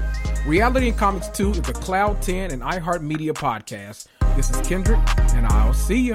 Reality 0.47 0.88
and 0.88 0.97
Comics 0.97 1.28
Too 1.28 1.51
is 1.51 1.59
a 1.59 1.62
Cloud 1.74 2.22
10 2.22 2.51
and 2.51 2.62
iHeartMedia 2.62 3.32
podcast. 3.32 4.07
This 4.36 4.49
is 4.49 4.57
Kendrick, 4.66 5.01
and 5.34 5.47
I'll 5.47 5.74
see 5.74 6.01
you. 6.01 6.14